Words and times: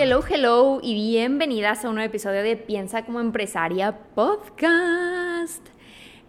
Hello, 0.00 0.22
hello 0.30 0.78
y 0.80 0.94
bienvenidas 0.94 1.84
a 1.84 1.88
un 1.88 1.96
nuevo 1.96 2.08
episodio 2.08 2.44
de 2.44 2.56
Piensa 2.56 3.04
como 3.04 3.18
empresaria 3.18 3.98
podcast. 4.14 5.66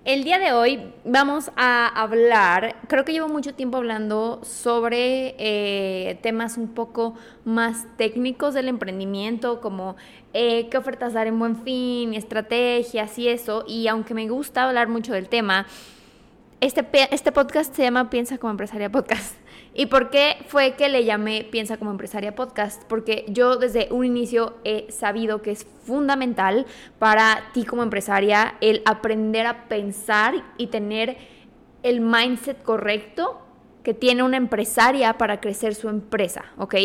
El 0.06 0.24
día 0.24 0.40
de 0.40 0.54
hoy 0.54 0.92
vamos 1.06 1.52
a 1.56 1.86
hablar, 1.86 2.78
creo 2.88 3.06
que 3.06 3.12
llevo 3.12 3.28
mucho 3.28 3.54
tiempo 3.54 3.78
hablando 3.78 4.40
sobre 4.44 5.36
eh, 5.38 6.18
temas 6.24 6.58
un 6.58 6.70
poco 6.70 7.14
más 7.46 7.86
técnicos 7.96 8.56
del 8.56 8.70
emprendimiento, 8.70 9.62
como 9.62 9.98
eh, 10.34 10.68
qué 10.70 10.78
ofertas 10.80 11.14
dar 11.14 11.28
en 11.28 11.38
buen 11.38 11.56
fin, 11.56 12.16
estrategias 12.16 13.20
y 13.20 13.28
eso, 13.28 13.66
y 13.68 13.88
aunque 13.88 14.16
me 14.16 14.28
gusta 14.28 14.68
hablar 14.68 14.88
mucho 14.88 15.14
del 15.14 15.30
tema, 15.30 15.68
este, 16.60 16.84
este 17.12 17.32
podcast 17.32 17.76
se 17.76 17.84
llama 17.84 18.10
Piensa 18.10 18.40
como 18.40 18.50
empresaria 18.50 18.90
podcast. 18.92 19.36
¿Y 19.74 19.86
por 19.86 20.10
qué 20.10 20.38
fue 20.48 20.74
que 20.74 20.90
le 20.90 21.06
llamé 21.06 21.48
Piensa 21.50 21.78
como 21.78 21.92
empresaria 21.92 22.36
podcast? 22.36 22.84
Porque 22.86 23.26
yo 23.28 23.58
desde 23.58 23.88
un 23.92 24.06
inicio 24.06 24.58
he 24.64 24.92
sabido 24.92 25.42
que 25.42 25.52
es 25.52 25.66
fundamental 25.84 26.66
para 26.98 27.52
ti 27.54 27.66
como 27.66 27.84
empresaria 27.84 28.56
el 28.62 28.82
aprender 28.86 29.46
a 29.46 29.68
pensar 29.68 30.34
y 30.58 30.68
tener 30.68 31.18
el 31.84 32.02
mindset 32.02 32.62
correcto 32.64 33.42
que 33.84 33.94
tiene 33.94 34.24
una 34.24 34.38
empresaria 34.38 35.18
para 35.18 35.40
crecer 35.40 35.76
su 35.76 35.88
empresa, 35.88 36.46
¿ok? 36.58 36.76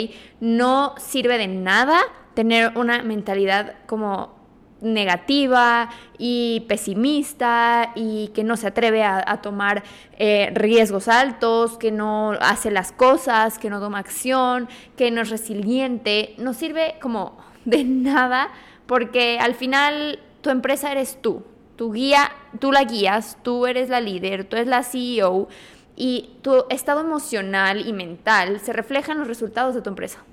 No 0.41 0.95
sirve 0.99 1.39
de 1.39 1.49
nada 1.49 2.01
tener 2.35 2.77
una 2.77 3.03
mentalidad 3.03 3.75
como 3.87 4.44
negativa 4.85 5.91
y 6.19 6.65
pesimista 6.69 7.93
y 7.95 8.29
que 8.29 8.45
no 8.45 8.57
se 8.57 8.69
atreve 8.69 9.03
a, 9.03 9.41
tomar 9.43 9.83
eh, 10.19 10.51
riesgos 10.55 11.09
altos, 11.09 11.79
que 11.79 11.91
no 11.91 12.33
hace 12.41 12.71
las 12.71 12.93
cosas, 12.93 13.59
que 13.59 13.71
no 13.71 13.81
toma 13.81 13.99
acción, 13.99 14.69
que 14.97 15.11
no 15.11 15.23
es 15.23 15.31
resiliente, 15.31 16.35
no 16.39 16.55
sirve 16.55 16.97
como 17.01 17.37
de 17.65 17.85
nada 17.85 18.51
porque 18.87 19.39
al 19.41 19.55
final 19.55 20.19
tu 20.41 20.51
empresa 20.51 20.93
eres 20.93 21.21
tú, 21.21 21.43
tu 21.77 21.93
guía, 21.93 22.31
tú 22.61 22.73
la 22.73 22.85
guías, 22.85 23.39
tú 23.43 23.67
eres 23.67 23.89
la 23.89 24.01
líder, 24.01 24.45
tú 24.45 24.57
eres 24.57 24.69
la 24.69 24.83
CEO 24.83 25.49
y 25.97 26.37
tu 26.43 26.67
estado 26.71 27.01
emocional 27.01 27.87
y 27.87 27.93
mental 27.93 28.61
se 28.61 28.73
refleja 28.73 29.13
en 29.13 29.19
los 29.19 29.29
resultados 29.29 29.75
de 29.75 29.83
tu 29.83 29.91
empresa. 29.91 30.25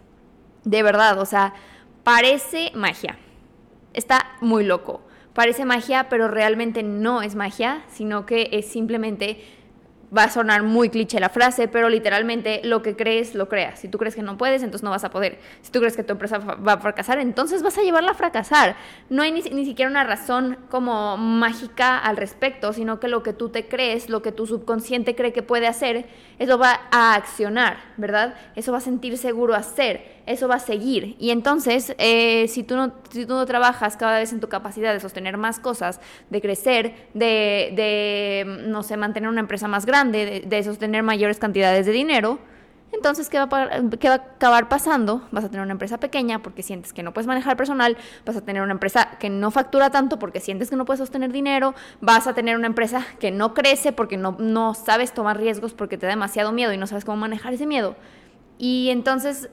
De 0.64 0.84
verdad, 0.84 1.20
o 1.20 1.26
sea, 1.26 1.54
parece 2.04 2.72
magia. 2.76 3.18
Está 3.94 4.38
muy 4.42 4.64
loco. 4.64 5.02
Parece 5.34 5.66
magia, 5.66 6.10
pero 6.10 6.28
realmente 6.28 6.84
no 6.84 7.22
es 7.22 7.36
magia, 7.36 7.84
sino 7.90 8.26
que 8.26 8.50
es 8.52 8.68
simplemente 8.68 9.40
va 10.16 10.24
a 10.24 10.30
sonar 10.30 10.64
muy 10.64 10.90
cliché 10.90 11.20
la 11.20 11.30
frase, 11.30 11.68
pero 11.68 11.88
literalmente 11.88 12.62
lo 12.64 12.82
que 12.82 12.96
crees, 12.96 13.34
lo 13.34 13.48
creas. 13.48 13.80
Si 13.80 13.88
tú 13.88 13.98
crees 13.98 14.14
que 14.14 14.22
no 14.22 14.38
puedes, 14.38 14.62
entonces 14.62 14.84
no 14.84 14.90
vas 14.90 15.04
a 15.04 15.10
poder. 15.10 15.40
Si 15.62 15.72
tú 15.72 15.80
crees 15.80 15.96
que 15.96 16.04
tu 16.04 16.12
empresa 16.12 16.38
va 16.38 16.74
a 16.74 16.78
fracasar, 16.80 17.20
entonces 17.20 17.64
vas 17.64 17.78
a 17.78 17.82
llevarla 17.82 18.12
a 18.12 18.14
fracasar. 18.14 18.76
No 19.10 19.24
hay 19.24 19.32
ni, 19.32 19.42
ni, 19.42 19.66
siquiera 19.66 19.90
una 19.90 20.04
razón 20.04 20.58
como 20.70 21.16
mágica 21.16 21.98
al 21.98 22.18
respecto, 22.18 22.74
sino 22.74 23.00
que 23.00 23.08
lo 23.08 23.24
que 23.24 23.32
tú 23.32 23.50
te 23.50 23.68
crees, 23.68 24.10
lo 24.10 24.22
que 24.22 24.34
tu 24.34 24.46
subconsciente 24.48 25.16
cree 25.16 25.32
que 25.32 25.44
puede 25.44 25.68
hacer, 25.68 26.08
eso 26.40 26.58
va 26.58 26.82
a 26.92 27.16
accionar, 27.16 27.78
¿verdad? 27.96 28.36
Eso 28.56 28.74
va 28.74 28.80
a 28.80 28.82
sentir 28.82 29.18
seguro 29.18 29.56
hacer 29.56 30.21
eso 30.26 30.48
va 30.48 30.56
a 30.56 30.60
seguir. 30.60 31.16
Y 31.20 31.32
entonces, 31.32 31.96
eh, 31.98 32.48
si, 32.48 32.64
tú 32.64 32.76
no, 32.76 32.94
si 33.10 33.26
tú 33.26 33.34
no 33.34 33.46
trabajas 33.46 33.98
cada 33.98 34.20
vez 34.20 34.32
en 34.34 34.40
tu 34.40 34.50
capacidad 34.50 34.94
de 34.94 35.00
sostener 35.00 35.38
más 35.38 35.60
cosas, 35.60 36.00
de 36.30 36.42
crecer, 36.42 36.94
de, 37.14 37.74
de 37.76 38.66
no 38.68 38.84
sé, 38.84 38.98
mantener 38.98 39.30
una 39.30 39.42
empresa 39.42 39.68
más 39.68 39.86
grande, 39.86 40.44
de, 40.46 40.64
sostener 40.64 41.04
mayores 41.04 41.40
cantidades 41.40 41.86
de 41.86 41.92
dinero, 41.92 42.40
entonces, 42.94 43.30
¿qué 43.30 43.40
va, 43.40 43.46
a, 43.46 43.82
¿qué 44.00 44.10
va, 44.10 44.16
a, 44.16 44.18
acabar 44.18 44.68
pasando? 44.68 45.26
Vas 45.32 45.46
a 45.46 45.50
tener 45.50 45.64
una 45.64 45.72
empresa 45.72 45.98
pequeña 45.98 46.44
porque 46.44 46.62
sientes 46.62 46.92
que 46.92 47.04
no 47.04 47.14
puedes 47.14 47.26
manejar 47.26 47.56
personal, 47.56 47.98
vas 48.26 48.36
a 48.36 48.42
tener 48.42 48.62
una 48.62 48.74
empresa 48.74 49.18
que 49.18 49.30
no 49.30 49.50
factura 49.50 49.90
tanto 49.92 50.20
porque 50.20 50.42
sientes 50.42 50.70
que 50.70 50.76
no 50.76 50.84
puedes 50.84 51.00
sostener 51.00 51.32
dinero, 51.32 51.74
vas 52.02 52.28
a 52.28 52.34
tener 52.34 52.58
una 52.58 52.68
empresa 52.68 53.06
que 53.20 53.32
no 53.32 53.54
crece 53.54 53.94
porque 53.94 54.18
no, 54.18 54.36
no 54.40 54.74
sabes 54.74 55.14
tomar 55.14 55.38
riesgos 55.38 55.74
porque 55.74 55.98
te 55.98 56.06
da 56.06 56.12
demasiado 56.12 56.52
miedo 56.52 56.74
y 56.74 56.78
no 56.78 56.86
sabes 56.86 57.06
cómo 57.06 57.18
manejar 57.18 57.54
ese 57.54 57.66
miedo. 57.66 57.96
Y 58.58 58.90
entonces 58.90 59.50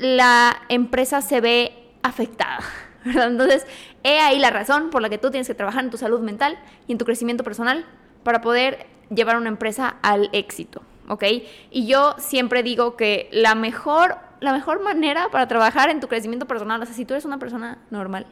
la 0.00 0.62
empresa 0.68 1.20
se 1.20 1.40
ve 1.40 1.92
afectada. 2.02 2.60
Entonces, 3.04 3.66
he 4.02 4.18
ahí 4.18 4.38
la 4.38 4.50
razón 4.50 4.90
por 4.90 5.02
la 5.02 5.08
que 5.08 5.18
tú 5.18 5.30
tienes 5.30 5.46
que 5.46 5.54
trabajar 5.54 5.84
en 5.84 5.90
tu 5.90 5.98
salud 5.98 6.20
mental 6.20 6.58
y 6.86 6.92
en 6.92 6.98
tu 6.98 7.04
crecimiento 7.04 7.44
personal 7.44 7.86
para 8.22 8.40
poder 8.40 8.86
llevar 9.10 9.36
una 9.36 9.48
empresa 9.48 9.96
al 10.02 10.30
éxito, 10.32 10.82
¿ok? 11.08 11.24
Y 11.70 11.86
yo 11.86 12.14
siempre 12.18 12.62
digo 12.62 12.96
que 12.96 13.28
la 13.32 13.54
mejor, 13.54 14.16
la 14.40 14.52
mejor 14.52 14.82
manera 14.82 15.28
para 15.30 15.48
trabajar 15.48 15.90
en 15.90 16.00
tu 16.00 16.08
crecimiento 16.08 16.46
personal, 16.46 16.82
o 16.82 16.86
sea, 16.86 16.94
si 16.94 17.04
tú 17.04 17.14
eres 17.14 17.24
una 17.24 17.38
persona 17.38 17.78
normal, 17.90 18.26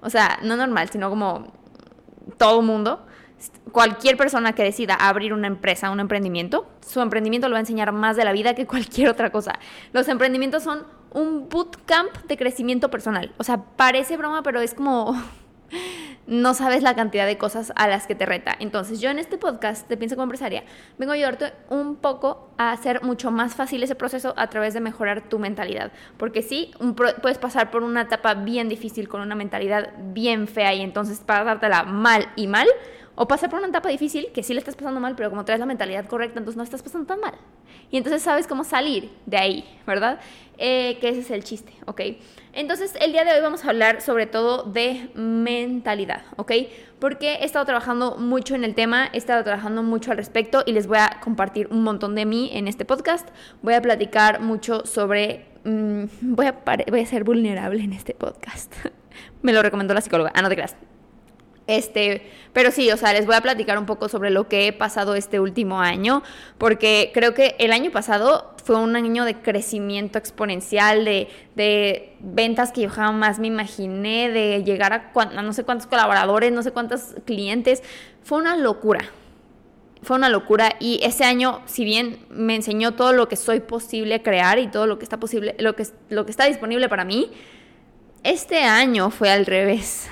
o 0.00 0.10
sea, 0.10 0.38
no 0.42 0.56
normal, 0.56 0.88
sino 0.90 1.10
como 1.10 1.52
todo 2.38 2.62
mundo, 2.62 3.06
cualquier 3.72 4.16
persona 4.16 4.54
que 4.54 4.62
decida 4.62 4.94
abrir 4.94 5.32
una 5.32 5.46
empresa, 5.46 5.90
un 5.90 6.00
emprendimiento, 6.00 6.66
su 6.86 7.00
emprendimiento 7.00 7.48
lo 7.48 7.52
va 7.52 7.58
a 7.58 7.60
enseñar 7.60 7.92
más 7.92 8.16
de 8.16 8.24
la 8.24 8.32
vida 8.32 8.54
que 8.54 8.66
cualquier 8.68 9.08
otra 9.08 9.30
cosa. 9.30 9.58
Los 9.92 10.08
emprendimientos 10.08 10.62
son 10.62 10.84
un 11.12 11.48
bootcamp 11.48 12.12
de 12.24 12.36
crecimiento 12.36 12.90
personal. 12.90 13.32
O 13.38 13.44
sea, 13.44 13.58
parece 13.76 14.16
broma, 14.16 14.42
pero 14.42 14.60
es 14.60 14.74
como 14.74 15.14
no 16.26 16.54
sabes 16.54 16.82
la 16.82 16.94
cantidad 16.94 17.26
de 17.26 17.38
cosas 17.38 17.72
a 17.76 17.88
las 17.88 18.06
que 18.06 18.14
te 18.14 18.26
reta. 18.26 18.56
Entonces, 18.58 19.00
yo 19.00 19.10
en 19.10 19.18
este 19.18 19.38
podcast 19.38 19.88
de 19.88 19.96
Piensa 19.96 20.16
como 20.16 20.24
empresaria 20.24 20.64
vengo 20.98 21.12
a 21.12 21.14
ayudarte 21.14 21.52
un 21.68 21.96
poco 21.96 22.50
a 22.56 22.72
hacer 22.72 23.02
mucho 23.02 23.30
más 23.30 23.54
fácil 23.54 23.82
ese 23.82 23.94
proceso 23.94 24.34
a 24.36 24.48
través 24.48 24.74
de 24.74 24.80
mejorar 24.80 25.28
tu 25.28 25.38
mentalidad. 25.38 25.92
Porque 26.16 26.42
sí, 26.42 26.72
puedes 27.22 27.38
pasar 27.38 27.70
por 27.70 27.82
una 27.82 28.02
etapa 28.02 28.34
bien 28.34 28.68
difícil 28.68 29.08
con 29.08 29.20
una 29.20 29.34
mentalidad 29.34 29.92
bien 30.12 30.48
fea 30.48 30.74
y 30.74 30.80
entonces 30.80 31.20
para 31.20 31.44
dártela 31.44 31.84
mal 31.84 32.28
y 32.36 32.46
mal, 32.46 32.68
o 33.16 33.28
pasar 33.28 33.50
por 33.50 33.58
una 33.58 33.68
etapa 33.68 33.88
difícil 33.88 34.28
que 34.32 34.42
sí 34.42 34.54
le 34.54 34.58
estás 34.58 34.74
pasando 34.74 35.00
mal, 35.00 35.14
pero 35.16 35.30
como 35.30 35.44
traes 35.44 35.60
la 35.60 35.66
mentalidad 35.66 36.06
correcta, 36.06 36.38
entonces 36.38 36.56
no 36.56 36.62
estás 36.62 36.82
pasando 36.82 37.06
tan 37.06 37.20
mal. 37.20 37.34
Y 37.90 37.96
entonces 37.96 38.22
sabes 38.22 38.46
cómo 38.46 38.64
salir 38.64 39.10
de 39.26 39.36
ahí, 39.36 39.64
¿verdad? 39.86 40.20
Eh, 40.58 40.98
que 41.00 41.08
ese 41.08 41.20
es 41.20 41.30
el 41.30 41.44
chiste, 41.44 41.72
¿ok? 41.86 42.00
Entonces 42.52 42.94
el 43.00 43.12
día 43.12 43.24
de 43.24 43.32
hoy 43.32 43.40
vamos 43.40 43.64
a 43.64 43.70
hablar 43.70 44.00
sobre 44.00 44.26
todo 44.26 44.62
de 44.62 45.10
mentalidad, 45.14 46.22
¿ok? 46.36 46.52
Porque 46.98 47.34
he 47.34 47.44
estado 47.44 47.64
trabajando 47.64 48.16
mucho 48.16 48.54
en 48.54 48.64
el 48.64 48.74
tema, 48.74 49.08
he 49.12 49.18
estado 49.18 49.42
trabajando 49.42 49.82
mucho 49.82 50.10
al 50.10 50.16
respecto 50.16 50.62
y 50.64 50.72
les 50.72 50.86
voy 50.86 50.98
a 50.98 51.20
compartir 51.22 51.68
un 51.68 51.82
montón 51.82 52.14
de 52.14 52.24
mí 52.24 52.50
en 52.52 52.68
este 52.68 52.84
podcast. 52.84 53.28
Voy 53.62 53.74
a 53.74 53.82
platicar 53.82 54.40
mucho 54.40 54.86
sobre... 54.86 55.46
Mm, 55.64 56.04
voy, 56.20 56.46
a 56.46 56.54
voy 56.88 57.00
a 57.00 57.06
ser 57.06 57.24
vulnerable 57.24 57.82
en 57.82 57.92
este 57.92 58.14
podcast. 58.14 58.72
Me 59.42 59.52
lo 59.52 59.62
recomendó 59.62 59.92
la 59.94 60.00
psicóloga. 60.00 60.30
Ah, 60.34 60.42
no 60.42 60.48
te 60.48 60.54
creas. 60.54 60.76
Este, 61.66 62.30
pero 62.52 62.70
sí, 62.70 62.90
o 62.90 62.96
sea, 62.96 63.12
les 63.14 63.24
voy 63.24 63.34
a 63.34 63.40
platicar 63.40 63.78
un 63.78 63.86
poco 63.86 64.08
sobre 64.08 64.30
lo 64.30 64.48
que 64.48 64.68
he 64.68 64.72
pasado 64.72 65.14
este 65.14 65.40
último 65.40 65.80
año, 65.80 66.22
porque 66.58 67.10
creo 67.14 67.32
que 67.32 67.56
el 67.58 67.72
año 67.72 67.90
pasado 67.90 68.54
fue 68.62 68.76
un 68.76 68.96
año 68.96 69.24
de 69.24 69.36
crecimiento 69.36 70.18
exponencial, 70.18 71.04
de, 71.04 71.28
de 71.54 72.14
ventas 72.20 72.70
que 72.70 72.82
yo 72.82 72.90
jamás 72.90 73.38
me 73.38 73.46
imaginé, 73.46 74.30
de 74.30 74.62
llegar 74.62 74.92
a, 74.92 75.42
no 75.42 75.52
sé 75.52 75.64
cuántos 75.64 75.86
colaboradores, 75.86 76.52
no 76.52 76.62
sé 76.62 76.70
cuántos 76.70 77.14
clientes. 77.24 77.82
Fue 78.22 78.38
una 78.38 78.56
locura. 78.56 79.00
Fue 80.02 80.16
una 80.16 80.28
locura 80.28 80.76
y 80.80 81.00
ese 81.02 81.24
año, 81.24 81.62
si 81.64 81.82
bien 81.82 82.26
me 82.28 82.54
enseñó 82.54 82.92
todo 82.92 83.14
lo 83.14 83.26
que 83.26 83.36
soy 83.36 83.60
posible 83.60 84.22
crear 84.22 84.58
y 84.58 84.66
todo 84.66 84.86
lo 84.86 84.98
que 84.98 85.04
está 85.04 85.18
posible, 85.18 85.56
lo 85.58 85.74
que, 85.76 85.86
lo 86.10 86.26
que 86.26 86.30
está 86.30 86.44
disponible 86.44 86.90
para 86.90 87.06
mí, 87.06 87.30
este 88.22 88.64
año 88.64 89.08
fue 89.08 89.30
al 89.30 89.46
revés 89.46 90.10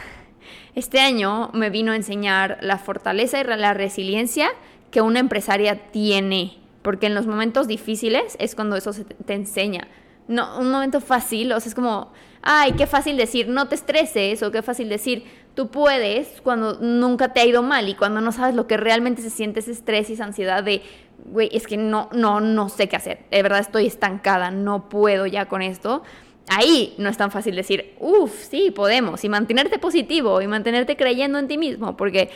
este 0.74 1.00
año 1.00 1.50
me 1.52 1.70
vino 1.70 1.92
a 1.92 1.96
enseñar 1.96 2.58
la 2.62 2.78
fortaleza 2.78 3.40
y 3.40 3.44
la 3.44 3.74
resiliencia 3.74 4.48
que 4.90 5.00
una 5.00 5.20
empresaria 5.20 5.90
tiene, 5.90 6.58
porque 6.82 7.06
en 7.06 7.14
los 7.14 7.26
momentos 7.26 7.66
difíciles 7.66 8.36
es 8.38 8.54
cuando 8.54 8.76
eso 8.76 8.92
te 9.24 9.34
enseña. 9.34 9.88
No, 10.28 10.58
un 10.58 10.70
momento 10.70 11.00
fácil, 11.00 11.52
o 11.52 11.60
sea, 11.60 11.68
es 11.68 11.74
como, 11.74 12.12
ay, 12.42 12.72
qué 12.72 12.86
fácil 12.86 13.16
decir, 13.16 13.48
no 13.48 13.68
te 13.68 13.74
estreses, 13.74 14.42
o 14.42 14.50
qué 14.50 14.62
fácil 14.62 14.88
decir, 14.88 15.24
tú 15.54 15.68
puedes, 15.68 16.40
cuando 16.42 16.74
nunca 16.80 17.32
te 17.32 17.40
ha 17.40 17.44
ido 17.44 17.62
mal 17.62 17.88
y 17.88 17.94
cuando 17.94 18.20
no 18.20 18.32
sabes 18.32 18.54
lo 18.54 18.66
que 18.66 18.76
realmente 18.76 19.20
se 19.20 19.30
siente 19.30 19.60
ese 19.60 19.72
estrés 19.72 20.10
y 20.10 20.14
esa 20.14 20.24
ansiedad 20.24 20.62
de, 20.62 20.82
güey, 21.26 21.48
es 21.52 21.66
que 21.66 21.76
no, 21.76 22.08
no, 22.12 22.40
no 22.40 22.68
sé 22.68 22.88
qué 22.88 22.96
hacer, 22.96 23.24
de 23.30 23.42
verdad 23.42 23.60
estoy 23.60 23.86
estancada, 23.86 24.50
no 24.50 24.88
puedo 24.88 25.26
ya 25.26 25.46
con 25.46 25.60
esto. 25.60 26.02
Ahí 26.48 26.94
no 26.98 27.08
es 27.08 27.16
tan 27.16 27.30
fácil 27.30 27.56
decir, 27.56 27.94
uff, 27.98 28.32
sí, 28.32 28.70
podemos, 28.70 29.24
y 29.24 29.28
mantenerte 29.28 29.78
positivo 29.78 30.40
y 30.42 30.46
mantenerte 30.46 30.96
creyendo 30.96 31.38
en 31.38 31.48
ti 31.48 31.58
mismo, 31.58 31.96
porque 31.96 32.30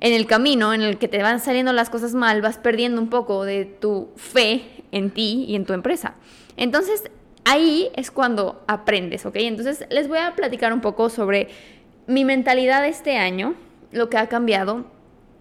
en 0.00 0.12
el 0.12 0.26
camino 0.26 0.72
en 0.72 0.82
el 0.82 0.98
que 0.98 1.08
te 1.08 1.22
van 1.22 1.40
saliendo 1.40 1.72
las 1.72 1.90
cosas 1.90 2.14
mal, 2.14 2.40
vas 2.40 2.58
perdiendo 2.58 3.00
un 3.00 3.10
poco 3.10 3.44
de 3.44 3.64
tu 3.66 4.08
fe 4.16 4.62
en 4.92 5.10
ti 5.10 5.44
y 5.46 5.54
en 5.54 5.66
tu 5.66 5.72
empresa. 5.72 6.14
Entonces, 6.56 7.10
ahí 7.44 7.90
es 7.94 8.10
cuando 8.10 8.62
aprendes, 8.66 9.26
¿ok? 9.26 9.36
Entonces, 9.36 9.84
les 9.90 10.08
voy 10.08 10.18
a 10.18 10.34
platicar 10.34 10.72
un 10.72 10.80
poco 10.80 11.10
sobre 11.10 11.48
mi 12.06 12.24
mentalidad 12.24 12.86
este 12.86 13.18
año, 13.18 13.54
lo 13.92 14.08
que 14.08 14.16
ha 14.16 14.28
cambiado, 14.28 14.86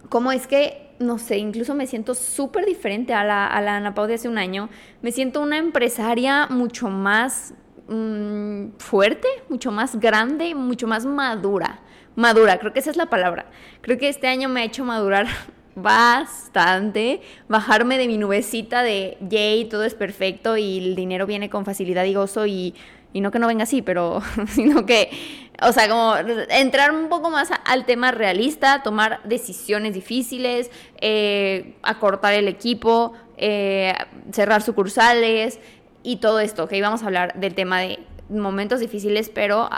cómo 0.10 0.32
es 0.32 0.46
que, 0.46 0.90
no 1.00 1.18
sé, 1.18 1.38
incluso 1.38 1.74
me 1.74 1.88
siento 1.88 2.14
súper 2.14 2.66
diferente 2.66 3.14
a 3.14 3.24
la, 3.24 3.48
a 3.48 3.62
la 3.62 3.78
Ana 3.78 3.94
Pau 3.96 4.08
de 4.08 4.16
hace 4.16 4.28
un 4.28 4.38
año. 4.38 4.70
Me 5.02 5.12
siento 5.14 5.42
una 5.42 5.58
empresaria 5.58 6.48
mucho 6.48 6.90
más 6.90 7.54
mm, 7.90 8.78
fuerte, 8.78 9.28
mucho 9.50 9.72
más 9.72 10.00
grande, 10.00 10.56
mucho 10.56 10.88
más 10.88 11.06
madura 11.06 11.82
madura, 12.20 12.60
creo 12.60 12.74
que 12.74 12.80
esa 12.80 12.92
es 12.92 12.98
la 12.98 13.08
palabra. 13.08 13.46
Creo 13.82 13.98
que 13.98 14.10
este 14.10 14.28
año 14.28 14.50
me 14.50 14.62
ha 14.62 14.64
hecho 14.66 14.84
madurar 14.84 15.28
bastante, 15.76 17.22
bajarme 17.48 17.98
de 17.98 18.08
mi 18.08 18.18
nubecita 18.18 18.84
de 18.84 19.18
yay, 19.22 19.66
todo 19.66 19.86
es 19.86 19.96
perfecto 19.96 20.58
y 20.58 20.80
el 20.80 20.96
dinero 20.96 21.26
viene 21.26 21.50
con 21.50 21.66
facilidad 21.66 22.04
y 22.04 22.14
gozo 22.14 22.46
y, 22.46 22.76
y 23.14 23.22
no 23.22 23.32
que 23.32 23.40
no 23.40 23.48
venga 23.48 23.64
así, 23.64 23.82
pero 23.82 24.22
sino 24.50 24.86
que, 24.86 25.10
o 25.62 25.72
sea, 25.72 25.88
como 25.88 26.16
entrar 26.50 26.92
un 26.92 27.08
poco 27.08 27.30
más 27.30 27.50
al 27.66 27.86
tema 27.86 28.12
realista, 28.12 28.84
tomar 28.84 29.22
decisiones 29.24 29.94
difíciles, 29.94 30.70
eh, 31.00 31.76
acortar 31.82 32.34
el 32.34 32.50
equipo, 32.50 33.14
eh, 33.38 33.94
cerrar 34.34 34.62
sucursales 34.62 35.62
y 36.04 36.18
todo 36.18 36.40
esto, 36.40 36.68
que 36.68 36.78
íbamos 36.78 37.04
a 37.04 37.08
hablar 37.08 37.40
del 37.40 37.56
tema 37.56 37.80
de 37.80 38.00
momentos 38.30 38.80
difíciles, 38.80 39.30
pero 39.30 39.70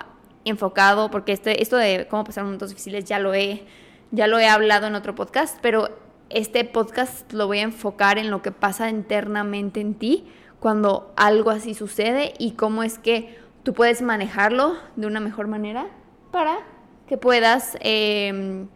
enfocado, 0.46 1.12
porque 1.12 1.32
este, 1.32 1.62
esto 1.62 1.78
de 1.78 2.08
cómo 2.10 2.24
pasar 2.24 2.44
momentos 2.44 2.70
difíciles 2.70 3.06
ya 3.06 3.20
lo 3.20 3.34
he, 3.34 3.64
ya 4.12 4.28
lo 4.28 4.40
he 4.40 4.48
hablado 4.48 4.88
en 4.88 4.96
otro 4.96 5.16
podcast, 5.16 5.58
pero 5.62 5.90
este 6.30 6.64
podcast 6.64 7.32
lo 7.34 7.48
voy 7.48 7.60
a 7.60 7.64
enfocar 7.64 8.18
en 8.18 8.32
lo 8.32 8.42
que 8.42 8.52
pasa 8.52 8.90
internamente 8.90 9.82
en 9.82 9.96
ti 9.96 10.28
cuando 10.60 11.12
algo 11.18 11.50
así 11.50 11.74
sucede 11.74 12.34
y 12.38 12.52
cómo 12.52 12.84
es 12.84 13.00
que 13.00 13.38
tú 13.64 13.74
puedes 13.74 14.02
manejarlo 14.02 14.76
de 14.96 15.08
una 15.08 15.20
mejor 15.20 15.48
manera 15.48 15.88
para 16.32 16.60
que 17.08 17.18
puedas 17.18 17.78
em, 17.82 18.68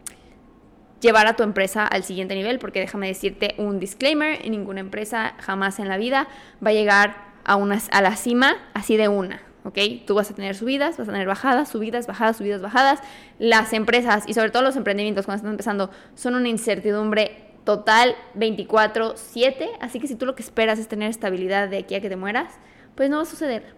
llevar 1.00 1.26
a 1.26 1.36
tu 1.36 1.42
empresa 1.42 1.86
al 1.86 2.04
siguiente 2.04 2.34
nivel, 2.34 2.58
porque 2.58 2.80
déjame 2.80 3.06
decirte 3.06 3.54
un 3.58 3.80
disclaimer, 3.80 4.48
ninguna 4.48 4.80
empresa 4.80 5.34
jamás 5.38 5.78
en 5.78 5.88
la 5.88 5.96
vida 5.96 6.28
va 6.64 6.70
a 6.70 6.74
llegar 6.74 7.25
a, 7.46 7.56
una, 7.56 7.80
a 7.90 8.02
la 8.02 8.16
cima 8.16 8.56
así 8.74 8.96
de 8.96 9.08
una. 9.08 9.40
¿ok? 9.64 9.78
Tú 10.06 10.14
vas 10.14 10.30
a 10.30 10.34
tener 10.34 10.54
subidas, 10.54 10.96
vas 10.96 11.08
a 11.08 11.12
tener 11.12 11.26
bajadas, 11.26 11.68
subidas, 11.68 12.06
bajadas, 12.06 12.36
subidas, 12.36 12.60
bajadas. 12.60 13.00
Las 13.38 13.72
empresas 13.72 14.24
y 14.26 14.34
sobre 14.34 14.50
todo 14.50 14.62
los 14.62 14.76
emprendimientos 14.76 15.26
cuando 15.26 15.38
están 15.38 15.52
empezando 15.52 15.90
son 16.14 16.34
una 16.34 16.48
incertidumbre 16.48 17.46
total 17.64 18.14
24/7, 18.36 19.68
así 19.80 19.98
que 19.98 20.06
si 20.06 20.14
tú 20.14 20.24
lo 20.24 20.36
que 20.36 20.42
esperas 20.42 20.78
es 20.78 20.86
tener 20.86 21.10
estabilidad 21.10 21.68
de 21.68 21.78
aquí 21.78 21.96
a 21.96 22.00
que 22.00 22.08
te 22.08 22.16
mueras, 22.16 22.52
pues 22.94 23.10
no 23.10 23.16
va 23.16 23.22
a 23.22 23.26
suceder. 23.26 23.74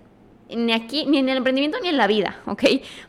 Ni 0.55 0.73
aquí, 0.73 1.07
ni 1.07 1.19
en 1.19 1.29
el 1.29 1.39
emprendimiento, 1.39 1.79
ni 1.83 1.89
en 1.89 1.97
la 1.97 2.07
vida, 2.07 2.37
¿ok? 2.47 2.65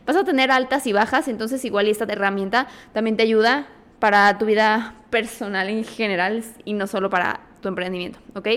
Vas 0.06 0.16
a 0.16 0.24
tener 0.24 0.50
altas 0.50 0.86
y 0.86 0.92
bajas, 0.92 1.28
entonces 1.28 1.64
igual 1.64 1.86
esta 1.86 2.04
herramienta 2.04 2.66
también 2.92 3.16
te 3.16 3.22
ayuda 3.22 3.66
para 3.98 4.36
tu 4.38 4.46
vida 4.46 4.94
personal 5.10 5.68
en 5.68 5.84
general 5.84 6.42
y 6.64 6.72
no 6.72 6.86
solo 6.86 7.10
para 7.10 7.40
tu 7.60 7.68
emprendimiento, 7.68 8.18
¿ok? 8.34 8.48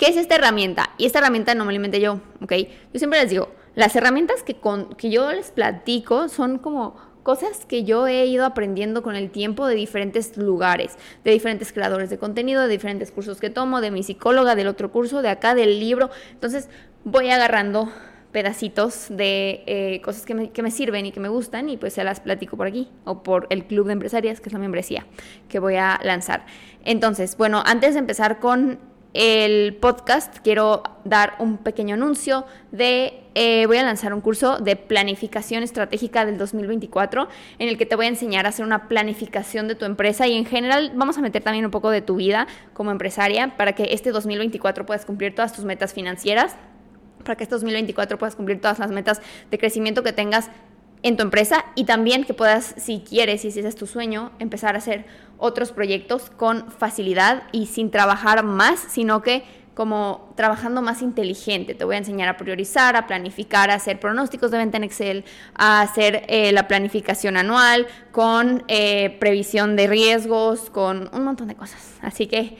¿Qué 0.00 0.06
es 0.06 0.16
esta 0.16 0.36
herramienta? 0.36 0.94
Y 0.96 1.04
esta 1.04 1.18
herramienta 1.18 1.54
no 1.54 1.66
me 1.66 1.72
la 1.74 1.76
inventé 1.76 2.00
yo, 2.00 2.20
¿ok? 2.40 2.52
Yo 2.94 2.98
siempre 2.98 3.20
les 3.20 3.28
digo, 3.28 3.50
las 3.74 3.94
herramientas 3.94 4.42
que, 4.42 4.54
con, 4.54 4.94
que 4.94 5.10
yo 5.10 5.30
les 5.30 5.50
platico 5.50 6.30
son 6.30 6.56
como 6.56 6.96
cosas 7.22 7.66
que 7.66 7.84
yo 7.84 8.06
he 8.06 8.24
ido 8.24 8.46
aprendiendo 8.46 9.02
con 9.02 9.14
el 9.14 9.30
tiempo 9.30 9.66
de 9.66 9.74
diferentes 9.74 10.38
lugares, 10.38 10.96
de 11.22 11.32
diferentes 11.32 11.70
creadores 11.74 12.08
de 12.08 12.16
contenido, 12.16 12.62
de 12.62 12.68
diferentes 12.68 13.10
cursos 13.10 13.40
que 13.40 13.50
tomo, 13.50 13.82
de 13.82 13.90
mi 13.90 14.02
psicóloga, 14.02 14.54
del 14.54 14.68
otro 14.68 14.90
curso, 14.90 15.20
de 15.20 15.28
acá, 15.28 15.54
del 15.54 15.78
libro. 15.78 16.08
Entonces 16.30 16.70
voy 17.04 17.28
agarrando 17.28 17.92
pedacitos 18.32 19.08
de 19.10 19.64
eh, 19.66 20.00
cosas 20.02 20.24
que 20.24 20.34
me, 20.34 20.50
que 20.50 20.62
me, 20.62 20.70
sirven 20.70 21.04
y 21.04 21.12
que 21.12 21.20
me 21.20 21.28
gustan 21.28 21.68
y 21.68 21.76
pues 21.76 21.92
se 21.92 22.04
las 22.04 22.20
platico 22.20 22.56
por 22.56 22.66
aquí 22.66 22.88
o 23.04 23.22
por 23.22 23.48
el 23.50 23.66
club 23.66 23.88
de 23.88 23.92
empresarias 23.92 24.40
que 24.40 24.48
es 24.48 24.52
la 24.54 24.60
membresía 24.60 25.04
que 25.50 25.58
voy 25.58 25.76
a 25.76 26.00
lanzar. 26.02 26.46
Entonces, 26.86 27.36
bueno, 27.36 27.62
antes 27.66 27.92
de 27.92 27.98
empezar 27.98 28.38
con 28.38 28.78
el 29.12 29.74
podcast 29.74 30.38
quiero 30.38 30.82
dar 31.04 31.34
un 31.40 31.58
pequeño 31.58 31.94
anuncio 31.94 32.46
de, 32.70 33.24
eh, 33.34 33.66
voy 33.66 33.78
a 33.78 33.82
lanzar 33.82 34.14
un 34.14 34.20
curso 34.20 34.58
de 34.58 34.76
planificación 34.76 35.64
estratégica 35.64 36.24
del 36.24 36.38
2024 36.38 37.28
en 37.58 37.68
el 37.68 37.76
que 37.76 37.86
te 37.86 37.96
voy 37.96 38.06
a 38.06 38.08
enseñar 38.08 38.46
a 38.46 38.50
hacer 38.50 38.64
una 38.64 38.86
planificación 38.86 39.66
de 39.66 39.74
tu 39.74 39.84
empresa 39.84 40.28
y 40.28 40.36
en 40.36 40.46
general 40.46 40.92
vamos 40.94 41.18
a 41.18 41.22
meter 41.22 41.42
también 41.42 41.64
un 41.64 41.72
poco 41.72 41.90
de 41.90 42.02
tu 42.02 42.16
vida 42.16 42.46
como 42.72 42.92
empresaria 42.92 43.56
para 43.56 43.72
que 43.74 43.88
este 43.92 44.12
2024 44.12 44.86
puedas 44.86 45.04
cumplir 45.04 45.34
todas 45.34 45.52
tus 45.52 45.64
metas 45.64 45.92
financieras, 45.92 46.54
para 47.24 47.36
que 47.36 47.42
este 47.42 47.54
2024 47.54 48.16
puedas 48.16 48.36
cumplir 48.36 48.60
todas 48.60 48.78
las 48.78 48.90
metas 48.92 49.20
de 49.50 49.58
crecimiento 49.58 50.02
que 50.04 50.12
tengas 50.12 50.50
en 51.02 51.16
tu 51.16 51.22
empresa 51.22 51.64
y 51.74 51.84
también 51.84 52.24
que 52.24 52.34
puedas, 52.34 52.74
si 52.76 53.00
quieres 53.00 53.44
y 53.44 53.50
si 53.50 53.60
ese 53.60 53.68
es 53.68 53.76
tu 53.76 53.86
sueño, 53.86 54.32
empezar 54.38 54.74
a 54.74 54.78
hacer 54.78 55.06
otros 55.40 55.72
proyectos 55.72 56.30
con 56.30 56.70
facilidad 56.70 57.44
y 57.52 57.66
sin 57.66 57.90
trabajar 57.90 58.44
más, 58.44 58.78
sino 58.78 59.22
que 59.22 59.42
como 59.74 60.32
trabajando 60.36 60.82
más 60.82 61.00
inteligente. 61.00 61.74
Te 61.74 61.84
voy 61.84 61.94
a 61.94 61.98
enseñar 61.98 62.28
a 62.28 62.36
priorizar, 62.36 62.96
a 62.96 63.06
planificar, 63.06 63.70
a 63.70 63.74
hacer 63.74 63.98
pronósticos 63.98 64.50
de 64.50 64.58
venta 64.58 64.76
en 64.76 64.84
Excel, 64.84 65.24
a 65.54 65.80
hacer 65.80 66.24
eh, 66.28 66.52
la 66.52 66.68
planificación 66.68 67.36
anual 67.36 67.86
con 68.12 68.62
eh, 68.68 69.16
previsión 69.20 69.76
de 69.76 69.86
riesgos, 69.86 70.68
con 70.70 71.08
un 71.14 71.24
montón 71.24 71.48
de 71.48 71.54
cosas. 71.54 71.98
Así 72.02 72.26
que 72.26 72.58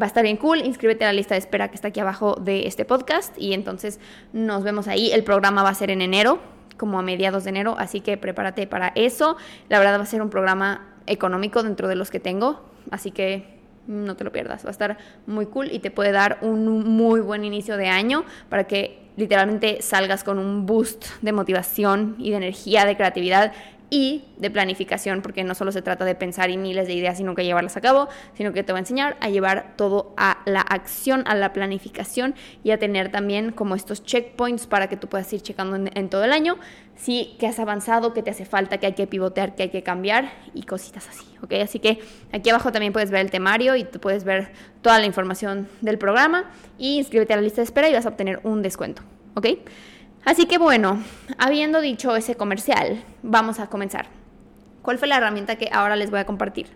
va 0.00 0.04
a 0.04 0.06
estar 0.06 0.22
bien 0.22 0.36
cool. 0.36 0.60
Inscríbete 0.64 1.04
a 1.04 1.08
la 1.08 1.14
lista 1.14 1.34
de 1.34 1.40
espera 1.40 1.68
que 1.68 1.74
está 1.74 1.88
aquí 1.88 2.00
abajo 2.00 2.36
de 2.40 2.66
este 2.66 2.84
podcast 2.84 3.36
y 3.36 3.52
entonces 3.52 3.98
nos 4.32 4.62
vemos 4.62 4.86
ahí. 4.86 5.10
El 5.10 5.24
programa 5.24 5.62
va 5.62 5.70
a 5.70 5.74
ser 5.74 5.90
en 5.90 6.02
enero 6.02 6.40
como 6.76 6.98
a 6.98 7.02
mediados 7.02 7.44
de 7.44 7.50
enero, 7.50 7.74
así 7.78 8.00
que 8.00 8.16
prepárate 8.16 8.66
para 8.66 8.92
eso. 8.94 9.36
La 9.68 9.78
verdad 9.78 9.98
va 9.98 10.04
a 10.04 10.06
ser 10.06 10.22
un 10.22 10.30
programa 10.30 10.89
económico 11.06 11.62
dentro 11.62 11.88
de 11.88 11.96
los 11.96 12.10
que 12.10 12.20
tengo, 12.20 12.60
así 12.90 13.10
que 13.10 13.60
no 13.86 14.16
te 14.16 14.24
lo 14.24 14.32
pierdas, 14.32 14.64
va 14.64 14.68
a 14.68 14.72
estar 14.72 14.98
muy 15.26 15.46
cool 15.46 15.72
y 15.72 15.80
te 15.80 15.90
puede 15.90 16.12
dar 16.12 16.38
un 16.42 16.84
muy 16.84 17.20
buen 17.20 17.44
inicio 17.44 17.76
de 17.76 17.88
año 17.88 18.24
para 18.48 18.64
que 18.64 18.98
literalmente 19.16 19.82
salgas 19.82 20.24
con 20.24 20.38
un 20.38 20.66
boost 20.66 21.06
de 21.22 21.32
motivación 21.32 22.14
y 22.18 22.30
de 22.30 22.36
energía, 22.36 22.84
de 22.84 22.96
creatividad 22.96 23.52
y 23.90 24.22
de 24.38 24.50
planificación, 24.50 25.20
porque 25.20 25.42
no 25.42 25.56
solo 25.56 25.72
se 25.72 25.82
trata 25.82 26.04
de 26.04 26.14
pensar 26.14 26.48
y 26.48 26.56
miles 26.56 26.86
de 26.86 26.94
ideas 26.94 27.18
y 27.18 27.24
nunca 27.24 27.42
llevarlas 27.42 27.76
a 27.76 27.80
cabo, 27.80 28.08
sino 28.34 28.52
que 28.52 28.62
te 28.62 28.72
va 28.72 28.78
a 28.78 28.80
enseñar 28.80 29.16
a 29.20 29.28
llevar 29.28 29.74
todo 29.76 30.14
a 30.16 30.38
la 30.46 30.60
acción, 30.60 31.24
a 31.26 31.34
la 31.34 31.52
planificación 31.52 32.36
y 32.62 32.70
a 32.70 32.78
tener 32.78 33.10
también 33.10 33.50
como 33.50 33.74
estos 33.74 34.04
checkpoints 34.04 34.68
para 34.68 34.88
que 34.88 34.96
tú 34.96 35.08
puedas 35.08 35.30
ir 35.32 35.42
checando 35.42 35.76
en, 35.76 36.08
todo 36.08 36.24
el 36.24 36.32
año 36.32 36.56
si 37.00 37.34
que 37.38 37.46
has 37.46 37.58
avanzado, 37.58 38.12
que 38.12 38.22
te 38.22 38.30
hace 38.30 38.44
falta, 38.44 38.78
que 38.78 38.86
hay 38.86 38.92
que 38.92 39.06
pivotear, 39.06 39.54
que 39.54 39.64
hay 39.64 39.68
que 39.70 39.82
cambiar 39.82 40.32
y 40.54 40.64
cositas 40.64 41.08
así, 41.08 41.24
¿ok? 41.42 41.54
Así 41.62 41.78
que 41.78 41.98
aquí 42.32 42.50
abajo 42.50 42.72
también 42.72 42.92
puedes 42.92 43.10
ver 43.10 43.22
el 43.22 43.30
temario 43.30 43.74
y 43.76 43.84
tú 43.84 44.00
puedes 44.00 44.24
ver 44.24 44.52
toda 44.82 44.98
la 44.98 45.06
información 45.06 45.68
del 45.80 45.96
programa 45.96 46.50
y 46.78 46.98
inscríbete 46.98 47.32
a 47.32 47.36
la 47.36 47.42
lista 47.42 47.62
de 47.62 47.64
espera 47.64 47.88
y 47.88 47.94
vas 47.94 48.04
a 48.04 48.10
obtener 48.10 48.40
un 48.42 48.60
descuento, 48.60 49.02
¿ok? 49.34 49.46
Así 50.26 50.44
que 50.44 50.58
bueno, 50.58 51.02
habiendo 51.38 51.80
dicho 51.80 52.14
ese 52.16 52.34
comercial, 52.34 53.02
vamos 53.22 53.60
a 53.60 53.68
comenzar. 53.68 54.06
¿Cuál 54.82 54.98
fue 54.98 55.08
la 55.08 55.16
herramienta 55.16 55.56
que 55.56 55.70
ahora 55.72 55.96
les 55.96 56.10
voy 56.10 56.20
a 56.20 56.26
compartir? 56.26 56.66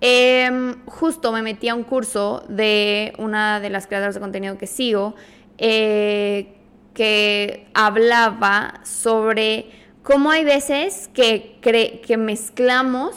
Em, 0.00 0.76
justo 0.86 1.32
me 1.32 1.42
metí 1.42 1.68
a 1.68 1.74
un 1.74 1.82
curso 1.82 2.44
de 2.48 3.14
una 3.18 3.58
de 3.58 3.70
las 3.70 3.88
creadoras 3.88 4.14
de 4.14 4.20
contenido 4.20 4.58
que 4.58 4.68
sigo, 4.68 5.16
eh, 5.58 6.55
que 6.96 7.68
hablaba 7.74 8.80
sobre 8.82 9.70
cómo 10.02 10.30
hay 10.30 10.44
veces 10.44 11.10
que, 11.12 11.58
que 11.60 12.16
mezclamos 12.16 13.14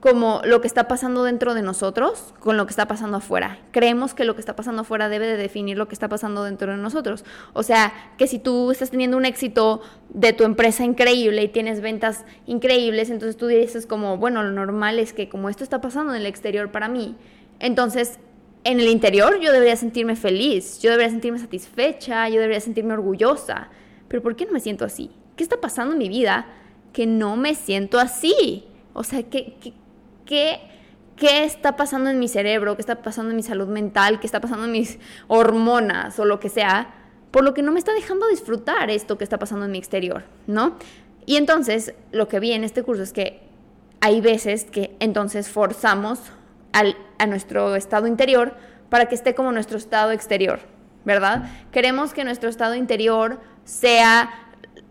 como 0.00 0.40
lo 0.44 0.60
que 0.60 0.66
está 0.66 0.88
pasando 0.88 1.22
dentro 1.22 1.54
de 1.54 1.62
nosotros 1.62 2.34
con 2.40 2.56
lo 2.56 2.66
que 2.66 2.70
está 2.70 2.88
pasando 2.88 3.18
afuera. 3.18 3.60
Creemos 3.70 4.14
que 4.14 4.24
lo 4.24 4.34
que 4.34 4.40
está 4.40 4.56
pasando 4.56 4.82
afuera 4.82 5.08
debe 5.08 5.28
de 5.28 5.36
definir 5.36 5.78
lo 5.78 5.86
que 5.86 5.94
está 5.94 6.08
pasando 6.08 6.42
dentro 6.42 6.72
de 6.72 6.78
nosotros. 6.78 7.24
O 7.52 7.62
sea, 7.62 7.92
que 8.16 8.26
si 8.26 8.40
tú 8.40 8.72
estás 8.72 8.90
teniendo 8.90 9.16
un 9.16 9.26
éxito 9.26 9.80
de 10.08 10.32
tu 10.32 10.42
empresa 10.42 10.82
increíble 10.82 11.44
y 11.44 11.48
tienes 11.48 11.80
ventas 11.80 12.24
increíbles, 12.46 13.10
entonces 13.10 13.36
tú 13.36 13.46
dices 13.46 13.86
como, 13.86 14.16
bueno, 14.16 14.42
lo 14.42 14.50
normal 14.50 14.98
es 14.98 15.12
que 15.12 15.28
como 15.28 15.48
esto 15.48 15.62
está 15.62 15.80
pasando 15.80 16.14
en 16.14 16.20
el 16.20 16.26
exterior 16.26 16.72
para 16.72 16.88
mí, 16.88 17.14
entonces 17.60 18.18
en 18.70 18.80
el 18.80 18.88
interior 18.88 19.40
yo 19.40 19.52
debería 19.52 19.76
sentirme 19.76 20.14
feliz, 20.14 20.78
yo 20.80 20.90
debería 20.90 21.10
sentirme 21.10 21.38
satisfecha, 21.38 22.28
yo 22.28 22.40
debería 22.40 22.60
sentirme 22.60 22.94
orgullosa. 22.94 23.68
Pero 24.08 24.22
¿por 24.22 24.36
qué 24.36 24.46
no 24.46 24.52
me 24.52 24.60
siento 24.60 24.84
así? 24.84 25.10
¿Qué 25.36 25.42
está 25.42 25.60
pasando 25.60 25.92
en 25.92 25.98
mi 25.98 26.08
vida 26.08 26.46
que 26.92 27.06
no 27.06 27.36
me 27.36 27.54
siento 27.54 27.98
así? 27.98 28.64
O 28.92 29.04
sea, 29.04 29.22
¿qué, 29.22 29.54
qué 29.60 29.72
qué, 30.28 30.60
qué 31.16 31.44
está 31.44 31.76
pasando 31.76 32.10
en 32.10 32.18
mi 32.18 32.28
cerebro, 32.28 32.76
qué 32.76 32.82
está 32.82 33.02
pasando 33.02 33.30
en 33.30 33.36
mi 33.36 33.42
salud 33.42 33.66
mental, 33.66 34.20
qué 34.20 34.26
está 34.26 34.40
pasando 34.40 34.66
en 34.66 34.72
mis 34.72 34.98
hormonas 35.26 36.18
o 36.18 36.26
lo 36.26 36.38
que 36.38 36.50
sea, 36.50 36.94
por 37.30 37.44
lo 37.44 37.54
que 37.54 37.62
no 37.62 37.72
me 37.72 37.78
está 37.78 37.92
dejando 37.94 38.28
disfrutar 38.28 38.90
esto 38.90 39.16
que 39.16 39.24
está 39.24 39.38
pasando 39.38 39.64
en 39.64 39.72
mi 39.72 39.78
exterior, 39.78 40.24
¿no? 40.46 40.76
Y 41.24 41.36
entonces 41.36 41.94
lo 42.12 42.28
que 42.28 42.40
vi 42.40 42.52
en 42.52 42.62
este 42.62 42.82
curso 42.82 43.02
es 43.02 43.12
que 43.12 43.40
hay 44.00 44.20
veces 44.20 44.64
que 44.64 44.96
entonces 45.00 45.48
forzamos 45.48 46.20
a 47.18 47.26
nuestro 47.26 47.76
estado 47.76 48.06
interior 48.06 48.56
para 48.88 49.06
que 49.06 49.14
esté 49.14 49.34
como 49.34 49.52
nuestro 49.52 49.78
estado 49.78 50.12
exterior, 50.12 50.60
¿verdad? 51.04 51.44
Queremos 51.72 52.12
que 52.14 52.24
nuestro 52.24 52.48
estado 52.48 52.74
interior 52.74 53.40
sea 53.64 54.30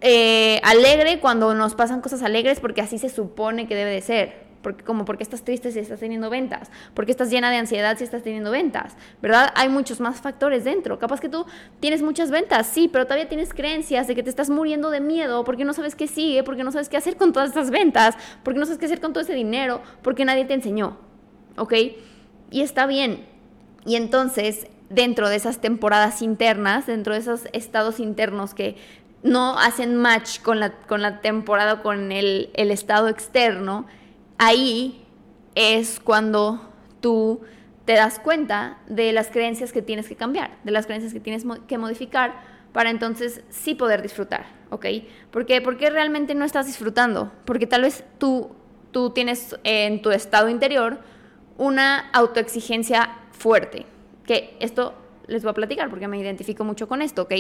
eh, 0.02 0.60
alegre 0.64 1.20
cuando 1.20 1.56
nos 1.56 1.74
pasan 1.74 2.02
cosas 2.02 2.22
alegres 2.22 2.60
porque 2.60 2.82
así 2.82 2.98
se 3.00 3.10
supone 3.10 3.68
que 3.68 3.76
debe 3.76 3.92
de 3.92 4.02
ser. 4.02 4.48
Porque, 4.62 4.84
como 4.84 5.06
porque 5.06 5.24
estás 5.24 5.44
triste 5.44 5.72
si 5.72 5.80
estás 5.80 6.00
teniendo 6.00 6.30
ventas, 6.30 6.72
porque 6.94 7.12
estás 7.12 7.30
llena 7.30 7.52
de 7.52 7.58
ansiedad 7.58 7.96
si 7.98 8.04
estás 8.04 8.24
teniendo 8.24 8.52
ventas, 8.52 8.98
¿verdad? 9.22 9.54
Hay 9.56 9.70
muchos 9.70 10.00
más 10.00 10.20
factores 10.20 10.66
dentro. 10.66 10.98
Capaz 11.00 11.22
que 11.22 11.30
tú 11.30 11.46
tienes 11.80 12.02
muchas 12.02 12.32
ventas, 12.32 12.68
sí, 12.68 12.90
pero 12.92 13.06
todavía 13.06 13.30
tienes 13.30 13.54
creencias 13.54 14.08
de 14.08 14.16
que 14.16 14.24
te 14.24 14.30
estás 14.30 14.50
muriendo 14.50 14.90
de 14.90 15.00
miedo 15.00 15.44
porque 15.44 15.64
no 15.64 15.74
sabes 15.74 15.96
qué 15.96 16.08
sigue, 16.08 16.44
porque 16.44 16.64
no 16.64 16.72
sabes 16.72 16.90
qué 16.90 16.98
hacer 16.98 17.18
con 17.18 17.34
todas 17.34 17.50
estas 17.50 17.70
ventas, 17.70 18.16
porque 18.44 18.60
no 18.60 18.66
sabes 18.66 18.80
qué 18.80 18.88
hacer 18.88 19.00
con 19.00 19.14
todo 19.14 19.24
ese 19.24 19.36
dinero, 19.36 19.82
porque 20.02 20.26
nadie 20.26 20.44
te 20.44 20.56
enseñó, 20.56 20.98
¿ok? 21.58 21.74
Y 22.52 22.62
está 22.62 22.86
bien. 22.86 23.26
Y 23.86 23.96
entonces, 23.96 24.68
dentro 24.90 25.30
de 25.30 25.36
esas 25.36 25.60
temporadas 25.60 26.22
internas, 26.22 26.88
dentro 26.88 27.14
de 27.14 27.20
esos 27.20 27.48
estados 27.54 28.00
internos 28.00 28.54
que 28.54 28.76
no 29.24 29.58
hacen 29.60 29.96
match 29.96 30.42
con 30.42 30.60
la, 30.60 30.72
con 30.72 31.02
la 31.02 31.22
temporada, 31.22 31.82
con 31.82 32.12
el, 32.12 32.50
el 32.54 32.72
estado 32.72 33.08
externo, 33.10 33.86
ahí 34.38 35.04
es 35.56 36.00
cuando 36.00 36.70
tú 37.02 37.42
te 37.86 37.94
das 37.94 38.20
cuenta 38.20 38.80
de 38.88 39.14
las 39.14 39.30
creencias 39.30 39.72
que 39.72 39.82
tienes 39.82 40.08
que 40.08 40.16
cambiar, 40.16 40.58
de 40.64 40.72
las 40.72 40.86
creencias 40.86 41.14
que 41.14 41.20
tienes 41.20 41.46
que 41.68 41.78
modificar 41.78 42.42
para 42.74 42.90
entonces 42.90 43.42
sí 43.50 43.76
poder 43.76 44.02
disfrutar, 44.02 44.46
¿ok? 44.70 44.86
¿Por 45.32 45.46
qué? 45.46 45.62
Porque 45.62 45.90
realmente 45.90 46.36
no 46.36 46.46
estás 46.46 46.68
disfrutando, 46.68 47.32
porque 47.46 47.66
tal 47.66 47.84
vez 47.84 48.04
tú, 48.20 48.52
tú 48.92 49.12
tienes 49.12 49.58
en 49.64 50.02
tu 50.02 50.12
estado 50.12 50.50
interior 50.50 51.00
una 51.58 52.10
autoexigencia 52.12 53.20
fuerte, 53.32 53.86
que 54.26 54.56
esto 54.60 54.94
les 55.28 55.44
voy 55.44 55.52
a 55.52 55.54
platicar 55.54 55.90
porque 55.90 56.08
me 56.08 56.20
identifico 56.20 56.64
mucho 56.64 56.88
con 56.88 57.02
esto, 57.02 57.24
¿ok? 57.24 57.34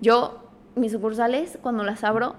Yo, 0.00 0.50
mis 0.76 0.92
sucursales, 0.92 1.58
cuando 1.60 1.82
las 1.82 2.04
abro, 2.04 2.36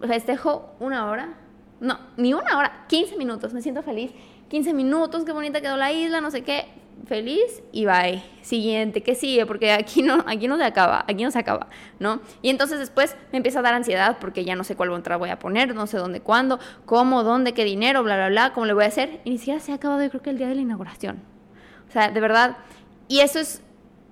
festejo 0.00 0.74
una 0.80 1.10
hora, 1.10 1.34
no, 1.80 1.98
ni 2.16 2.34
una 2.34 2.58
hora, 2.58 2.84
15 2.88 3.16
minutos, 3.16 3.52
me 3.52 3.62
siento 3.62 3.82
feliz. 3.82 4.12
15 4.48 4.74
minutos, 4.74 5.24
qué 5.24 5.32
bonita 5.32 5.60
quedó 5.60 5.76
la 5.76 5.92
isla, 5.92 6.20
no 6.20 6.30
sé 6.30 6.42
qué. 6.42 6.66
Feliz 7.06 7.62
y 7.72 7.84
bye. 7.84 8.22
Siguiente, 8.42 9.02
¿qué 9.02 9.14
sigue? 9.14 9.44
Porque 9.46 9.72
aquí 9.72 10.02
no, 10.02 10.24
aquí 10.26 10.48
no 10.48 10.56
se 10.56 10.64
acaba, 10.64 11.04
aquí 11.08 11.24
no 11.24 11.30
se 11.30 11.38
acaba, 11.38 11.68
¿no? 11.98 12.20
Y 12.42 12.50
entonces 12.50 12.78
después 12.78 13.16
me 13.32 13.38
empieza 13.38 13.58
a 13.58 13.62
dar 13.62 13.74
ansiedad 13.74 14.18
porque 14.20 14.44
ya 14.44 14.56
no 14.56 14.64
sé 14.64 14.76
cuál 14.76 14.90
otra 14.90 15.16
voy 15.16 15.30
a 15.30 15.38
poner, 15.38 15.74
no 15.74 15.86
sé 15.86 15.98
dónde, 15.98 16.20
cuándo, 16.20 16.58
cómo, 16.84 17.22
dónde, 17.22 17.54
qué 17.54 17.64
dinero, 17.64 18.02
bla, 18.02 18.16
bla, 18.16 18.28
bla, 18.28 18.52
cómo 18.52 18.66
le 18.66 18.72
voy 18.72 18.84
a 18.84 18.88
hacer. 18.88 19.20
Y 19.24 19.30
ni 19.30 19.38
siquiera 19.38 19.60
se 19.60 19.72
ha 19.72 19.76
acabado, 19.76 20.02
yo 20.02 20.10
creo 20.10 20.22
que 20.22 20.30
el 20.30 20.38
día 20.38 20.48
de 20.48 20.54
la 20.54 20.62
inauguración. 20.62 21.22
O 21.88 21.92
sea, 21.92 22.10
de 22.10 22.20
verdad. 22.20 22.56
Y 23.08 23.20
eso 23.20 23.38
es, 23.38 23.62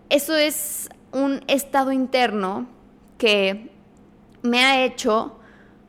eso 0.08 0.36
es 0.36 0.88
un 1.12 1.42
estado 1.46 1.92
interno 1.92 2.68
que 3.18 3.70
me 4.42 4.64
ha 4.64 4.84
hecho 4.84 5.40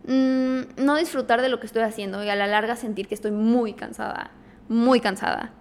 Mm, 0.03 0.61
no 0.83 0.95
disfrutar 0.95 1.41
de 1.41 1.49
lo 1.49 1.59
que 1.59 1.67
estoy 1.67 1.83
haciendo 1.83 2.23
y 2.23 2.29
a 2.29 2.35
la 2.35 2.47
larga 2.47 2.75
sentir 2.75 3.07
que 3.07 3.13
estoy 3.13 3.31
muy 3.31 3.73
cansada, 3.73 4.31
muy 4.67 4.99
cansada. 4.99 5.53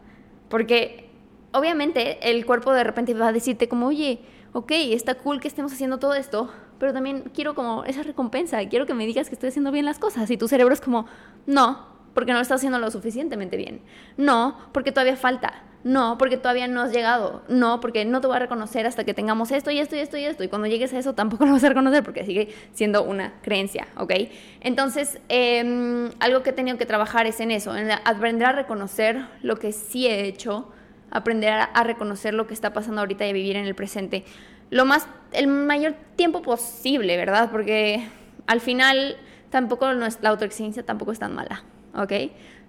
Porque 0.49 1.10
obviamente 1.53 2.31
el 2.31 2.47
cuerpo 2.47 2.73
de 2.73 2.85
repente 2.85 3.15
va 3.15 3.29
a 3.29 3.33
decirte 3.33 3.69
como, 3.69 3.89
oye, 3.89 4.21
ok, 4.53 4.71
está 4.71 5.15
cool 5.15 5.41
que 5.41 5.49
estemos 5.49 5.73
haciendo 5.73 5.99
todo 5.99 6.15
esto, 6.15 6.51
pero 6.79 6.93
también 6.93 7.31
quiero 7.35 7.55
como 7.55 7.85
esa 7.85 8.03
recompensa, 8.03 8.67
quiero 8.69 8.87
que 8.87 8.95
me 8.95 9.07
digas 9.07 9.29
que 9.29 9.35
estoy 9.35 9.51
haciendo 9.51 9.71
bien 9.71 9.85
las 9.85 9.99
cosas. 9.99 10.31
Y 10.31 10.37
tu 10.37 10.49
cerebro 10.49 10.75
es 10.75 10.81
como, 10.81 11.07
no, 11.47 11.87
porque 12.15 12.33
no 12.33 12.39
lo 12.39 12.43
estás 12.43 12.57
haciendo 12.57 12.79
lo 12.79 12.91
suficientemente 12.91 13.57
bien. 13.57 13.83
No, 14.17 14.57
porque 14.73 14.93
todavía 14.93 15.17
falta. 15.17 15.65
No, 15.83 16.19
porque 16.19 16.37
todavía 16.37 16.69
no 16.69 16.83
has 16.83 16.93
llegado. 16.93 17.43
No, 17.49 17.81
porque 17.81 18.05
no 18.05 18.21
te 18.21 18.27
voy 18.27 18.37
a 18.37 18.41
reconocer 18.41 18.87
hasta 18.87 19.05
que 19.05 19.15
tengamos 19.15 19.51
esto 19.51 19.71
y 19.71 19.79
esto 19.79 19.97
y 19.97 20.01
esto 20.01 20.17
y 20.19 20.25
esto. 20.25 20.45
Y 20.45 20.49
cuando 20.49 20.69
llegues 20.69 20.93
a 20.93 20.99
eso 20.99 21.15
tampoco 21.15 21.45
lo 21.47 21.53
vas 21.53 21.65
a 21.65 21.69
reconocer 21.69 22.03
porque 22.03 22.25
sigue 22.25 22.53
siendo 22.73 23.03
una 23.03 23.41
creencia, 23.43 23.89
¿ok? 23.97 24.13
Entonces, 24.61 25.21
em, 25.29 26.11
algo 26.19 26.43
que 26.43 26.51
he 26.51 26.53
tenido 26.53 26.77
que 26.77 26.87
trabajar 26.87 27.27
es 27.27 27.41
en 27.41 27.51
eso, 27.51 27.75
en 27.77 27.91
aprender 27.91 28.49
a 28.49 28.53
reconocer 28.53 29.27
lo 29.43 29.57
que 29.57 29.73
sí 29.73 30.07
he 30.07 30.27
hecho, 30.27 30.71
aprender 31.11 31.53
a, 31.53 31.85
reconocer 31.85 32.35
lo 32.35 32.47
que 32.47 32.55
está 32.55 32.73
pasando 32.73 33.01
ahorita 33.01 33.27
y 33.27 33.31
a 33.31 33.33
vivir 33.33 33.57
en 33.57 33.67
el 33.67 33.75
presente. 33.75 34.25
Lo 34.71 34.85
más, 34.85 35.09
el 35.33 35.47
mayor 35.49 35.95
tiempo 36.17 36.43
posible, 36.43 37.17
¿verdad? 37.17 37.51
Porque 37.51 38.07
al 38.47 38.61
final 38.61 39.17
tampoco 39.51 39.93
la 39.93 40.29
autoexigencia 40.29 40.85
tampoco 40.85 41.13
es 41.13 41.19
tan 41.19 41.35
mala, 41.35 41.65
¿ok? 41.95 42.13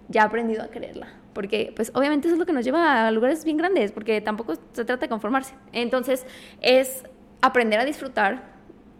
Ya 0.08 0.22
he 0.22 0.24
aprendido 0.24 0.62
a 0.62 0.68
quererla 0.68 1.22
porque 1.32 1.72
pues 1.74 1.90
obviamente 1.94 2.28
eso 2.28 2.34
es 2.34 2.38
lo 2.38 2.46
que 2.46 2.52
nos 2.52 2.64
lleva 2.64 3.06
a 3.06 3.10
lugares 3.10 3.44
bien 3.44 3.56
grandes, 3.56 3.92
porque 3.92 4.20
tampoco 4.20 4.54
se 4.54 4.84
trata 4.84 5.06
de 5.06 5.08
conformarse. 5.08 5.54
Entonces 5.72 6.26
es 6.60 7.04
aprender 7.40 7.80
a 7.80 7.84
disfrutar 7.84 8.52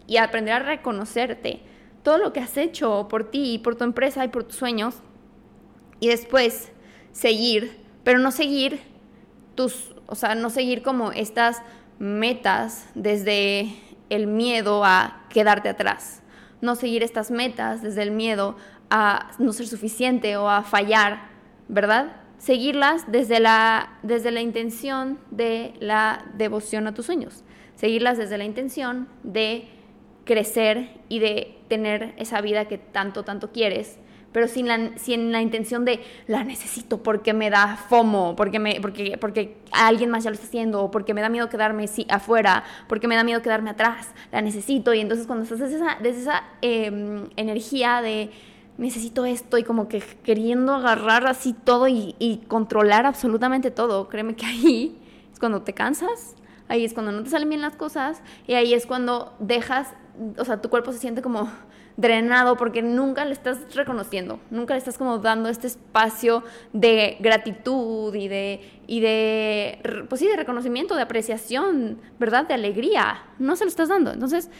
y 0.06 0.16
aprender 0.16 0.54
a 0.54 0.58
reconocerte 0.61 1.61
todo 2.02 2.18
lo 2.18 2.32
que 2.32 2.40
has 2.40 2.56
hecho 2.56 3.06
por 3.08 3.30
ti, 3.30 3.61
por 3.62 3.76
tu 3.76 3.84
empresa 3.84 4.25
y 4.25 4.28
por 4.28 4.44
tus 4.44 4.56
sueños, 4.56 4.96
y 6.00 6.08
después 6.08 6.72
seguir, 7.12 7.78
pero 8.02 8.18
no 8.18 8.32
seguir 8.32 8.80
tus, 9.54 9.94
o 10.06 10.14
sea, 10.14 10.35
no 10.35 10.50
seguir 10.50 10.82
como 10.82 11.12
estas 11.12 11.62
metas 11.99 12.88
desde 12.94 13.75
el 14.11 14.26
miedo 14.26 14.85
a 14.85 15.25
quedarte 15.28 15.68
atrás, 15.68 16.23
no 16.61 16.76
seguir 16.76 17.02
estas 17.02 17.30
metas 17.30 17.82
desde 17.82 18.02
el 18.02 18.11
miedo 18.11 18.56
a 18.90 19.30
no 19.38 19.52
ser 19.52 19.66
suficiente 19.66 20.37
o 20.37 20.49
a 20.49 20.62
fallar, 20.62 21.30
¿verdad? 21.68 22.23
seguirlas 22.42 23.04
desde 23.06 23.38
la, 23.38 24.00
desde 24.02 24.32
la 24.32 24.40
intención 24.40 25.21
de 25.30 25.75
la 25.78 26.25
devoción 26.35 26.88
a 26.88 26.94
tus 26.94 27.06
sueños, 27.06 27.44
seguirlas 27.76 28.18
desde 28.18 28.37
la 28.37 28.42
intención 28.42 29.06
de 29.23 29.68
crecer 30.25 30.90
y 31.09 31.21
de 31.21 31.56
tener 31.68 32.14
esa 32.16 32.40
vida 32.40 32.66
que 32.66 32.78
tanto, 32.78 33.23
tanto 33.23 33.52
quieres, 33.52 34.00
pero 34.32 34.48
sin 34.48 34.66
la, 34.66 34.96
sin 34.96 35.30
la 35.30 35.42
intención 35.42 35.84
de 35.84 36.00
la 36.26 36.44
necesito 36.44 37.02
porque 37.02 37.32
me 37.32 37.50
da 37.50 37.76
FOMO, 37.76 38.34
porque, 38.36 38.58
me, 38.58 38.80
porque, 38.80 39.18
porque 39.20 39.58
alguien 39.70 40.10
más 40.10 40.24
ya 40.24 40.30
lo 40.30 40.34
está 40.34 40.46
haciendo, 40.46 40.82
o 40.82 40.90
porque 40.90 41.14
me 41.14 41.20
da 41.20 41.28
miedo 41.28 41.48
quedarme 41.48 41.86
afuera, 42.08 42.64
porque 42.88 43.08
me 43.08 43.16
da 43.16 43.24
miedo 43.24 43.42
quedarme 43.42 43.70
atrás, 43.70 44.08
la 44.32 44.40
necesito. 44.40 44.94
Y 44.94 45.00
entonces 45.00 45.26
cuando 45.26 45.44
estás 45.44 45.58
desde 45.58 45.76
esa, 45.76 45.98
desde 46.02 46.22
esa 46.22 46.44
em, 46.62 47.28
energía 47.36 48.00
de 48.02 48.30
necesito 48.78 49.26
esto 49.26 49.58
y 49.58 49.64
como 49.64 49.88
que 49.88 50.00
queriendo 50.00 50.74
agarrar 50.74 51.26
así 51.26 51.52
todo 51.52 51.88
y, 51.88 52.42
controlar 52.48 53.06
absolutamente 53.06 53.70
todo. 53.70 54.08
Créeme 54.08 54.34
que 54.34 54.46
ahí 54.46 54.98
es 55.32 55.38
cuando 55.38 55.62
te 55.62 55.72
cansas, 55.72 56.34
ahí 56.68 56.84
es 56.84 56.94
cuando 56.94 57.12
no 57.12 57.22
te 57.22 57.30
salen 57.30 57.48
bien 57.48 57.60
las 57.60 57.76
cosas 57.76 58.22
y 58.46 58.54
ahí 58.54 58.74
es 58.74 58.86
cuando 58.86 59.34
dejas, 59.38 59.94
o 60.38 60.44
sea, 60.44 60.60
tu 60.60 60.70
cuerpo 60.70 60.92
se 60.92 60.98
siente 60.98 61.22
como 61.22 61.50
drenado 61.96 62.56
porque 62.56 62.82
nunca 62.82 63.25
le 63.25 63.32
estás 63.32 63.75
reconociendo, 63.75 64.40
nunca 64.50 64.75
le 64.75 64.78
estás 64.78 64.99
como 64.99 65.18
dando 65.18 65.49
este 65.49 65.66
espacio 65.66 66.42
de 66.72 67.16
gratitud 67.20 68.14
y 68.14 68.28
de, 68.28 68.61
y 68.87 69.00
de, 69.00 70.06
pues 70.08 70.20
sí, 70.20 70.28
de 70.28 70.37
reconocimiento, 70.37 70.96
de 70.96 71.02
apreciación, 71.02 71.99
¿verdad? 72.18 72.46
De 72.46 72.54
alegría, 72.54 73.22
no 73.38 73.56
se 73.56 73.64
lo 73.64 73.68
estás 73.68 73.88
dando. 73.88 74.12
Entonces, 74.12 74.50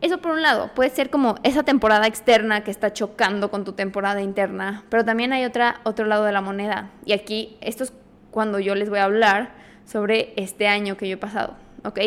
eso 0.00 0.18
por 0.18 0.32
un 0.32 0.42
lado, 0.42 0.70
puede 0.74 0.90
ser 0.90 1.10
como 1.10 1.34
esa 1.42 1.62
temporada 1.62 2.06
externa 2.06 2.64
que 2.64 2.70
está 2.70 2.92
chocando 2.92 3.50
con 3.50 3.64
tu 3.64 3.72
temporada 3.72 4.22
interna, 4.22 4.84
pero 4.88 5.04
también 5.04 5.32
hay 5.32 5.44
otra, 5.44 5.80
otro 5.84 6.06
lado 6.06 6.24
de 6.24 6.32
la 6.32 6.40
moneda. 6.40 6.90
Y 7.04 7.12
aquí, 7.12 7.58
esto 7.60 7.84
es 7.84 7.92
cuando 8.30 8.58
yo 8.58 8.74
les 8.74 8.88
voy 8.88 9.00
a 9.00 9.04
hablar 9.04 9.52
sobre 9.84 10.32
este 10.36 10.68
año 10.68 10.96
que 10.96 11.08
yo 11.08 11.14
he 11.14 11.18
pasado, 11.18 11.56
¿ok? 11.84 12.00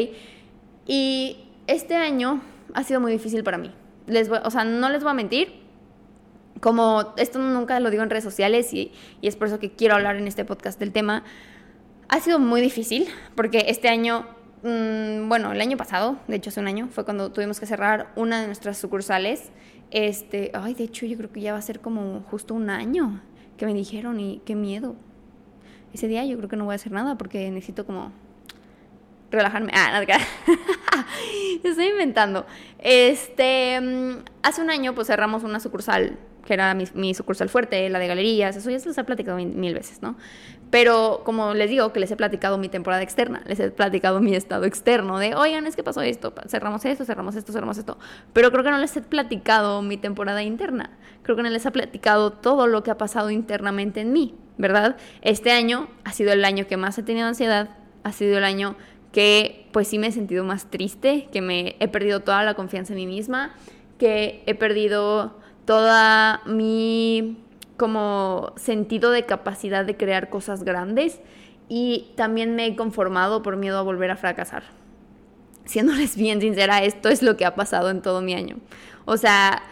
Y 0.87 1.45
este 1.67 1.95
año 1.95 2.41
ha 2.73 2.83
sido 2.83 2.99
muy 2.99 3.11
difícil 3.11 3.43
para 3.43 3.57
mí. 3.57 3.71
Les 4.07 4.29
o 4.29 4.51
sea, 4.51 4.63
no 4.63 4.89
les 4.89 5.03
voy 5.03 5.11
a 5.11 5.13
mentir, 5.13 5.61
como 6.59 7.13
esto 7.17 7.39
nunca 7.39 7.79
lo 7.79 7.89
digo 7.89 8.03
en 8.03 8.09
redes 8.09 8.23
sociales 8.23 8.73
y, 8.73 8.91
y 9.21 9.27
es 9.27 9.35
por 9.35 9.47
eso 9.47 9.59
que 9.59 9.71
quiero 9.71 9.95
hablar 9.95 10.15
en 10.15 10.27
este 10.27 10.45
podcast 10.45 10.79
del 10.79 10.91
tema, 10.91 11.23
ha 12.09 12.19
sido 12.19 12.39
muy 12.39 12.61
difícil 12.61 13.07
porque 13.35 13.65
este 13.67 13.89
año 13.89 14.25
Mm, 14.63 15.27
bueno, 15.27 15.51
el 15.51 15.59
año 15.59 15.75
pasado, 15.75 16.17
de 16.29 16.37
hecho 16.37 16.49
hace 16.49 16.61
un 16.61 16.67
año, 16.67 16.87
fue 16.87 17.03
cuando 17.03 17.31
tuvimos 17.33 17.59
que 17.59 17.65
cerrar 17.65 18.13
una 18.15 18.39
de 18.39 18.47
nuestras 18.47 18.77
sucursales. 18.77 19.51
Este, 19.91 20.51
ay, 20.53 20.73
de 20.73 20.85
hecho 20.85 21.05
yo 21.05 21.17
creo 21.17 21.31
que 21.31 21.41
ya 21.41 21.51
va 21.51 21.59
a 21.59 21.61
ser 21.61 21.81
como 21.81 22.21
justo 22.31 22.53
un 22.53 22.69
año 22.69 23.21
que 23.57 23.65
me 23.65 23.73
dijeron 23.73 24.21
y 24.21 24.41
qué 24.45 24.55
miedo. 24.55 24.95
Ese 25.93 26.07
día 26.07 26.25
yo 26.25 26.37
creo 26.37 26.49
que 26.49 26.55
no 26.55 26.65
voy 26.65 26.73
a 26.73 26.75
hacer 26.75 26.93
nada 26.93 27.17
porque 27.17 27.51
necesito 27.51 27.85
como 27.85 28.13
relajarme. 29.33 29.71
Ah, 29.75 29.91
nada, 29.91 30.05
estoy 31.63 31.87
inventando. 31.87 32.45
Este, 32.79 33.79
mm, 33.79 34.23
hace 34.43 34.61
un 34.61 34.69
año 34.69 34.93
pues 34.95 35.07
cerramos 35.07 35.43
una 35.43 35.59
sucursal 35.59 36.17
que 36.45 36.53
era 36.53 36.73
mi, 36.73 37.13
sucursal 37.13 37.49
fuerte, 37.49 37.89
la 37.89 37.99
de 37.99 38.07
galerías, 38.07 38.55
eso 38.55 38.69
ya 38.69 38.79
se 38.79 38.87
los 38.87 38.97
he 38.97 39.03
platicado 39.03 39.37
mil, 39.37 39.73
veces, 39.73 40.01
¿no? 40.01 40.17
Pero 40.69 41.21
como 41.23 41.53
les 41.53 41.69
digo, 41.69 41.93
que 41.93 41.99
les 41.99 42.11
he 42.11 42.15
platicado 42.15 42.57
mi 42.57 42.67
temporada 42.67 43.01
externa, 43.01 43.43
les 43.45 43.59
he 43.59 43.71
platicado 43.71 44.19
mi 44.19 44.35
estado 44.35 44.65
externo 44.65 45.19
de, 45.19 45.35
oigan, 45.35 45.67
es 45.67 45.75
que 45.75 45.83
pasó 45.83 46.01
esto, 46.01 46.33
cerramos 46.47 46.83
esto, 46.83 47.05
cerramos 47.05 47.35
esto, 47.35 47.53
cerramos 47.53 47.77
esto. 47.77 47.97
Pero 48.33 48.51
creo 48.51 48.63
que 48.63 48.71
no 48.71 48.77
les 48.77 48.95
he 48.97 49.01
platicado 49.01 49.81
mi 49.81 49.97
temporada 49.97 50.43
interna. 50.43 50.97
Creo 51.21 51.37
que 51.37 51.43
no 51.43 51.49
les 51.49 51.65
he 51.65 51.71
platicado 51.71 52.31
todo 52.31 52.67
lo 52.67 52.83
que 52.83 52.91
ha 52.91 52.97
pasado 52.97 53.29
internamente 53.29 54.01
en 54.01 54.11
mí, 54.11 54.35
¿verdad? 54.57 54.97
Este 55.21 55.51
año 55.51 55.87
ha 56.03 56.11
sido 56.11 56.33
el 56.33 56.43
año 56.43 56.67
que 56.67 56.75
más 56.75 56.97
he 56.97 57.03
tenido 57.03 57.27
ansiedad, 57.27 57.69
ha 58.03 58.11
sido 58.11 58.37
el 58.37 58.43
año 58.43 58.75
que 59.13 59.67
pues 59.71 59.87
sí 59.87 59.99
me 59.99 60.07
he 60.07 60.11
sentido 60.11 60.43
más 60.43 60.69
triste, 60.69 61.29
que 61.31 61.41
me 61.41 61.77
he 61.79 61.87
perdido 61.87 62.19
toda 62.19 62.43
la 62.43 62.55
confianza 62.55 62.91
en 62.91 62.97
mí 62.97 63.07
misma, 63.07 63.55
que 63.97 64.43
he 64.47 64.55
perdido 64.55 65.37
toda 65.65 66.41
mi 66.45 67.37
como 67.77 68.53
sentido 68.55 69.11
de 69.11 69.25
capacidad 69.25 69.85
de 69.85 69.95
crear 69.95 70.29
cosas 70.29 70.63
grandes 70.63 71.21
y 71.69 72.11
también 72.15 72.55
me 72.55 72.65
he 72.65 72.75
conformado 72.75 73.43
por 73.43 73.55
miedo 73.55 73.77
a 73.77 73.83
volver 73.83 74.11
a 74.11 74.17
fracasar. 74.17 74.63
Siéndoles 75.65 76.17
bien 76.17 76.41
sincera, 76.41 76.83
esto 76.83 77.09
es 77.09 77.21
lo 77.21 77.37
que 77.37 77.45
ha 77.45 77.55
pasado 77.55 77.89
en 77.89 78.01
todo 78.01 78.21
mi 78.21 78.33
año. 78.33 78.57
O 79.05 79.17
sea, 79.17 79.63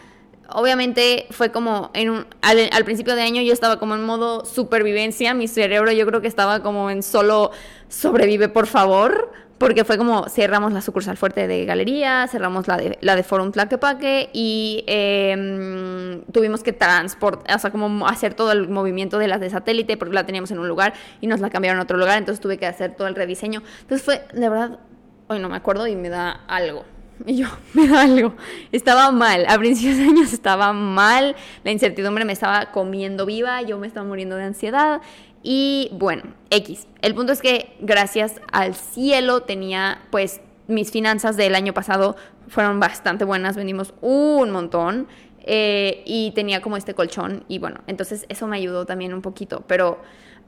obviamente 0.54 1.26
fue 1.30 1.50
como 1.50 1.90
en 1.94 2.10
un, 2.10 2.26
al, 2.40 2.68
al, 2.72 2.84
principio 2.84 3.14
de 3.14 3.22
año 3.22 3.42
yo 3.42 3.52
estaba 3.52 3.78
como 3.78 3.94
en 3.94 4.04
modo 4.04 4.44
supervivencia, 4.44 5.34
mi 5.34 5.48
cerebro 5.48 5.92
yo 5.92 6.06
creo 6.06 6.20
que 6.20 6.28
estaba 6.28 6.62
como 6.62 6.90
en 6.90 7.02
solo 7.02 7.50
sobrevive 7.88 8.48
por 8.48 8.66
favor, 8.66 9.32
porque 9.62 9.84
fue 9.84 9.96
como 9.96 10.28
cerramos 10.28 10.72
la 10.72 10.80
sucursal 10.80 11.16
fuerte 11.16 11.46
de 11.46 11.64
Galería, 11.64 12.26
cerramos 12.26 12.66
la 12.66 12.76
de, 12.76 12.98
la 13.00 13.14
de 13.14 13.22
Forum 13.22 13.52
Tlaquepaque 13.52 14.28
y 14.32 14.82
em, 14.88 16.22
tuvimos 16.32 16.64
que 16.64 16.72
transportar, 16.72 17.54
o 17.54 17.58
sea, 17.60 17.70
como 17.70 18.08
hacer 18.08 18.34
todo 18.34 18.50
el 18.50 18.68
movimiento 18.68 19.18
de 19.18 19.28
las 19.28 19.38
de 19.40 19.50
satélite 19.50 19.96
porque 19.96 20.14
la 20.14 20.26
teníamos 20.26 20.50
en 20.50 20.58
un 20.58 20.66
lugar 20.66 20.94
y 21.20 21.28
nos 21.28 21.38
la 21.38 21.48
cambiaron 21.48 21.78
a 21.78 21.84
otro 21.84 21.96
lugar, 21.96 22.18
entonces 22.18 22.40
tuve 22.40 22.58
que 22.58 22.66
hacer 22.66 22.96
todo 22.96 23.06
el 23.06 23.14
rediseño. 23.14 23.62
Entonces 23.82 24.04
fue, 24.04 24.24
de 24.32 24.48
verdad, 24.48 24.80
hoy 25.28 25.38
no 25.38 25.48
me 25.48 25.54
acuerdo 25.54 25.86
y 25.86 25.94
me 25.94 26.08
da 26.08 26.40
algo. 26.48 26.84
Y 27.26 27.36
yo, 27.36 27.46
me 27.74 27.88
da 27.88 28.02
algo. 28.02 28.34
Estaba 28.72 29.10
mal. 29.12 29.44
A 29.48 29.58
principios 29.58 29.98
de 29.98 30.04
años 30.04 30.32
estaba 30.32 30.72
mal. 30.72 31.36
La 31.64 31.70
incertidumbre 31.70 32.24
me 32.24 32.32
estaba 32.32 32.70
comiendo 32.72 33.26
viva. 33.26 33.62
Yo 33.62 33.78
me 33.78 33.86
estaba 33.86 34.06
muriendo 34.06 34.36
de 34.36 34.44
ansiedad. 34.44 35.00
Y 35.42 35.90
bueno, 35.92 36.22
X. 36.50 36.86
El 37.00 37.14
punto 37.14 37.32
es 37.32 37.40
que 37.40 37.76
gracias 37.80 38.40
al 38.52 38.74
cielo 38.74 39.42
tenía 39.42 40.02
pues 40.10 40.40
mis 40.68 40.90
finanzas 40.90 41.36
del 41.36 41.54
año 41.54 41.74
pasado 41.74 42.16
fueron 42.48 42.80
bastante 42.80 43.24
buenas, 43.24 43.56
vendimos 43.56 43.94
un 44.00 44.50
montón 44.50 45.08
eh, 45.40 46.02
y 46.06 46.30
tenía 46.32 46.62
como 46.62 46.76
este 46.76 46.94
colchón 46.94 47.44
y 47.48 47.58
bueno, 47.58 47.80
entonces 47.86 48.26
eso 48.28 48.46
me 48.46 48.56
ayudó 48.56 48.86
también 48.86 49.12
un 49.14 49.22
poquito. 49.22 49.64
Pero 49.66 50.00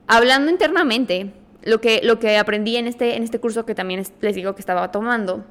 hablando 0.07 0.51
internamente, 0.51 1.33
lo 1.63 1.81
que, 1.81 2.01
lo 2.03 2.19
que 2.19 2.37
aprendí 2.37 2.77
en 2.77 2.87
este, 2.87 3.17
en 3.17 3.23
este 3.23 3.41
curso 3.41 3.65
que 3.65 3.75
también 3.75 4.05
les 4.21 4.35
digo 4.35 4.55
que 4.55 4.61
estaba 4.61 4.91
tomando 4.91 5.45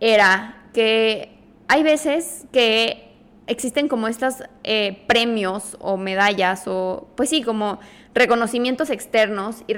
era 0.00 0.65
que 0.76 1.30
hay 1.68 1.82
veces 1.82 2.44
que 2.52 3.08
existen 3.46 3.88
como 3.88 4.08
estos 4.08 4.42
eh, 4.62 5.04
premios 5.06 5.74
o 5.80 5.96
medallas 5.96 6.64
o 6.66 7.08
pues 7.16 7.30
sí, 7.30 7.40
como 7.40 7.80
reconocimientos 8.12 8.90
externos 8.90 9.64
y, 9.66 9.74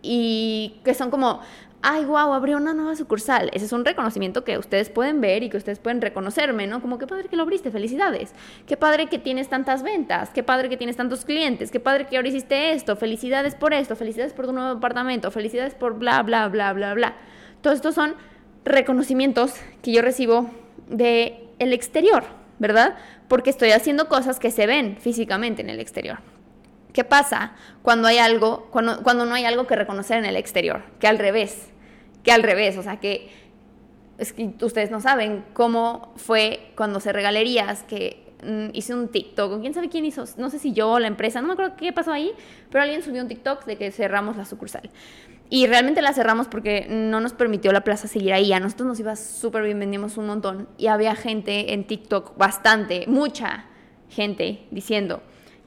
y 0.00 0.80
que 0.84 0.94
son 0.94 1.10
como, 1.10 1.42
ay, 1.82 2.06
wow, 2.06 2.32
abrió 2.32 2.56
una 2.56 2.72
nueva 2.72 2.96
sucursal. 2.96 3.50
Ese 3.52 3.66
es 3.66 3.72
un 3.72 3.84
reconocimiento 3.84 4.42
que 4.42 4.56
ustedes 4.56 4.88
pueden 4.88 5.20
ver 5.20 5.42
y 5.42 5.50
que 5.50 5.58
ustedes 5.58 5.80
pueden 5.80 6.00
reconocerme, 6.00 6.66
¿no? 6.66 6.80
Como 6.80 6.96
qué 6.96 7.06
padre 7.06 7.28
que 7.28 7.36
lo 7.36 7.42
abriste, 7.42 7.70
felicidades. 7.70 8.32
Qué 8.66 8.78
padre 8.78 9.08
que 9.08 9.18
tienes 9.18 9.50
tantas 9.50 9.82
ventas, 9.82 10.30
qué 10.30 10.42
padre 10.42 10.70
que 10.70 10.78
tienes 10.78 10.96
tantos 10.96 11.26
clientes, 11.26 11.70
qué 11.70 11.78
padre 11.78 12.06
que 12.06 12.16
ahora 12.16 12.28
hiciste 12.28 12.72
esto, 12.72 12.96
felicidades 12.96 13.54
por 13.54 13.74
esto, 13.74 13.96
felicidades 13.96 14.32
por 14.32 14.46
tu 14.46 14.54
nuevo 14.54 14.70
apartamento, 14.78 15.30
felicidades 15.30 15.74
por 15.74 15.98
bla, 15.98 16.22
bla, 16.22 16.48
bla, 16.48 16.72
bla, 16.72 16.94
bla. 16.94 17.16
Todos 17.60 17.76
estos 17.76 17.94
son 17.94 18.14
reconocimientos 18.68 19.54
que 19.82 19.92
yo 19.92 20.02
recibo 20.02 20.50
de 20.88 21.48
el 21.58 21.72
exterior, 21.72 22.24
¿verdad? 22.58 22.96
Porque 23.28 23.50
estoy 23.50 23.70
haciendo 23.70 24.08
cosas 24.08 24.38
que 24.38 24.50
se 24.50 24.66
ven 24.66 24.96
físicamente 24.98 25.62
en 25.62 25.70
el 25.70 25.80
exterior. 25.80 26.18
¿Qué 26.92 27.04
pasa 27.04 27.52
cuando 27.82 28.08
hay 28.08 28.18
algo, 28.18 28.68
cuando, 28.70 29.02
cuando 29.02 29.24
no 29.24 29.34
hay 29.34 29.44
algo 29.44 29.66
que 29.66 29.76
reconocer 29.76 30.18
en 30.18 30.24
el 30.24 30.36
exterior? 30.36 30.82
Que 30.98 31.06
al 31.06 31.18
revés, 31.18 31.68
que 32.22 32.32
al 32.32 32.42
revés, 32.42 32.76
o 32.78 32.82
sea 32.82 32.98
que, 32.98 33.30
es 34.16 34.32
que 34.32 34.52
ustedes 34.62 34.90
no 34.90 35.00
saben 35.00 35.44
cómo 35.52 36.12
fue 36.16 36.72
cuando 36.76 36.98
se 37.00 37.12
regalerías 37.12 37.82
que 37.84 38.32
mm, 38.42 38.70
hice 38.72 38.94
un 38.94 39.08
TikTok, 39.08 39.60
quién 39.60 39.74
sabe 39.74 39.88
quién 39.88 40.04
hizo, 40.04 40.24
no 40.38 40.50
sé 40.50 40.58
si 40.58 40.72
yo 40.72 40.90
o 40.90 40.98
la 40.98 41.06
empresa, 41.06 41.40
no 41.40 41.48
me 41.48 41.52
acuerdo 41.52 41.76
qué 41.76 41.92
pasó 41.92 42.12
ahí, 42.12 42.32
pero 42.70 42.82
alguien 42.82 43.02
subió 43.02 43.22
un 43.22 43.28
TikTok 43.28 43.64
de 43.64 43.76
que 43.76 43.92
cerramos 43.92 44.36
la 44.36 44.44
sucursal. 44.44 44.90
Y 45.50 45.66
realmente 45.66 46.02
la 46.02 46.12
cerramos 46.12 46.46
porque 46.46 46.86
no 46.90 47.20
nos 47.20 47.32
permitió 47.32 47.72
la 47.72 47.82
plaza 47.82 48.06
seguir 48.06 48.32
ahí. 48.32 48.52
A 48.52 48.60
nosotros 48.60 48.86
nos 48.86 49.00
iba 49.00 49.16
súper 49.16 49.62
bien, 49.62 49.78
vendíamos 49.78 50.18
un 50.18 50.26
montón. 50.26 50.68
Y 50.76 50.88
había 50.88 51.14
gente 51.14 51.72
en 51.72 51.86
TikTok, 51.86 52.36
bastante, 52.36 53.06
mucha 53.06 53.64
gente, 54.10 54.66
diciendo, 54.70 55.22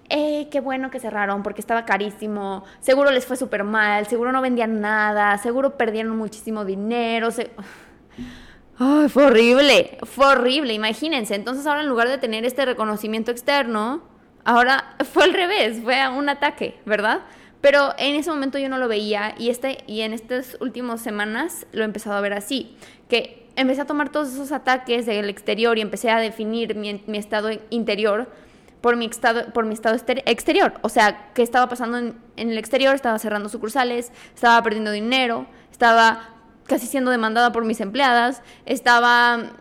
eh, 0.09 0.49
qué 0.51 0.59
bueno 0.59 0.91
que 0.91 0.99
cerraron 0.99 1.41
porque 1.41 1.61
estaba 1.61 1.85
carísimo, 1.85 2.65
seguro 2.79 3.11
les 3.11 3.25
fue 3.25 3.37
súper 3.37 3.63
mal, 3.63 4.07
seguro 4.07 4.31
no 4.31 4.41
vendían 4.41 4.81
nada, 4.81 5.37
seguro 5.37 5.77
perdieron 5.77 6.17
muchísimo 6.17 6.65
dinero. 6.65 7.29
Ay, 8.77 9.09
fue 9.09 9.25
horrible, 9.25 9.97
fue 10.03 10.25
horrible, 10.25 10.73
imagínense. 10.73 11.33
Entonces 11.33 11.65
ahora 11.65 11.81
en 11.81 11.87
lugar 11.87 12.07
de 12.09 12.17
tener 12.17 12.45
este 12.45 12.65
reconocimiento 12.65 13.31
externo, 13.31 14.03
ahora 14.43 14.95
fue 15.11 15.23
al 15.23 15.33
revés, 15.33 15.79
fue 15.81 16.07
un 16.09 16.29
ataque, 16.29 16.79
¿verdad? 16.85 17.21
Pero 17.61 17.93
en 17.97 18.15
ese 18.15 18.31
momento 18.31 18.57
yo 18.57 18.69
no 18.69 18.77
lo 18.77 18.87
veía 18.87 19.35
y, 19.37 19.49
este, 19.49 19.77
y 19.87 20.01
en 20.01 20.13
estas 20.13 20.57
últimas 20.59 21.01
semanas 21.01 21.67
lo 21.71 21.83
he 21.83 21.85
empezado 21.85 22.17
a 22.17 22.21
ver 22.21 22.33
así, 22.33 22.75
que 23.07 23.47
empecé 23.55 23.81
a 23.81 23.85
tomar 23.85 24.11
todos 24.11 24.33
esos 24.33 24.51
ataques 24.51 25.05
del 25.05 25.29
exterior 25.29 25.77
y 25.77 25.81
empecé 25.81 26.09
a 26.09 26.19
definir 26.19 26.75
mi, 26.75 27.03
mi 27.05 27.17
estado 27.17 27.49
interior 27.69 28.29
por 28.81 28.95
mi 28.95 29.05
estado, 29.05 29.53
por 29.53 29.65
mi 29.65 29.73
estado 29.73 29.95
exterior. 30.25 30.73
O 30.81 30.89
sea, 30.89 31.31
¿qué 31.33 31.43
estaba 31.43 31.69
pasando 31.69 31.99
en, 31.99 32.15
el 32.35 32.57
exterior? 32.57 32.95
Estaba 32.95 33.19
cerrando 33.19 33.47
sucursales, 33.47 34.11
estaba 34.33 34.61
perdiendo 34.63 34.91
dinero, 34.91 35.45
estaba 35.71 36.29
casi 36.65 36.87
siendo 36.87 37.11
demandada 37.11 37.51
por 37.51 37.63
mis 37.63 37.79
empleadas, 37.79 38.41
estaba 38.65 39.51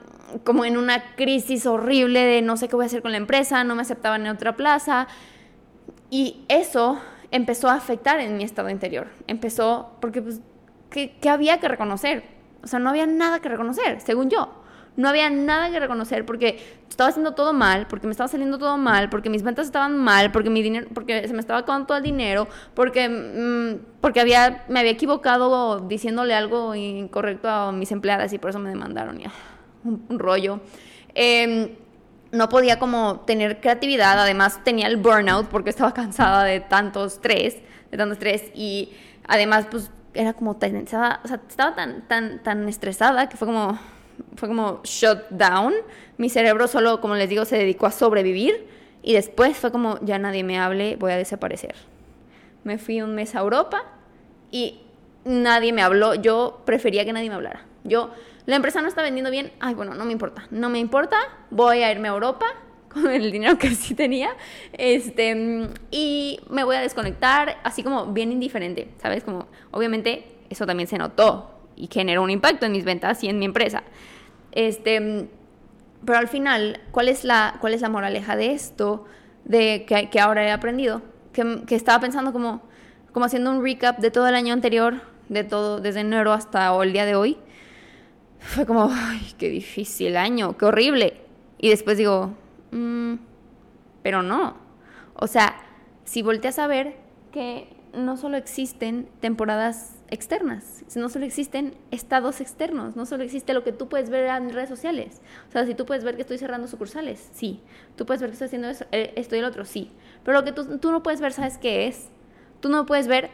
como 0.45 0.65
en 0.65 0.77
una 0.77 1.17
crisis 1.17 1.67
horrible 1.67 2.25
de 2.25 2.41
no 2.41 2.57
sé 2.57 2.69
qué 2.69 2.77
voy 2.77 2.85
a 2.85 2.87
hacer 2.87 3.03
con 3.03 3.11
la 3.11 3.19
empresa, 3.19 3.63
no 3.65 3.75
me 3.75 3.83
aceptaban 3.83 4.23
en 4.23 4.33
otra 4.33 4.57
plaza. 4.57 5.07
Y 6.09 6.45
eso 6.49 6.99
empezó 7.31 7.69
a 7.69 7.75
afectar 7.75 8.21
en 8.21 8.37
mi 8.37 8.45
estado 8.45 8.71
interior. 8.71 9.09
Empezó 9.27 9.97
porque, 10.01 10.23
pues, 10.23 10.41
¿qué, 10.91 11.17
¿qué 11.21 11.29
había 11.29 11.61
que 11.61 11.69
reconocer? 11.69 12.25
O 12.63 12.67
sea, 12.67 12.79
no 12.79 12.91
había 12.91 13.07
nada 13.07 13.41
que 13.41 13.49
reconocer, 13.49 14.01
según 14.01 14.31
yo. 14.31 14.61
No 14.97 15.09
había 15.09 15.31
nada 15.31 15.71
que 15.71 15.81
reconocer 15.81 16.27
porque 16.27 16.59
estaba 16.89 17.09
haciendo 17.09 17.33
todo 17.33 17.53
mal, 17.53 17.87
porque 17.87 18.07
me 18.07 18.11
estaba 18.11 18.29
saliendo 18.29 18.59
todo 18.59 18.77
mal, 18.77 19.09
porque 19.09 19.31
mis 19.31 19.43
ventas 19.43 19.67
estaban 19.67 19.97
mal, 19.97 20.33
porque 20.33 20.51
mi 20.51 20.63
dinero, 20.63 20.89
porque 20.93 21.27
se 21.27 21.33
me 21.33 21.41
estaba 21.41 21.61
acabando 21.61 21.87
todo 21.87 21.99
el 21.99 22.03
dinero, 22.03 22.49
porque, 22.75 23.09
mm, 23.09 24.01
porque 24.01 24.21
había, 24.21 24.65
me 24.69 24.81
había 24.81 24.93
equivocado 24.93 25.81
diciéndole 25.81 26.35
algo 26.35 26.75
incorrecto 26.75 27.49
a 27.49 27.73
mis 27.73 27.93
empleadas 27.93 28.33
y 28.33 28.39
por 28.39 28.51
eso 28.51 28.59
me 28.59 28.69
demandaron 28.69 29.19
ya. 29.19 29.33
Un, 29.85 30.19
rollo. 30.19 30.61
Em, 31.15 31.71
no 32.33 32.49
podía 32.49 32.79
como 32.79 33.21
tener 33.21 33.61
creatividad, 33.61 34.19
además 34.21 34.63
tenía 34.65 34.87
el 34.87 34.97
burnout 34.97 35.49
porque 35.49 35.71
estaba 35.71 35.93
cansada 35.95 36.45
de 36.45 36.61
tanto 36.61 37.05
estrés, 37.05 37.59
de 37.91 37.97
tanto 37.97 38.15
estrés 38.15 38.51
y 38.55 38.93
además 39.27 39.67
pues 39.71 39.91
era 40.15 40.33
como 40.33 40.57
tan, 40.57 40.77
o 40.77 40.87
sea, 40.87 41.21
estaba 41.49 41.75
tan, 41.75 42.07
tan, 42.09 42.43
tan 42.43 42.69
estresada 42.69 43.29
que 43.29 43.37
fue 43.37 43.47
como, 43.47 43.79
fue 44.37 44.49
como 44.49 44.81
shut 44.85 45.29
down. 45.31 45.75
Mi 46.19 46.29
cerebro 46.29 46.69
solo, 46.69 47.01
como 47.01 47.15
les 47.15 47.29
digo, 47.29 47.45
se 47.45 47.57
dedicó 47.57 47.87
a 47.87 47.93
sobrevivir 47.93 48.67
y 49.03 49.15
después 49.15 49.57
fue 49.57 49.71
como 49.71 49.99
ya 50.01 50.19
nadie 50.19 50.45
me 50.45 50.59
hable, 50.59 50.97
voy 50.97 51.13
a 51.13 51.17
desaparecer. 51.17 51.75
Me 52.65 52.79
fui 52.79 53.01
un 53.01 53.15
mes 53.15 53.35
a 53.35 53.41
Europa 53.41 53.85
y 54.51 54.81
nadie 55.25 55.73
me 55.73 55.83
habló. 55.83 56.15
Yo 56.15 56.61
prefería 56.65 57.05
que 57.05 57.13
nadie 57.13 57.29
me 57.31 57.37
hablara. 57.37 57.65
Yo, 57.85 58.11
la 58.47 58.57
empresa 58.57 58.81
no 58.83 58.89
está 58.89 59.03
vendiendo 59.03 59.31
bien. 59.31 59.53
Ay, 59.61 59.75
bueno, 59.75 59.95
no 59.95 60.05
me 60.05 60.13
importa. 60.13 60.47
No 60.51 60.69
me 60.69 60.79
importa. 60.79 61.17
Voy 61.51 61.83
a 61.83 61.91
irme 61.91 62.09
a 62.09 62.13
Europa 62.13 62.47
con 62.93 63.11
el 63.11 63.31
dinero 63.31 63.59
que 63.59 63.75
sí 63.75 63.95
tenía. 63.95 64.31
Este, 64.73 65.69
y 65.91 66.41
me 66.49 66.65
voy 66.65 66.77
a 66.77 66.81
desconectar, 66.81 67.59
así 67.63 67.83
como 67.83 68.07
bien 68.07 68.33
indiferente, 68.33 68.89
¿sabes? 69.01 69.25
Como, 69.25 69.47
obviamente, 69.71 70.27
eso 70.49 70.67
también 70.67 70.89
se 70.89 70.99
notó 70.99 71.59
y 71.77 71.89
generó 71.91 72.23
un 72.23 72.31
impacto 72.31 72.67
en 72.67 72.73
mis 72.73 72.85
ventas 72.85 73.23
y 73.23 73.29
en 73.29 73.39
mi 73.39 73.45
empresa. 73.45 73.83
Este, 74.53 75.29
pero 76.05 76.19
al 76.19 76.29
final, 76.29 76.81
¿cuál 76.91 77.09
es 77.09 77.25
la, 77.25 77.57
cuál 77.61 77.75
es 77.75 77.81
la 77.81 77.89
moraleja 77.89 78.37
de 78.37 78.53
esto? 78.53 79.05
De 79.45 79.85
que, 79.87 80.11
que 80.11 80.21
ahora 80.21 80.45
he 80.45 80.51
aprendido. 80.51 81.03
Que, 81.33 81.63
que, 81.67 81.77
estaba 81.77 82.01
pensando 82.01 82.33
como, 82.33 82.63
como 83.13 83.27
haciendo 83.27 83.51
un 83.51 83.63
recap 83.63 83.99
de 83.99 84.11
todo 84.11 84.27
el 84.27 84.35
año 84.35 84.53
anterior, 84.53 85.03
de 85.29 85.45
todo, 85.45 85.81
desde 85.81 86.01
enero 86.01 86.33
hasta 86.33 86.75
el 86.83 86.93
día 86.93 87.07
de 87.07 87.15
hoy. 87.15 87.39
Fue 88.41 88.67
como, 88.67 88.91
ay, 88.91 89.35
qué 89.39 89.49
difícil 89.49 90.17
año, 90.17 90.57
qué 90.57 90.65
horrible. 90.65 91.21
Y 91.59 91.69
después 91.69 91.99
digo, 91.99 92.35
mm, 92.73 93.15
pero 94.03 94.23
no. 94.23 94.57
O 95.15 95.27
sea, 95.27 95.55
si 96.05 96.23
volteas 96.23 96.59
a 96.59 96.67
ver 96.67 96.97
que 97.33 97.69
no 97.93 98.17
solo 98.17 98.37
existen 98.37 99.09
temporadas 99.21 99.97
externas, 100.09 100.85
no 100.97 101.09
solo 101.09 101.25
existen 101.25 101.75
estados 101.91 102.41
externos, 102.41 102.97
no 102.97 103.07
solo 103.07 103.23
existe 103.23 103.53
lo 103.53 103.63
que 103.63 103.73
tú 103.73 103.89
puedes 103.89 104.11
ver 104.11 104.27
en 104.27 104.51
redes 104.51 104.69
sociales. 104.69 105.21
O 105.49 105.53
sea, 105.53 105.67
si 105.67 105.75
tú 105.75 105.87
puedes 105.87 106.03
ver 106.03 106.17
que 106.17 106.23
estoy 106.23 106.39
cerrando 106.39 106.67
sucursales, 106.67 107.31
sí. 107.33 107.61
Tú 107.97 108.07
puedes 108.07 108.21
ver 108.21 108.31
que 108.31 108.35
estoy 108.35 108.47
haciendo 108.47 108.69
eh, 108.93 109.13
esto 109.17 109.37
y 109.37 109.41
el 109.41 109.45
otro, 109.45 109.65
sí. 109.65 109.93
Pero 110.25 110.39
lo 110.39 110.45
que 110.45 110.53
tú, 110.53 110.79
tú 110.79 110.91
no 110.91 111.03
puedes 111.03 111.21
ver, 111.21 111.33
¿sabes 111.33 111.59
qué 111.59 111.87
es? 111.87 112.09
Tú 112.61 112.69
no 112.69 112.87
puedes 112.87 113.07
ver 113.07 113.31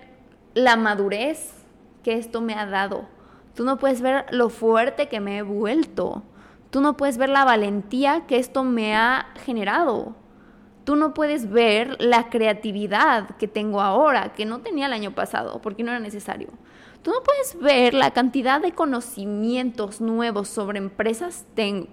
la 0.55 0.77
madurez 0.77 1.53
que 2.03 2.14
esto 2.14 2.40
me 2.40 2.55
ha 2.55 2.66
dado. 2.66 3.15
Tú 3.57 3.64
no 3.64 3.79
puedes 3.79 4.01
ver 4.01 4.27
lo 4.31 4.49
fuerte 4.51 5.09
que 5.09 5.19
me 5.19 5.38
he 5.38 5.42
vuelto. 5.42 6.23
Tú 6.71 6.81
no 6.81 6.97
puedes 6.97 7.19
ver 7.19 7.31
la 7.31 7.45
valentía 7.45 8.27
que 8.27 8.38
esto 8.38 8.62
me 8.62 8.95
ha 8.95 9.27
generado 9.45 10.14
tú 10.87 10.95
no 10.95 11.12
puedes 11.14 11.51
ver 11.51 12.01
la 12.01 12.31
creatividad 12.31 13.37
que 13.38 13.49
tengo 13.49 13.81
ahora, 13.81 14.33
que 14.35 14.47
no 14.47 14.61
tenía 14.61 14.87
el 14.87 14.92
año 14.92 15.11
pasado, 15.16 15.61
porque 15.61 15.83
no 15.83 15.90
era 15.90 15.99
necesario. 15.99 16.49
Tú 17.03 17.11
no 17.11 17.23
puedes 17.25 17.59
ver 17.61 17.92
la 17.92 18.12
cantidad 18.12 18.61
de 18.61 18.71
conocimientos 18.71 20.01
nuevos 20.01 20.49
sobre 20.49 20.79
empresas 20.79 21.45
tengo. 21.57 21.88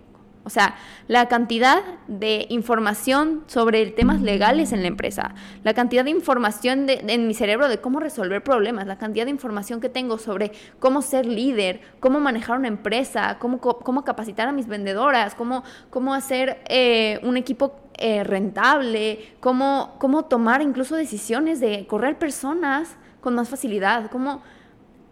O 0.45 0.49
sea, 0.49 0.75
la 1.07 1.29
cantidad 1.29 1.81
de 2.07 2.47
información 2.49 3.45
sobre 3.47 3.85
temas 3.91 4.21
legales 4.21 4.73
en 4.73 4.81
la 4.81 4.89
empresa, 4.89 5.35
la 5.63 5.73
cantidad 5.73 6.03
de 6.03 6.09
información 6.09 6.85
en 6.89 7.27
mi 7.27 7.33
cerebro 7.33 7.69
de 7.69 7.79
cómo 7.79 8.01
resolver 8.01 8.43
problemas, 8.43 8.85
la 8.85 8.97
cantidad 8.97 9.23
de 9.23 9.31
información 9.31 9.79
que 9.79 9.87
tengo 9.87 10.17
sobre 10.17 10.51
cómo 10.79 11.01
ser 11.01 11.25
líder, 11.25 11.79
cómo 12.01 12.19
manejar 12.19 12.57
una 12.57 12.67
empresa, 12.67 13.37
cómo, 13.39 13.59
cómo 13.61 14.03
capacitar 14.03 14.49
a 14.49 14.51
mis 14.51 14.67
vendedoras, 14.67 15.33
cómo, 15.33 15.63
cómo 15.89 16.13
hacer 16.13 16.61
eh, 16.67 17.21
un 17.23 17.37
equipo 17.37 17.79
eh, 17.97 18.25
rentable, 18.25 19.35
cómo, 19.39 19.95
cómo 19.97 20.25
tomar 20.25 20.61
incluso 20.61 20.97
decisiones 20.97 21.61
de 21.61 21.87
correr 21.87 22.17
personas 22.17 22.97
con 23.21 23.33
más 23.35 23.47
facilidad, 23.47 24.11
cómo... 24.11 24.43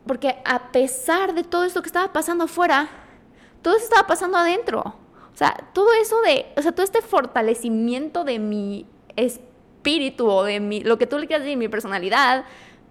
Porque 0.06 0.36
a 0.44 0.72
pesar 0.72 1.34
de 1.36 1.44
todo 1.44 1.64
esto 1.64 1.82
que 1.82 1.88
estaba 1.88 2.12
pasando 2.12 2.46
afuera, 2.46 2.90
todo 3.62 3.76
eso 3.76 3.86
estaba 3.86 4.08
pasando 4.08 4.38
adentro. 4.38 5.01
O 5.34 5.38
sea, 5.38 5.70
todo 5.74 5.94
eso 5.94 6.20
de, 6.22 6.48
o 6.58 6.62
sea, 6.62 6.72
todo 6.72 6.84
este 6.84 7.02
fortalecimiento 7.02 8.24
de 8.24 8.40
mi 8.40 8.86
espíritu 9.16 10.28
o 10.28 10.44
de 10.44 10.60
mi, 10.60 10.82
lo 10.82 10.98
que 10.98 11.08
tú 11.08 11.18
le 11.18 11.28
quieras 11.28 11.44
decir, 11.44 11.58
mi 11.58 11.68
personalidad, 11.68 12.46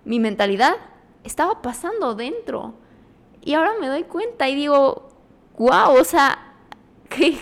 mi 0.05 0.21
mentalidad, 0.21 0.75
estaba 1.25 1.63
pasando 1.63 2.15
dentro. 2.15 2.75
Y 3.43 3.55
ahora 3.55 3.73
me 3.81 3.89
doy 3.89 4.05
cuenta 4.05 4.49
y 4.49 4.55
digo, 4.55 5.09
wow, 5.59 5.99
o 5.99 6.05
sea, 6.05 6.51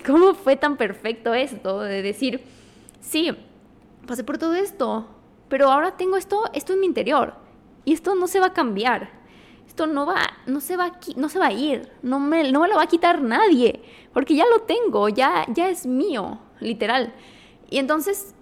¿Cómo 0.07 0.35
fue 0.35 0.57
tan 0.57 0.77
perfecto 0.77 1.35
esto 1.35 1.81
de 1.81 2.03
decir, 2.03 2.43
sí, 3.01 3.31
pasé 4.07 4.25
por 4.25 4.39
todo 4.39 4.55
esto, 4.55 5.07
pero 5.49 5.71
ahora 5.71 5.97
tengo 5.97 6.17
esto, 6.17 6.45
esto 6.55 6.73
en 6.73 6.81
mi 6.81 6.87
interior 6.87 7.35
y 7.85 7.93
esto 7.93 8.15
no 8.15 8.27
se 8.27 8.41
va 8.41 8.47
a 8.47 8.53
cambiar. 8.53 9.11
No 9.87 10.07
va, 10.07 10.39
no 10.47 10.61
se 10.61 10.77
va, 10.77 10.99
no 11.17 11.29
se 11.29 11.39
va 11.39 11.47
a 11.47 11.53
ir, 11.53 11.91
no 12.03 12.19
me, 12.21 12.51
no 12.51 12.67
lo 12.67 12.77
va 12.77 12.83
a 12.83 12.87
quitar 12.87 13.23
nadie, 13.23 13.83
porque 14.13 14.35
ya 14.35 14.45
lo 14.47 14.63
tengo, 14.63 15.09
ya, 15.09 15.47
ya 15.49 15.69
es 15.69 15.87
mío, 15.87 16.41
literal. 16.61 17.15
Y 17.71 17.79
entonces, 17.79 18.35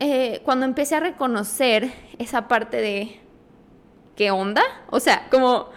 eh, 0.00 0.40
cuando 0.44 0.66
empecé 0.66 0.96
a 0.96 1.00
reconocer 1.00 1.92
esa 2.18 2.48
parte 2.48 2.76
de, 2.78 3.20
¿qué 4.16 4.30
onda? 4.30 4.62
O 4.90 5.00
sea, 5.00 5.28
como, 5.30 5.70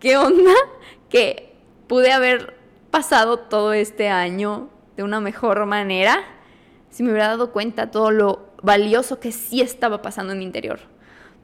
¿qué 0.00 0.16
onda? 0.16 0.52
Que 1.08 1.54
pude 1.86 2.10
haber 2.10 2.56
pasado 2.90 3.38
todo 3.38 3.72
este 3.72 4.08
año 4.08 4.68
de 4.96 5.04
una 5.04 5.20
mejor 5.20 5.64
manera 5.66 6.24
si 6.90 7.02
me 7.02 7.10
hubiera 7.10 7.28
dado 7.28 7.52
cuenta 7.52 7.90
todo 7.90 8.10
lo 8.10 8.46
valioso 8.62 9.20
que 9.20 9.32
sí 9.32 9.60
estaba 9.60 10.02
pasando 10.02 10.32
en 10.32 10.38
mi 10.38 10.44
interior. 10.44 10.80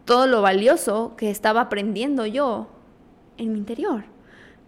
Todo 0.05 0.27
lo 0.27 0.43
valioso 0.43 1.15
que 1.17 1.31
estaba 1.31 1.63
aprendiendo 1.63 2.25
yo 2.27 2.69
en 3.41 3.53
mi 3.53 3.59
interior. 3.59 4.05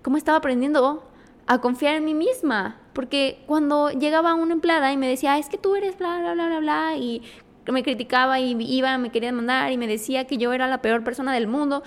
Cómo 0.03 0.17
estaba 0.17 0.39
aprendiendo 0.39 1.09
a 1.47 1.61
confiar 1.61 1.95
en 1.95 2.05
mí 2.05 2.15
misma. 2.15 2.81
Porque 2.93 3.43
cuando 3.47 3.91
llegaba 3.91 4.35
una 4.35 4.53
empleada 4.53 4.93
y 4.93 4.97
me 4.97 5.09
decía, 5.09 5.39
es 5.39 5.49
que 5.49 5.59
tú 5.59 5.77
eres 5.77 5.97
bla, 5.99 6.19
bla, 6.19 6.35
bla, 6.35 6.47
bla, 6.47 6.61
bla, 6.61 6.97
y 6.97 7.23
me 7.71 7.83
criticaba 7.83 8.41
y 8.41 8.57
iba, 8.61 8.99
me 8.99 9.11
quería 9.11 9.33
mandar 9.33 9.73
y 9.73 9.79
me 9.79 9.87
decía 9.87 10.27
que 10.27 10.37
yo 10.37 10.53
era 10.53 10.67
la 10.67 10.83
peor 10.83 11.05
persona 11.05 11.33
del 11.33 11.47
mundo, 11.47 11.83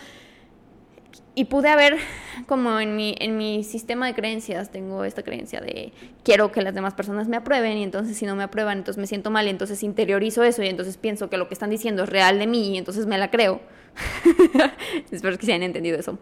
y 1.37 1.45
pude 1.45 1.67
haber, 1.67 1.97
como 2.47 2.79
en 2.79 2.95
mi, 2.95 3.13
en 3.19 3.37
mi 3.37 3.63
sistema 3.65 4.07
de 4.07 4.15
creencias, 4.15 4.71
tengo 4.71 5.03
esta 5.03 5.21
creencia 5.21 5.59
de 5.59 5.91
quiero 6.23 6.51
que 6.51 6.61
las 6.61 6.73
demás 6.73 6.93
personas 6.93 7.27
me 7.27 7.35
aprueben 7.35 7.77
y 7.77 7.83
entonces 7.83 8.17
si 8.17 8.25
no 8.25 8.37
me 8.37 8.43
aprueban, 8.43 8.77
entonces 8.77 8.99
me 8.99 9.05
siento 9.05 9.31
mal 9.31 9.45
y 9.45 9.49
entonces 9.49 9.83
interiorizo 9.83 10.43
eso 10.43 10.63
y 10.63 10.67
entonces 10.67 10.95
pienso 10.95 11.29
que 11.29 11.37
lo 11.37 11.49
que 11.49 11.53
están 11.53 11.69
diciendo 11.69 12.03
es 12.03 12.09
real 12.09 12.39
de 12.39 12.47
mí 12.47 12.73
y 12.73 12.77
entonces 12.77 13.05
me 13.05 13.17
la 13.17 13.31
creo. 13.31 13.59
Espero 15.11 15.37
que 15.37 15.45
se 15.45 15.51
hayan 15.51 15.63
entendido 15.63 15.99
eso. 15.99 16.17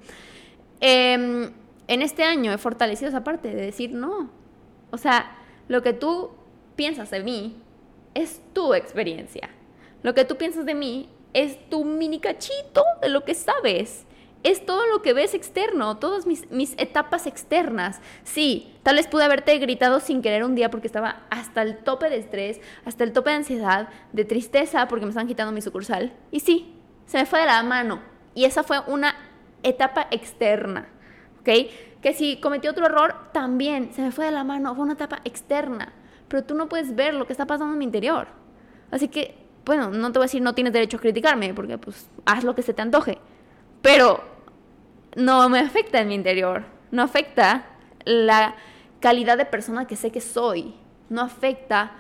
Em, 0.86 1.54
en 1.88 2.02
este 2.02 2.26
año 2.26 2.52
he 2.52 2.58
fortalecido 2.58 3.08
esa 3.08 3.24
parte 3.24 3.56
de 3.56 3.62
decir 3.62 3.92
no. 3.94 4.30
O 4.92 4.98
sea, 4.98 5.38
lo 5.70 5.82
que 5.82 5.94
tú 5.94 6.32
piensas 6.76 7.10
de 7.10 7.24
mí 7.24 7.56
es 8.14 8.42
tu 8.52 8.74
experiencia. 8.74 9.50
Lo 10.02 10.14
que 10.14 10.26
tú 10.26 10.36
piensas 10.36 10.66
de 10.66 10.76
mí 10.76 11.10
es 11.32 11.70
tu 11.70 11.86
mini 11.86 12.20
cachito 12.20 12.84
de 13.02 13.08
lo 13.08 13.24
que 13.24 13.34
sabes 13.34 14.06
es 14.44 14.66
todo 14.66 14.86
lo 14.88 15.02
que 15.02 15.14
ves 15.14 15.34
externo, 15.34 15.98
todas 16.00 16.28
mis, 16.28 16.76
etapas 16.78 17.28
externas. 17.28 18.02
Sí, 18.24 18.76
tal 18.84 18.98
vez 18.98 19.08
pude 19.08 19.24
haberte 19.24 19.58
gritado 19.58 20.02
sin 20.02 20.22
querer 20.22 20.44
un 20.44 20.54
día 20.54 20.70
porque 20.70 20.88
estaba 20.88 21.24
hasta 21.30 21.62
el 21.62 21.78
tope 21.78 22.10
de 22.10 22.18
estrés, 22.18 22.60
hasta 22.84 23.06
el 23.06 23.14
tope 23.14 23.30
de 23.30 23.38
ansiedad, 23.38 23.88
de 24.12 24.26
tristeza 24.26 24.90
porque 24.90 25.06
me 25.06 25.12
estaban 25.12 25.30
quitando 25.30 25.54
mi 25.54 25.62
sucursal. 25.62 26.12
Y 26.30 26.42
sí, 26.42 26.76
se 27.06 27.20
me 27.20 27.26
fue 27.26 27.40
de 27.40 27.46
la 27.46 27.64
mano. 27.64 28.02
Y 28.36 28.44
esa 28.44 28.64
fue 28.64 28.82
una 28.88 29.16
etapa 29.64 30.08
externa. 30.12 30.88
¿Ok? 31.40 31.50
Que 32.02 32.14
si 32.14 32.38
cometí 32.38 32.68
otro 32.68 32.86
error, 32.86 33.16
también 33.32 33.94
se 33.94 34.02
me 34.02 34.12
fue 34.12 34.26
de 34.26 34.32
la 34.32 34.44
mano, 34.44 34.76
fue 34.76 34.84
una 34.84 34.94
etapa 34.94 35.20
externa. 35.24 35.94
Pero 36.28 36.44
tú 36.44 36.56
no 36.56 36.70
puedes 36.70 36.96
ver 36.96 37.14
lo 37.14 37.26
que 37.26 37.34
está 37.34 37.46
pasando 37.46 37.74
en 37.74 37.80
mi 37.80 37.86
interior. 37.86 38.28
Así 38.92 39.08
que, 39.08 39.36
bueno, 39.66 39.90
no 39.90 40.12
te 40.12 40.20
voy 40.20 40.24
a 40.24 40.28
decir 40.28 40.42
no 40.42 40.54
tienes 40.54 40.74
derecho 40.74 40.98
a 40.98 41.00
criticarme, 41.00 41.54
porque 41.54 41.78
pues 41.78 42.10
haz 42.26 42.44
lo 42.44 42.56
que 42.56 42.62
se 42.62 42.74
te 42.74 42.82
antoje. 42.82 43.18
Pero 43.82 44.22
no 45.16 45.50
me 45.50 45.60
afecta 45.60 46.00
en 46.00 46.08
mi 46.10 46.16
interior, 46.16 46.64
no 46.92 47.04
afecta 47.04 47.66
la 48.06 48.56
calidad 49.00 49.38
de 49.38 49.46
persona 49.46 49.86
que 49.86 49.96
sé 49.96 50.12
que 50.12 50.22
soy, 50.22 50.76
no 51.10 51.22
afecta 51.22 51.92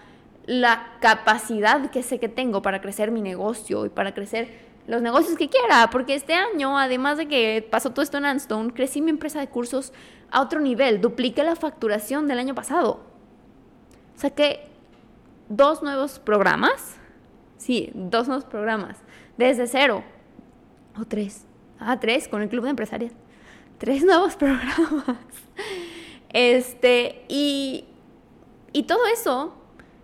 la 0.46 0.98
capacidad 1.00 1.90
que 1.92 2.04
sé 2.04 2.20
que 2.20 2.30
tengo 2.30 2.62
para 2.62 2.82
crecer 2.82 3.12
mi 3.12 3.22
negocio 3.22 3.86
y 3.86 3.90
para 3.90 4.14
crecer 4.14 4.50
los 4.88 5.02
negocios 5.02 5.38
que 5.38 5.50
quiera, 5.50 5.90
porque 5.90 6.16
este 6.16 6.34
año, 6.34 6.78
además 6.78 7.18
de 7.18 7.28
que 7.28 7.68
pasó 7.70 7.92
todo 7.92 8.04
esto 8.04 8.18
en 8.18 8.26
Anstone, 8.26 8.74
crecí 8.74 9.02
mi 9.02 9.12
empresa 9.12 9.40
de 9.40 9.48
cursos 9.48 9.94
a 10.30 10.42
otro 10.42 10.60
nivel, 10.60 11.00
dupliqué 11.00 11.44
la 11.44 11.56
facturación 11.56 12.28
del 12.28 12.40
año 12.40 12.56
pasado. 12.56 13.02
Saqué 14.16 14.68
dos 15.48 15.84
nuevos 15.84 16.20
programas, 16.20 16.98
sí, 17.58 17.92
dos 17.94 18.28
nuevos 18.28 18.46
programas, 18.46 18.98
desde 19.38 19.68
cero, 19.68 20.04
o 21.00 21.06
tres, 21.06 21.46
Ah, 21.86 22.00
tres, 22.00 22.30
con 22.30 22.42
el 22.42 22.48
Club 22.48 22.64
de 22.64 22.70
Empresarias. 22.70 23.12
Tres 23.78 24.06
nuevos 24.06 24.36
programas. 24.38 25.18
Este, 26.30 27.26
y, 27.28 27.86
y 28.72 28.84
todo 28.84 29.06
eso 29.08 29.54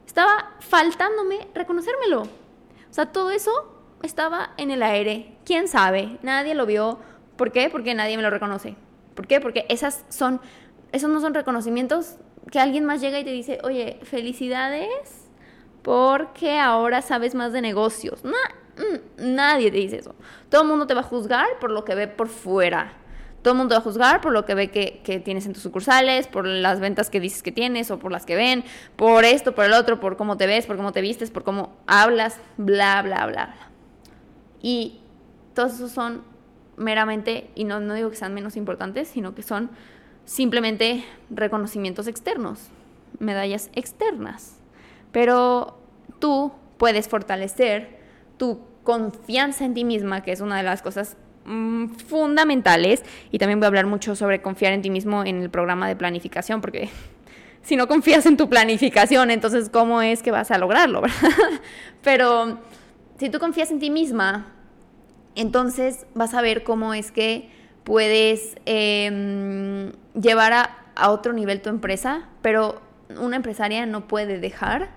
estaba 0.06 0.56
faltándome 0.60 1.48
reconocérmelo. 1.54 2.24
O 2.24 2.28
sea, 2.94 3.06
todo 3.06 3.32
eso 3.32 3.79
estaba 4.03 4.51
en 4.57 4.71
el 4.71 4.83
aire. 4.83 5.35
¿Quién 5.45 5.67
sabe? 5.67 6.17
Nadie 6.21 6.55
lo 6.55 6.65
vio. 6.65 6.99
¿Por 7.35 7.51
qué? 7.51 7.69
Porque 7.69 7.93
nadie 7.93 8.17
me 8.17 8.23
lo 8.23 8.29
reconoce. 8.29 8.75
¿Por 9.15 9.27
qué? 9.27 9.39
Porque 9.39 9.65
esas 9.69 10.05
son, 10.09 10.41
esos 10.91 11.09
no 11.09 11.21
son 11.21 11.33
reconocimientos 11.33 12.15
que 12.51 12.59
alguien 12.59 12.85
más 12.85 13.01
llega 13.01 13.19
y 13.19 13.23
te 13.23 13.31
dice, 13.31 13.59
oye, 13.63 13.99
felicidades 14.03 15.29
porque 15.81 16.59
ahora 16.59 17.01
sabes 17.01 17.35
más 17.35 17.53
de 17.53 17.62
negocios. 17.62 18.23
Mm, 18.23 19.35
nadie 19.35 19.71
te 19.71 19.77
dice 19.77 19.97
eso. 19.97 20.15
Todo 20.49 20.63
el 20.63 20.67
mundo 20.67 20.88
te 20.88 20.93
va 20.93 21.01
a 21.01 21.03
juzgar 21.03 21.47
por 21.59 21.71
lo 21.71 21.85
que 21.85 21.95
ve 21.95 22.07
por 22.07 22.27
fuera. 22.27 22.93
Todo 23.41 23.53
el 23.53 23.57
mundo 23.57 23.69
te 23.69 23.75
va 23.75 23.81
a 23.81 23.83
juzgar 23.83 24.21
por 24.21 24.33
lo 24.33 24.45
que 24.45 24.53
ve 24.53 24.69
que, 24.69 25.21
tienes 25.23 25.45
en 25.45 25.53
tus 25.53 25.63
sucursales, 25.63 26.27
por 26.27 26.45
las 26.45 26.81
ventas 26.81 27.09
que 27.09 27.21
dices 27.21 27.41
que 27.41 27.53
tienes 27.53 27.89
o 27.89 27.97
por 27.97 28.12
las 28.12 28.25
que 28.25 28.35
ven, 28.35 28.65
por 28.97 29.23
esto, 29.23 29.55
por 29.55 29.65
el 29.65 29.73
otro, 29.73 29.99
por 29.99 30.17
cómo 30.17 30.35
te 30.35 30.45
ves, 30.45 30.65
por 30.65 30.75
cómo 30.75 30.91
te 30.91 30.99
vistes, 30.99 31.31
por 31.31 31.43
cómo 31.43 31.77
hablas, 31.88 32.38
bla, 32.57 33.01
bla, 33.01 33.25
bla. 33.27 33.68
Y 34.62 35.00
todos 35.54 35.74
esos 35.74 35.91
son 35.91 36.24
meramente, 36.78 37.50
y 37.56 37.65
no, 37.65 37.80
no 37.80 37.93
digo 37.93 38.10
que 38.10 38.15
sean 38.15 38.34
menos 38.34 38.56
importantes, 38.56 39.08
sino 39.08 39.36
que 39.36 39.43
son 39.43 39.69
simplemente 40.26 41.04
reconocimientos 41.30 42.08
externos, 42.08 42.67
medallas 43.19 43.69
externas. 43.74 44.58
Pero 45.12 45.80
tú 46.19 46.52
puedes 46.78 47.08
fortalecer 47.08 48.00
tu 48.38 48.60
confianza 48.84 49.65
en 49.65 49.74
ti 49.74 49.84
misma, 49.84 50.24
que 50.24 50.32
es 50.32 50.41
una 50.41 50.58
de 50.58 50.63
las 50.63 50.82
cosas 50.82 51.17
mm, 51.45 51.88
fundamentales. 52.08 53.04
Y 53.32 53.39
también 53.39 53.60
voy 53.60 53.65
a 53.65 53.67
hablar 53.67 53.86
mucho 53.86 54.15
sobre 54.15 54.41
confiar 54.41 54.74
en 54.74 54.82
ti 54.82 54.89
mismo 54.89 55.24
en 55.24 55.41
el 55.41 55.50
programa 55.50 55.88
de 55.88 55.95
planificación, 55.95 56.62
porque 56.62 56.89
si 57.62 57.76
no 57.76 57.88
confías 57.88 58.26
en 58.26 58.38
tu 58.38 58.50
planificación, 58.50 59.32
entonces 59.32 59.69
¿cómo 59.69 60.02
es 60.02 60.24
que 60.24 60.32
vas 60.32 60.52
a 60.52 60.58
lograrlo? 60.58 61.02
Pero 62.04 62.60
si 63.19 63.29
tú 63.29 63.38
confías 63.39 63.69
en 63.69 63.79
ti 63.79 63.89
misma, 63.89 64.47
entonces 65.36 66.08
vas 66.15 66.34
a 66.34 66.41
ver 66.41 66.63
cómo 66.63 66.93
es 66.93 67.12
que 67.12 67.49
puedes 67.84 68.55
em, 68.65 69.91
llevar 70.13 70.53
a, 70.53 70.77
a 70.95 71.12
otro 71.12 71.34
nivel 71.34 71.62
tu 71.62 71.69
empresa, 71.69 72.29
pero 72.41 72.82
una 73.19 73.36
empresaria 73.36 73.86
no 73.86 74.08
puede 74.08 74.39
dejar 74.39 74.89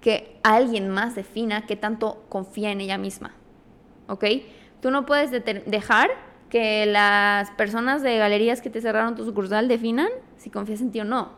que 0.00 0.38
alguien 0.44 0.88
más 0.88 1.14
defina 1.14 1.66
qué 1.66 1.76
tanto 1.76 2.24
confía 2.28 2.70
en 2.70 2.80
ella 2.80 2.98
misma. 2.98 3.34
¿Ok? 4.06 4.24
Tú 4.80 4.90
no 4.90 5.04
puedes 5.04 5.30
dejar 5.30 6.10
que 6.48 6.86
las 6.86 7.50
personas 7.52 8.02
de 8.02 8.16
galerías 8.16 8.60
que 8.62 8.70
te 8.70 8.80
cerraron 8.80 9.14
tu 9.14 9.24
sucursal 9.24 9.68
definan 9.68 10.08
si 10.36 10.50
confías 10.50 10.80
en 10.80 10.90
ti 10.90 11.00
o 11.00 11.04
no. 11.04 11.32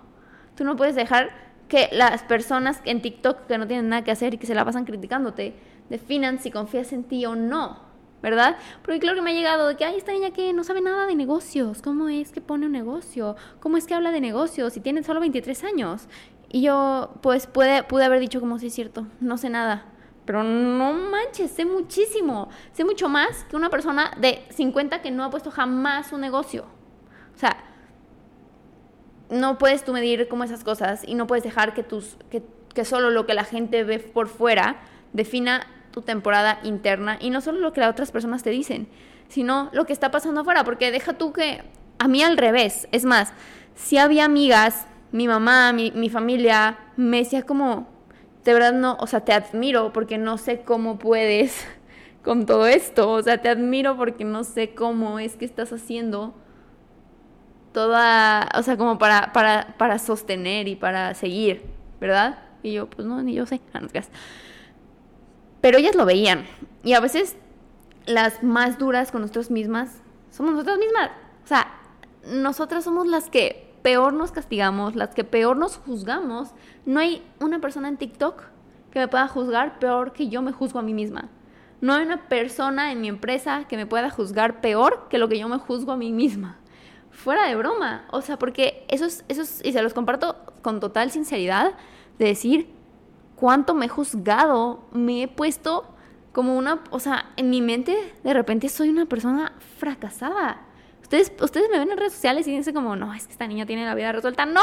Tú 0.56 0.64
no 0.64 0.76
puedes 0.76 0.94
dejar 0.94 1.30
que 1.68 1.88
las 1.90 2.22
personas 2.22 2.80
en 2.84 3.00
TikTok 3.00 3.46
que 3.46 3.58
no 3.58 3.66
tienen 3.66 3.88
nada 3.88 4.04
que 4.04 4.10
hacer 4.10 4.34
y 4.34 4.38
que 4.38 4.46
se 4.46 4.54
la 4.54 4.64
pasan 4.64 4.84
criticándote 4.84 5.54
definan 5.92 6.38
si 6.38 6.50
confías 6.50 6.90
en 6.94 7.04
ti 7.04 7.26
o 7.26 7.36
no, 7.36 7.78
¿verdad? 8.22 8.56
Porque 8.82 8.98
claro 8.98 9.14
que 9.14 9.20
me 9.20 9.32
ha 9.32 9.34
llegado 9.34 9.68
de 9.68 9.76
que, 9.76 9.84
ay, 9.84 9.96
esta 9.98 10.12
niña 10.12 10.30
que 10.30 10.54
no 10.54 10.64
sabe 10.64 10.80
nada 10.80 11.04
de 11.06 11.14
negocios, 11.14 11.82
¿cómo 11.82 12.08
es 12.08 12.32
que 12.32 12.40
pone 12.40 12.64
un 12.64 12.72
negocio? 12.72 13.36
¿Cómo 13.60 13.76
es 13.76 13.86
que 13.86 13.92
habla 13.92 14.10
de 14.10 14.22
negocios 14.22 14.72
si 14.72 14.80
tiene 14.80 15.02
solo 15.02 15.20
23 15.20 15.64
años? 15.64 16.08
Y 16.48 16.62
yo, 16.62 17.12
pues, 17.20 17.46
pude, 17.46 17.82
pude 17.82 18.04
haber 18.06 18.20
dicho 18.20 18.40
como, 18.40 18.58
sí 18.58 18.68
es 18.68 18.74
cierto, 18.74 19.06
no 19.20 19.36
sé 19.36 19.50
nada. 19.50 19.84
Pero 20.24 20.42
no 20.42 20.94
manches, 20.94 21.50
sé 21.50 21.66
muchísimo. 21.66 22.48
Sé 22.72 22.86
mucho 22.86 23.10
más 23.10 23.44
que 23.44 23.56
una 23.56 23.68
persona 23.68 24.12
de 24.18 24.46
50 24.48 25.02
que 25.02 25.10
no 25.10 25.24
ha 25.24 25.30
puesto 25.30 25.50
jamás 25.50 26.10
un 26.14 26.22
negocio. 26.22 26.64
O 27.34 27.38
sea, 27.38 27.54
no 29.28 29.58
puedes 29.58 29.84
tú 29.84 29.92
medir 29.92 30.26
como 30.28 30.44
esas 30.44 30.64
cosas 30.64 31.02
y 31.06 31.16
no 31.16 31.26
puedes 31.26 31.44
dejar 31.44 31.74
que, 31.74 31.82
tus, 31.82 32.16
que 32.30 32.84
solo 32.86 33.10
lo 33.10 33.26
que 33.26 33.34
la 33.34 33.44
gente 33.44 33.84
ve 33.84 33.98
por 33.98 34.28
fuera 34.28 34.80
defina 35.12 35.66
tu 35.92 36.02
temporada 36.02 36.58
interna 36.64 37.18
y 37.20 37.30
no 37.30 37.40
solo 37.40 37.60
lo 37.60 37.72
que 37.72 37.80
las 37.80 37.90
otras 37.90 38.10
personas 38.10 38.42
te 38.42 38.50
dicen, 38.50 38.88
sino 39.28 39.70
lo 39.72 39.86
que 39.86 39.92
está 39.92 40.10
pasando 40.10 40.40
afuera. 40.40 40.64
Porque 40.64 40.90
deja 40.90 41.12
tú 41.12 41.32
que 41.32 41.62
a 41.98 42.08
mí 42.08 42.22
al 42.22 42.36
revés. 42.36 42.88
Es 42.90 43.04
más, 43.04 43.32
si 43.74 43.98
había 43.98 44.24
amigas 44.24 44.86
mi 45.12 45.28
mamá, 45.28 45.72
mi, 45.72 45.92
mi 45.92 46.08
familia, 46.08 46.78
me 46.96 47.18
decía 47.18 47.42
como, 47.42 47.86
de 48.44 48.54
verdad 48.54 48.72
no, 48.72 48.96
o 48.98 49.06
sea, 49.06 49.20
te 49.20 49.32
admiro 49.32 49.92
porque 49.92 50.18
no 50.18 50.38
sé 50.38 50.62
cómo 50.62 50.98
puedes 50.98 51.66
con 52.24 52.46
todo 52.46 52.66
esto, 52.66 53.10
o 53.10 53.22
sea, 53.22 53.38
te 53.38 53.48
admiro 53.48 53.96
porque 53.96 54.24
no 54.24 54.42
sé 54.42 54.74
cómo 54.74 55.18
es 55.18 55.36
que 55.36 55.44
estás 55.44 55.72
haciendo 55.72 56.34
toda, 57.72 58.48
o 58.56 58.62
sea, 58.62 58.76
como 58.76 58.98
para, 58.98 59.32
para, 59.32 59.74
para 59.78 59.98
sostener 59.98 60.68
y 60.68 60.76
para 60.76 61.14
seguir, 61.14 61.62
¿verdad? 62.00 62.38
Y 62.62 62.72
yo, 62.72 62.88
pues 62.88 63.06
no, 63.06 63.22
ni 63.22 63.34
yo 63.34 63.46
sé, 63.46 63.60
ah, 63.74 63.80
pero 65.62 65.78
ellas 65.78 65.94
lo 65.94 66.04
veían, 66.04 66.44
y 66.84 66.92
a 66.92 67.00
veces 67.00 67.36
las 68.04 68.42
más 68.42 68.78
duras 68.78 69.10
con 69.10 69.22
nosotras 69.22 69.50
mismas 69.50 70.02
somos 70.30 70.52
nosotras 70.52 70.78
mismas, 70.78 71.10
o 71.44 71.46
sea, 71.46 71.72
nosotras 72.26 72.84
somos 72.84 73.06
las 73.06 73.30
que 73.30 73.72
peor 73.82 74.12
nos 74.12 74.32
castigamos, 74.32 74.94
las 74.94 75.14
que 75.14 75.24
peor 75.24 75.56
nos 75.56 75.78
juzgamos, 75.78 76.50
no 76.84 77.00
hay 77.00 77.22
una 77.40 77.60
persona 77.60 77.88
en 77.88 77.96
TikTok 77.96 78.42
que 78.90 78.98
me 78.98 79.08
pueda 79.08 79.26
juzgar 79.26 79.78
peor 79.78 80.12
que 80.12 80.28
yo 80.28 80.42
me 80.42 80.52
juzgo 80.52 80.78
a 80.78 80.82
mí 80.82 80.94
misma. 80.94 81.30
No 81.80 81.94
hay 81.94 82.04
una 82.04 82.28
persona 82.28 82.92
en 82.92 83.00
mi 83.00 83.08
empresa 83.08 83.64
que 83.66 83.76
me 83.76 83.86
pueda 83.86 84.10
juzgar 84.10 84.60
peor 84.60 85.08
que 85.08 85.18
lo 85.18 85.28
que 85.28 85.38
yo 85.38 85.48
me 85.48 85.58
juzgo 85.58 85.92
a 85.92 85.96
mí 85.96 86.12
misma. 86.12 86.58
Fuera 87.10 87.48
de 87.48 87.56
broma. 87.56 88.04
O 88.12 88.20
sea, 88.20 88.38
porque 88.38 88.84
eso 88.88 89.04
es, 89.04 89.24
y 89.64 89.72
se 89.72 89.82
los 89.82 89.92
comparto 89.92 90.36
con 90.62 90.78
total 90.78 91.10
sinceridad, 91.10 91.72
de 92.18 92.26
decir 92.26 92.70
cuánto 93.42 93.74
me 93.74 93.86
he 93.86 93.88
juzgado, 93.88 94.84
me 94.92 95.24
he 95.24 95.28
puesto 95.28 95.96
como 96.30 96.56
una, 96.56 96.84
o 96.90 97.00
sea, 97.00 97.32
en 97.36 97.50
mi 97.50 97.60
mente 97.60 98.14
de 98.22 98.32
repente 98.32 98.68
soy 98.68 98.88
una 98.88 99.06
persona 99.06 99.52
fracasada 99.78 100.68
Ustedes, 101.02 101.70
me 101.70 101.78
ven 101.78 101.90
en 101.90 101.98
redes 101.98 102.14
sociales 102.14 102.46
y 102.46 102.56
dicen 102.56 102.72
como, 102.72 102.96
no, 102.96 103.12
es 103.12 103.26
que 103.26 103.32
esta 103.32 103.46
niña 103.46 103.66
tiene 103.66 103.84
la 103.84 103.94
vida 103.94 104.12
resuelta. 104.12 104.46
No, 104.46 104.62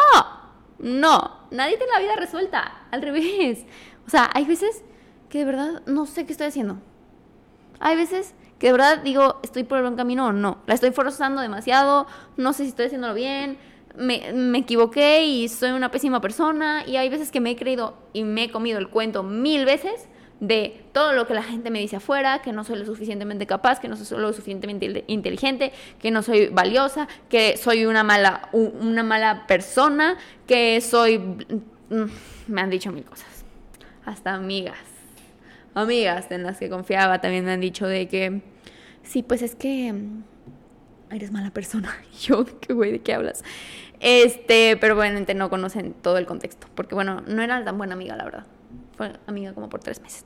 no, 0.80 1.48
nadie 1.52 1.78
tiene 1.78 1.94
la 1.94 2.00
vida 2.00 2.16
resuelta. 2.16 2.88
Al 2.90 3.04
revés. 3.04 3.66
O 4.08 4.10
sea, 4.10 4.32
hay 4.34 4.46
veces 4.46 4.84
que 5.30 5.40
de 5.40 5.46
verdad 5.46 5.84
no 5.86 6.08
sé 6.08 6.26
qué 6.26 6.32
estoy 6.32 6.48
haciendo. 6.48 6.80
Hay 7.80 7.96
veces 7.96 8.34
que 8.58 8.68
de 8.68 8.72
verdad 8.74 8.98
digo, 9.04 9.40
estoy 9.44 9.64
por 9.64 9.78
el 9.78 9.84
buen 9.84 9.96
camino 9.96 10.26
o 10.26 10.32
no. 10.32 10.58
La 10.66 10.74
estoy 10.74 10.90
forzando 10.90 11.40
demasiado, 11.42 12.08
no 12.36 12.52
sé 12.54 12.64
si 12.64 12.70
estoy 12.70 12.88
haciéndolo 12.88 13.14
bien, 13.14 13.60
me, 14.00 14.58
equivoqué 14.58 15.26
y 15.26 15.48
soy 15.50 15.72
una 15.72 15.92
pésima 15.92 16.22
persona. 16.22 16.84
Y 16.88 16.96
hay 16.96 17.10
veces 17.10 17.32
que 17.32 17.40
me 17.40 17.52
he 17.52 17.56
creído 17.56 17.98
y 18.14 18.24
me 18.24 18.46
he 18.46 18.52
comido 18.52 18.80
el 18.80 18.90
cuento 18.90 19.24
mil 19.24 19.66
veces 19.66 20.08
de 20.40 20.86
todo 20.94 21.12
lo 21.12 21.28
que 21.28 21.34
la 21.34 21.44
gente 21.44 21.70
me 21.70 21.80
dice 21.80 21.98
afuera, 21.98 22.42
que 22.42 22.54
no 22.54 22.64
soy 22.64 22.80
lo 22.80 22.86
suficientemente 22.86 23.46
capaz, 23.46 23.80
que 23.80 23.90
no 23.90 23.98
soy 23.98 24.20
lo 24.20 24.32
suficientemente 24.32 25.04
inteligente, 25.08 25.74
que 26.00 26.12
no 26.12 26.24
soy 26.24 26.48
valiosa, 26.48 27.10
que 27.28 27.58
soy 27.58 27.86
una 27.86 28.04
mala, 28.04 28.50
una 28.54 29.04
mala 29.04 29.46
persona, 29.48 30.18
que 30.48 30.80
soy... 30.82 31.20
Mm, 31.20 32.06
me 32.48 32.62
han 32.62 32.70
dicho 32.70 32.92
mil 32.92 33.04
cosas. 33.04 33.44
Hasta 34.06 34.34
amigas. 34.34 34.78
Amigas 35.74 36.32
en 36.32 36.44
las 36.44 36.58
que 36.58 36.70
confiaba 36.70 37.20
también 37.20 37.46
me 37.46 37.52
han 37.52 37.60
dicho 37.60 37.86
de 37.86 38.08
que, 38.08 38.42
sí, 39.04 39.24
pues 39.24 39.42
es 39.42 39.56
que 39.56 39.92
mm, 39.92 40.24
eres 41.12 41.32
mala 41.32 41.52
persona. 41.52 41.96
yo, 42.22 42.46
qué 42.60 42.74
güey, 42.74 42.92
¿de 42.92 43.00
qué 43.00 43.14
hablas? 43.14 43.44
Este, 44.00 44.78
pero 44.80 44.96
bueno, 44.96 45.20
no 45.36 45.50
conocen 45.50 45.94
todo 45.94 46.18
el 46.18 46.26
contexto, 46.26 46.68
porque 46.76 46.96
bueno, 46.96 47.22
no 47.28 47.42
era 47.42 47.64
tan 47.64 47.78
buena 47.78 47.94
amiga, 47.94 48.16
la 48.16 48.24
verdad 48.24 48.46
fue 49.00 49.14
amiga 49.28 49.54
como 49.54 49.70
por 49.70 49.80
tres 49.80 50.02
meses. 50.02 50.26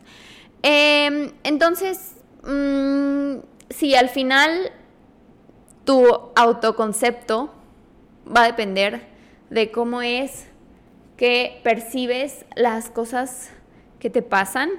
Em, 0.63 1.31
entonces, 1.43 2.15
mm, 2.43 3.35
si 3.69 3.95
al 3.95 4.09
final 4.09 4.71
tu 5.85 6.07
autoconcepto 6.35 7.53
va 8.25 8.43
a 8.43 8.45
depender 8.47 9.01
de 9.51 9.71
cómo 9.71 10.01
es 10.01 10.47
que 11.17 11.61
percibes 11.63 12.45
las 12.55 12.89
cosas 12.89 13.51
que 13.99 14.09
te 14.09 14.23
pasan 14.23 14.71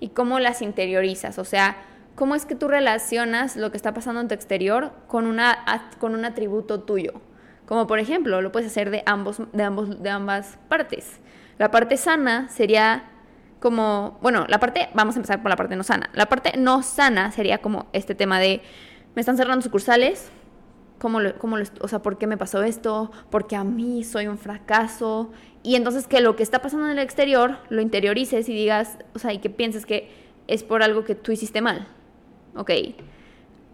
y 0.00 0.10
cómo 0.10 0.38
las 0.38 0.60
interiorizas. 0.60 1.38
O 1.38 1.44
sea, 1.44 1.78
cómo 2.14 2.34
es 2.34 2.46
que 2.46 2.54
tú 2.54 2.68
relacionas 2.68 3.56
lo 3.56 3.70
que 3.70 3.76
está 3.76 3.94
pasando 3.94 4.20
en 4.20 4.28
tu 4.28 4.34
exterior 4.34 4.92
con, 5.08 5.26
una, 5.26 5.90
con 5.98 6.14
un 6.14 6.24
atributo 6.24 6.80
tuyo. 6.80 7.12
Como 7.66 7.86
por 7.86 7.98
ejemplo, 7.98 8.42
lo 8.42 8.52
puedes 8.52 8.70
hacer 8.70 8.90
de, 8.90 9.02
ambos, 9.06 9.40
de, 9.52 9.62
ambos, 9.62 10.02
de 10.02 10.10
ambas 10.10 10.58
partes. 10.68 11.20
La 11.58 11.70
parte 11.70 11.96
sana 11.96 12.48
sería 12.48 13.04
como, 13.60 14.18
bueno, 14.20 14.44
la 14.48 14.60
parte, 14.60 14.90
vamos 14.94 15.16
a 15.16 15.18
empezar 15.18 15.40
por 15.40 15.48
la 15.48 15.56
parte 15.56 15.74
no 15.74 15.82
sana. 15.82 16.10
La 16.12 16.26
parte 16.26 16.52
no 16.58 16.82
sana 16.82 17.32
sería 17.32 17.58
como 17.58 17.86
este 17.92 18.14
tema 18.14 18.38
de, 18.38 18.60
me 19.14 19.20
están 19.20 19.36
cerrando 19.36 19.62
sucursales, 19.62 20.30
¿cómo, 20.98 21.20
cómo 21.38 21.56
o 21.80 21.88
sea, 21.88 22.00
por 22.00 22.18
qué 22.18 22.26
me 22.26 22.36
pasó 22.36 22.62
esto? 22.62 23.10
Porque 23.30 23.56
a 23.56 23.64
mí 23.64 24.04
soy 24.04 24.26
un 24.26 24.36
fracaso. 24.36 25.30
Y 25.62 25.76
entonces 25.76 26.06
que 26.06 26.20
lo 26.20 26.36
que 26.36 26.42
está 26.42 26.60
pasando 26.60 26.86
en 26.86 26.92
el 26.92 26.98
exterior 26.98 27.56
lo 27.70 27.80
interiorices 27.80 28.48
y 28.50 28.54
digas, 28.54 28.98
o 29.14 29.18
sea, 29.18 29.32
y 29.32 29.38
que 29.38 29.48
pienses 29.48 29.86
que 29.86 30.10
es 30.46 30.62
por 30.62 30.82
algo 30.82 31.04
que 31.04 31.14
tú 31.14 31.32
hiciste 31.32 31.62
mal. 31.62 31.88
Ok. 32.56 32.70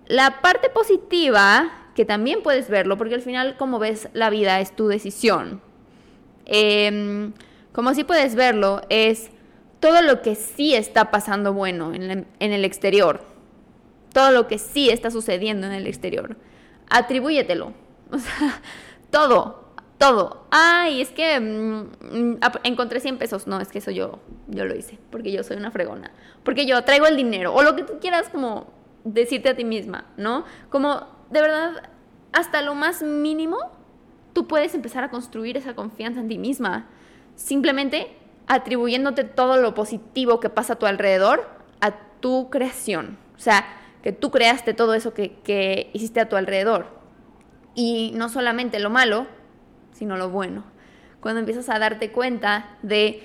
La 0.07 0.41
parte 0.41 0.71
positiva, 0.71 1.71
que 1.95 2.05
también 2.05 2.43
puedes 2.43 2.69
verlo, 2.69 2.99
porque 2.99 3.15
al 3.15 3.23
final, 3.23 3.57
como 3.57 3.79
ves, 3.79 4.09
la 4.13 4.31
vida 4.31 4.61
es 4.61 4.75
tu 4.75 4.89
decisión. 4.89 5.61
Em, 6.47 7.33
como 7.73 7.95
sí 7.95 8.05
puedes 8.05 8.35
verlo, 8.35 8.83
es 8.89 9.31
todo 9.79 10.03
lo 10.03 10.21
que 10.21 10.35
sí 10.35 10.75
está 10.75 11.11
pasando 11.11 11.53
bueno 11.53 11.95
en, 11.95 12.27
el 12.39 12.65
exterior, 12.65 13.25
todo 14.13 14.31
lo 14.33 14.49
que 14.49 14.59
sí 14.59 14.91
está 14.91 15.11
sucediendo 15.11 15.67
en 15.67 15.73
el 15.73 15.87
exterior, 15.87 16.37
atribúyetelo. 16.89 17.73
O 18.13 18.19
sea, 18.19 18.61
todo, 19.13 19.60
todo. 20.01 20.47
Ay, 20.51 21.01
es 21.01 21.11
que 21.11 21.39
mm, 21.39 22.39
encontré 22.65 22.99
100 22.99 23.19
pesos. 23.19 23.47
No, 23.47 23.61
es 23.61 23.69
que 23.69 23.79
eso 23.79 23.91
yo, 23.91 24.19
yo 24.49 24.65
lo 24.65 24.75
hice, 24.75 24.99
porque 25.11 25.31
yo 25.31 25.45
soy 25.45 25.59
una 25.59 25.71
fregona. 25.71 26.11
Porque 26.43 26.67
yo 26.67 26.83
traigo 26.83 27.07
el 27.07 27.17
dinero, 27.17 27.55
o 27.55 27.63
lo 27.63 27.77
que 27.77 27.85
tú 27.85 28.01
quieras 28.01 28.29
como 28.31 28.73
decirte 29.05 29.51
a 29.51 29.57
ti 29.57 29.65
misma, 29.65 30.07
¿no? 30.17 30.45
Como, 30.71 31.07
de 31.31 31.41
verdad, 31.41 31.91
hasta 32.33 32.63
lo 32.63 32.75
más 32.75 33.03
mínimo, 33.03 33.59
tú 34.33 34.49
puedes 34.49 34.75
empezar 34.75 35.05
a 35.05 35.11
construir 35.11 35.57
esa 35.57 35.75
confianza 35.75 36.21
en 36.21 36.29
ti 36.29 36.39
misma. 36.39 36.89
Simplemente 37.37 38.17
atribuyéndote 38.47 39.25
todo 39.25 39.59
lo 39.59 39.75
positivo 39.75 40.41
que 40.41 40.49
pasa 40.51 40.73
a 40.73 40.77
tu 40.77 40.87
alrededor 40.87 41.61
a 41.81 41.93
tu 42.21 42.51
creación. 42.51 43.19
O 43.37 43.41
sea, 43.41 43.65
que 44.03 44.13
tú 44.13 44.31
creaste 44.31 44.75
todo 44.75 44.95
eso 44.95 45.13
que, 45.15 45.91
hiciste 45.93 46.21
a 46.21 46.29
tu 46.29 46.37
alrededor. 46.37 46.87
Y 47.75 48.13
no 48.15 48.29
solamente 48.29 48.79
lo 48.79 48.91
malo, 48.91 49.27
sino 50.01 50.17
lo 50.17 50.31
bueno. 50.31 50.65
Cuando 51.21 51.41
empiezas 51.41 51.69
a 51.69 51.79
darte 51.79 52.11
cuenta 52.11 52.79
de, 52.81 53.23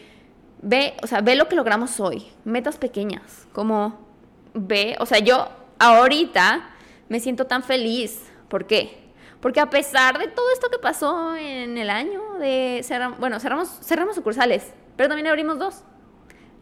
ve, 0.61 0.95
o 1.01 1.07
sea, 1.07 1.21
ve 1.21 1.37
lo 1.37 1.47
que 1.47 1.55
logramos 1.55 2.01
hoy, 2.01 2.27
metas 2.43 2.75
pequeñas, 2.75 3.47
como 3.53 4.05
ve, 4.53 4.97
o 4.99 5.05
sea, 5.05 5.19
yo 5.19 5.47
ahorita 5.79 6.69
me 7.07 7.21
siento 7.21 7.45
tan 7.45 7.63
feliz. 7.63 8.29
¿Por 8.49 8.67
qué? 8.67 9.05
Porque 9.39 9.61
a 9.61 9.69
pesar 9.69 10.19
de 10.19 10.27
todo 10.27 10.51
esto 10.51 10.69
que 10.69 10.77
pasó 10.77 11.33
en 11.37 11.77
el 11.77 11.89
año, 11.89 12.33
de 12.39 12.85
bueno, 13.19 13.39
cerramos, 13.39 13.69
cerramos 13.81 14.15
sucursales, 14.15 14.73
pero 14.97 15.07
también 15.07 15.27
abrimos 15.27 15.57
dos 15.57 15.83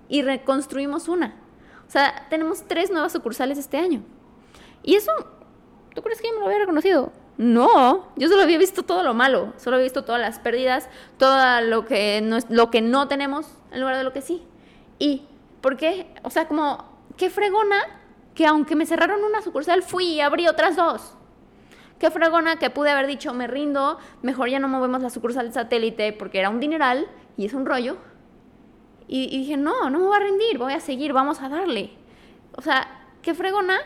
y 0.10 0.22
reconstruimos 0.22 1.08
una. 1.08 1.42
O 1.88 1.90
sea, 1.90 2.28
tenemos 2.30 2.68
tres 2.68 2.92
nuevas 2.92 3.14
sucursales 3.14 3.58
este 3.58 3.78
año. 3.78 4.04
Y 4.84 4.94
eso, 4.94 5.12
¿tú 5.96 6.04
crees 6.04 6.22
que 6.22 6.28
yo 6.28 6.36
me 6.36 6.42
lo 6.42 6.46
había 6.46 6.60
reconocido? 6.60 7.12
No, 7.38 8.14
yo 8.16 8.28
solo 8.30 8.44
había 8.44 8.60
visto 8.60 8.84
todo 8.84 9.02
lo 9.02 9.14
malo, 9.14 9.54
solo 9.58 9.78
había 9.78 9.86
visto 9.86 10.04
todas 10.04 10.22
las 10.22 10.40
pérdidas, 10.40 10.88
todo 11.18 11.62
lo 11.62 11.86
que 11.86 12.22
no, 12.22 12.38
lo 12.50 12.70
que 12.70 12.82
no 12.82 13.08
tenemos 13.08 13.48
en 13.72 13.80
lugar 13.80 13.98
de 13.98 14.04
lo 14.04 14.14
que 14.14 14.22
sí. 14.22 14.44
¿Y 15.00 15.24
por 15.62 15.76
qué? 15.76 16.14
O 16.22 16.30
sea, 16.30 16.48
como, 16.48 16.86
qué 17.18 17.30
fregona 17.30 17.78
que 18.36 18.46
aunque 18.46 18.76
me 18.76 18.86
cerraron 18.86 19.24
una 19.24 19.42
sucursal, 19.42 19.82
fui 19.82 20.06
y 20.06 20.22
abrí 20.22 20.48
otras 20.48 20.76
dos. 20.76 21.16
Qué 22.00 22.12
fregona 22.12 22.58
que 22.58 22.70
pude 22.70 22.92
haber 22.92 23.08
dicho, 23.08 23.34
me 23.34 23.48
rindo, 23.48 23.98
mejor 24.22 24.50
ya 24.50 24.60
no 24.60 24.68
movemos 24.68 25.02
la 25.02 25.10
sucursal 25.10 25.52
satélite 25.54 26.14
porque 26.14 26.40
era 26.40 26.50
un 26.50 26.60
dineral 26.60 27.08
y 27.38 27.46
es 27.46 27.54
un 27.54 27.66
rollo. 27.66 27.98
Y, 29.08 29.24
y 29.36 29.40
dije, 29.40 29.58
no, 29.58 29.90
no 29.90 30.00
me 30.00 30.06
voy 30.06 30.18
a 30.18 30.20
rendir, 30.20 30.58
voy 30.58 30.74
a 30.74 30.80
seguir, 30.80 31.14
vamos 31.14 31.42
a 31.42 31.50
darle. 31.50 31.92
O 32.56 32.62
sea, 32.62 33.08
qué 33.22 33.34
fregona 33.34 33.80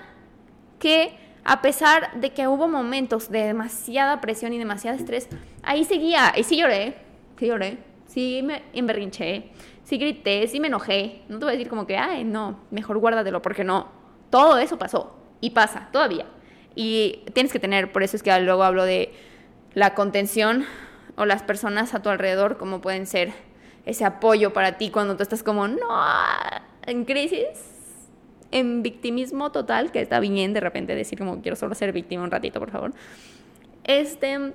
que 0.79 1.26
a 1.49 1.61
pesar 1.61 2.19
de 2.19 2.31
que 2.31 2.45
hubo 2.49 2.67
momentos 2.67 3.31
de 3.31 3.43
demasiada 3.43 4.19
presión 4.19 4.51
y 4.51 4.57
demasiado 4.57 4.97
estrés, 4.97 5.29
ahí 5.63 5.85
seguía, 5.85 6.33
y 6.35 6.43
sí 6.43 6.57
lloré, 6.57 6.97
sí 7.39 7.47
lloré, 7.47 7.77
sí 8.05 8.41
me 8.43 8.63
emberrinché, 8.73 9.51
sí 9.85 9.97
grité, 9.97 10.45
sí 10.49 10.59
me 10.59 10.67
enojé. 10.67 11.21
No 11.29 11.39
te 11.39 11.45
voy 11.45 11.53
a 11.53 11.57
decir 11.57 11.69
como 11.69 11.87
que, 11.87 11.97
ay, 11.97 12.25
no, 12.25 12.59
mejor 12.69 12.97
guárdatelo, 12.97 13.41
porque 13.41 13.63
no. 13.63 13.87
Todo 14.29 14.57
eso 14.57 14.77
pasó 14.77 15.15
y 15.39 15.51
pasa 15.51 15.87
todavía. 15.93 16.25
Y 16.75 17.23
tienes 17.33 17.53
que 17.53 17.59
tener, 17.59 17.93
por 17.93 18.03
eso 18.03 18.17
es 18.17 18.23
que 18.23 18.39
luego 18.41 18.63
hablo 18.63 18.83
de 18.83 19.13
la 19.73 19.95
contención 19.95 20.65
o 21.15 21.25
las 21.25 21.43
personas 21.43 21.93
a 21.93 22.01
tu 22.01 22.09
alrededor, 22.09 22.57
como 22.57 22.81
pueden 22.81 23.07
ser 23.07 23.31
ese 23.85 24.03
apoyo 24.03 24.51
para 24.51 24.77
ti 24.77 24.89
cuando 24.89 25.15
tú 25.15 25.23
estás 25.23 25.43
como, 25.43 25.69
no, 25.69 25.87
en 26.85 27.05
crisis 27.05 27.76
en 28.51 28.83
victimismo 28.83 29.51
total, 29.51 29.91
que 29.91 30.01
está 30.01 30.19
bien 30.19 30.53
de 30.53 30.59
repente 30.59 30.95
decir 30.95 31.17
como 31.17 31.41
quiero 31.41 31.55
solo 31.55 31.75
ser 31.75 31.91
víctima 31.91 32.23
un 32.23 32.31
ratito, 32.31 32.59
por 32.59 32.71
favor. 32.71 32.93
Este, 33.83 34.53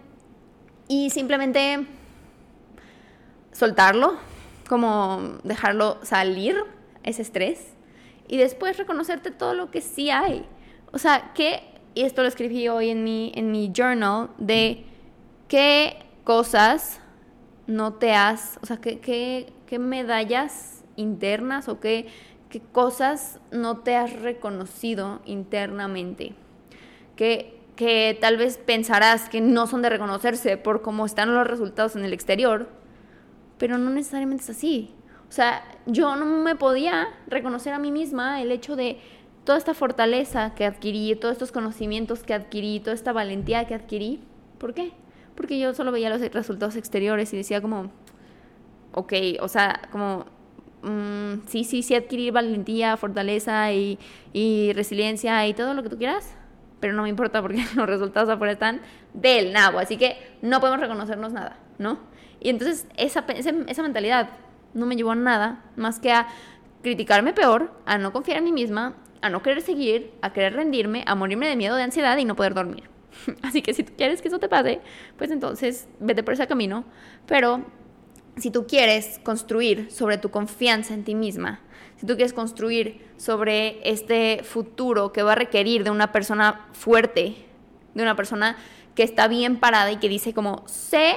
y 0.88 1.10
simplemente 1.10 1.86
soltarlo, 3.52 4.14
como 4.68 5.38
dejarlo 5.44 5.98
salir, 6.02 6.56
ese 7.02 7.22
estrés, 7.22 7.74
y 8.28 8.36
después 8.36 8.78
reconocerte 8.78 9.30
todo 9.30 9.54
lo 9.54 9.70
que 9.70 9.80
sí 9.80 10.10
hay. 10.10 10.46
O 10.92 10.98
sea, 10.98 11.32
que, 11.34 11.62
y 11.94 12.02
esto 12.02 12.22
lo 12.22 12.28
escribí 12.28 12.68
hoy 12.68 12.90
en 12.90 13.04
mi, 13.04 13.32
en 13.34 13.50
mi 13.50 13.72
journal, 13.74 14.30
de 14.38 14.84
qué 15.48 15.96
cosas 16.24 17.00
no 17.66 17.94
te 17.94 18.14
has, 18.14 18.58
o 18.62 18.66
sea, 18.66 18.78
qué, 18.78 19.00
qué, 19.00 19.52
qué 19.66 19.78
medallas 19.78 20.84
internas 20.96 21.68
o 21.68 21.80
qué 21.80 22.06
qué 22.52 22.60
cosas 22.60 23.40
no 23.50 23.78
te 23.78 23.96
has 23.96 24.12
reconocido 24.12 25.22
internamente, 25.24 26.34
que, 27.16 27.58
que 27.76 28.16
tal 28.20 28.36
vez 28.36 28.58
pensarás 28.58 29.30
que 29.30 29.40
no 29.40 29.66
son 29.66 29.80
de 29.80 29.88
reconocerse 29.88 30.58
por 30.58 30.82
cómo 30.82 31.06
están 31.06 31.34
los 31.34 31.46
resultados 31.46 31.96
en 31.96 32.04
el 32.04 32.12
exterior, 32.12 32.68
pero 33.56 33.78
no 33.78 33.88
necesariamente 33.88 34.44
es 34.44 34.50
así. 34.50 34.94
O 35.30 35.32
sea, 35.32 35.64
yo 35.86 36.14
no 36.14 36.26
me 36.26 36.54
podía 36.54 37.08
reconocer 37.26 37.72
a 37.72 37.78
mí 37.78 37.90
misma 37.90 38.42
el 38.42 38.52
hecho 38.52 38.76
de 38.76 39.00
toda 39.44 39.56
esta 39.56 39.72
fortaleza 39.72 40.54
que 40.54 40.66
adquirí, 40.66 41.16
todos 41.16 41.32
estos 41.32 41.52
conocimientos 41.52 42.22
que 42.22 42.34
adquirí, 42.34 42.80
toda 42.80 42.92
esta 42.92 43.14
valentía 43.14 43.66
que 43.66 43.74
adquirí. 43.74 44.22
¿Por 44.58 44.74
qué? 44.74 44.92
Porque 45.34 45.58
yo 45.58 45.72
solo 45.72 45.90
veía 45.90 46.10
los 46.10 46.20
resultados 46.20 46.76
exteriores 46.76 47.32
y 47.32 47.38
decía 47.38 47.62
como, 47.62 47.90
ok, 48.92 49.14
o 49.40 49.48
sea, 49.48 49.88
como 49.90 50.26
Mm, 50.82 51.46
sí, 51.46 51.64
sí, 51.64 51.82
sí 51.82 51.94
adquirir 51.94 52.32
valentía, 52.32 52.96
fortaleza 52.96 53.72
y, 53.72 53.98
resiliencia 54.74 55.46
y 55.46 55.54
todo 55.54 55.74
lo 55.74 55.82
que 55.82 55.88
tú 55.88 55.96
quieras, 55.96 56.34
pero 56.80 56.92
no 56.92 57.02
me 57.02 57.08
importa 57.08 57.40
porque 57.40 57.64
los 57.76 57.86
resultados 57.86 58.28
afuera 58.28 58.52
están 58.52 58.80
del 59.14 59.52
nabo, 59.52 59.78
así 59.78 59.96
que 59.96 60.16
no 60.42 60.60
podemos 60.60 60.80
reconocernos 60.80 61.32
nada, 61.32 61.58
¿no? 61.78 61.98
Y 62.40 62.48
entonces 62.48 62.88
esa, 62.96 63.24
esa 63.28 63.82
mentalidad 63.82 64.30
no 64.74 64.86
me 64.86 64.96
llevó 64.96 65.12
a 65.12 65.14
nada 65.14 65.62
más 65.76 66.00
que 66.00 66.12
a 66.12 66.26
criticarme 66.82 67.32
peor, 67.32 67.72
a 67.86 67.98
no 67.98 68.12
confiar 68.12 68.38
en 68.38 68.44
mí 68.44 68.52
misma, 68.52 68.96
a 69.20 69.30
no 69.30 69.42
querer 69.42 69.62
seguir, 69.62 70.12
a 70.20 70.32
querer 70.32 70.54
rendirme, 70.54 71.04
a 71.06 71.14
morirme 71.14 71.48
de 71.48 71.54
miedo, 71.54 71.76
de 71.76 71.84
ansiedad 71.84 72.16
y 72.18 72.24
no 72.24 72.34
poder 72.34 72.54
dormir. 72.54 72.90
Así 73.42 73.62
que 73.62 73.72
si 73.72 73.84
tú 73.84 73.92
quieres 73.96 74.20
que 74.20 74.28
eso 74.28 74.40
te 74.40 74.48
pase, 74.48 74.80
pues 75.16 75.30
entonces 75.30 75.88
vete 76.00 76.24
por 76.24 76.34
ese 76.34 76.46
camino, 76.48 76.84
pero 77.26 77.64
si 78.36 78.50
tú 78.50 78.66
quieres 78.66 79.20
construir 79.22 79.90
sobre 79.90 80.18
tu 80.18 80.30
confianza 80.30 80.94
en 80.94 81.04
ti 81.04 81.14
misma, 81.14 81.60
si 81.96 82.06
tú 82.06 82.14
quieres 82.14 82.32
construir 82.32 83.06
sobre 83.16 83.78
este 83.88 84.42
futuro 84.42 85.12
que 85.12 85.22
va 85.22 85.32
a 85.32 85.36
requerir 85.36 85.84
de 85.84 85.90
una 85.90 86.12
persona 86.12 86.66
fuerte, 86.72 87.36
de 87.94 88.02
una 88.02 88.16
persona 88.16 88.56
que 88.94 89.02
está 89.02 89.28
bien 89.28 89.60
parada 89.60 89.92
y 89.92 89.98
que 89.98 90.08
dice 90.08 90.34
como 90.34 90.66
sé, 90.66 91.14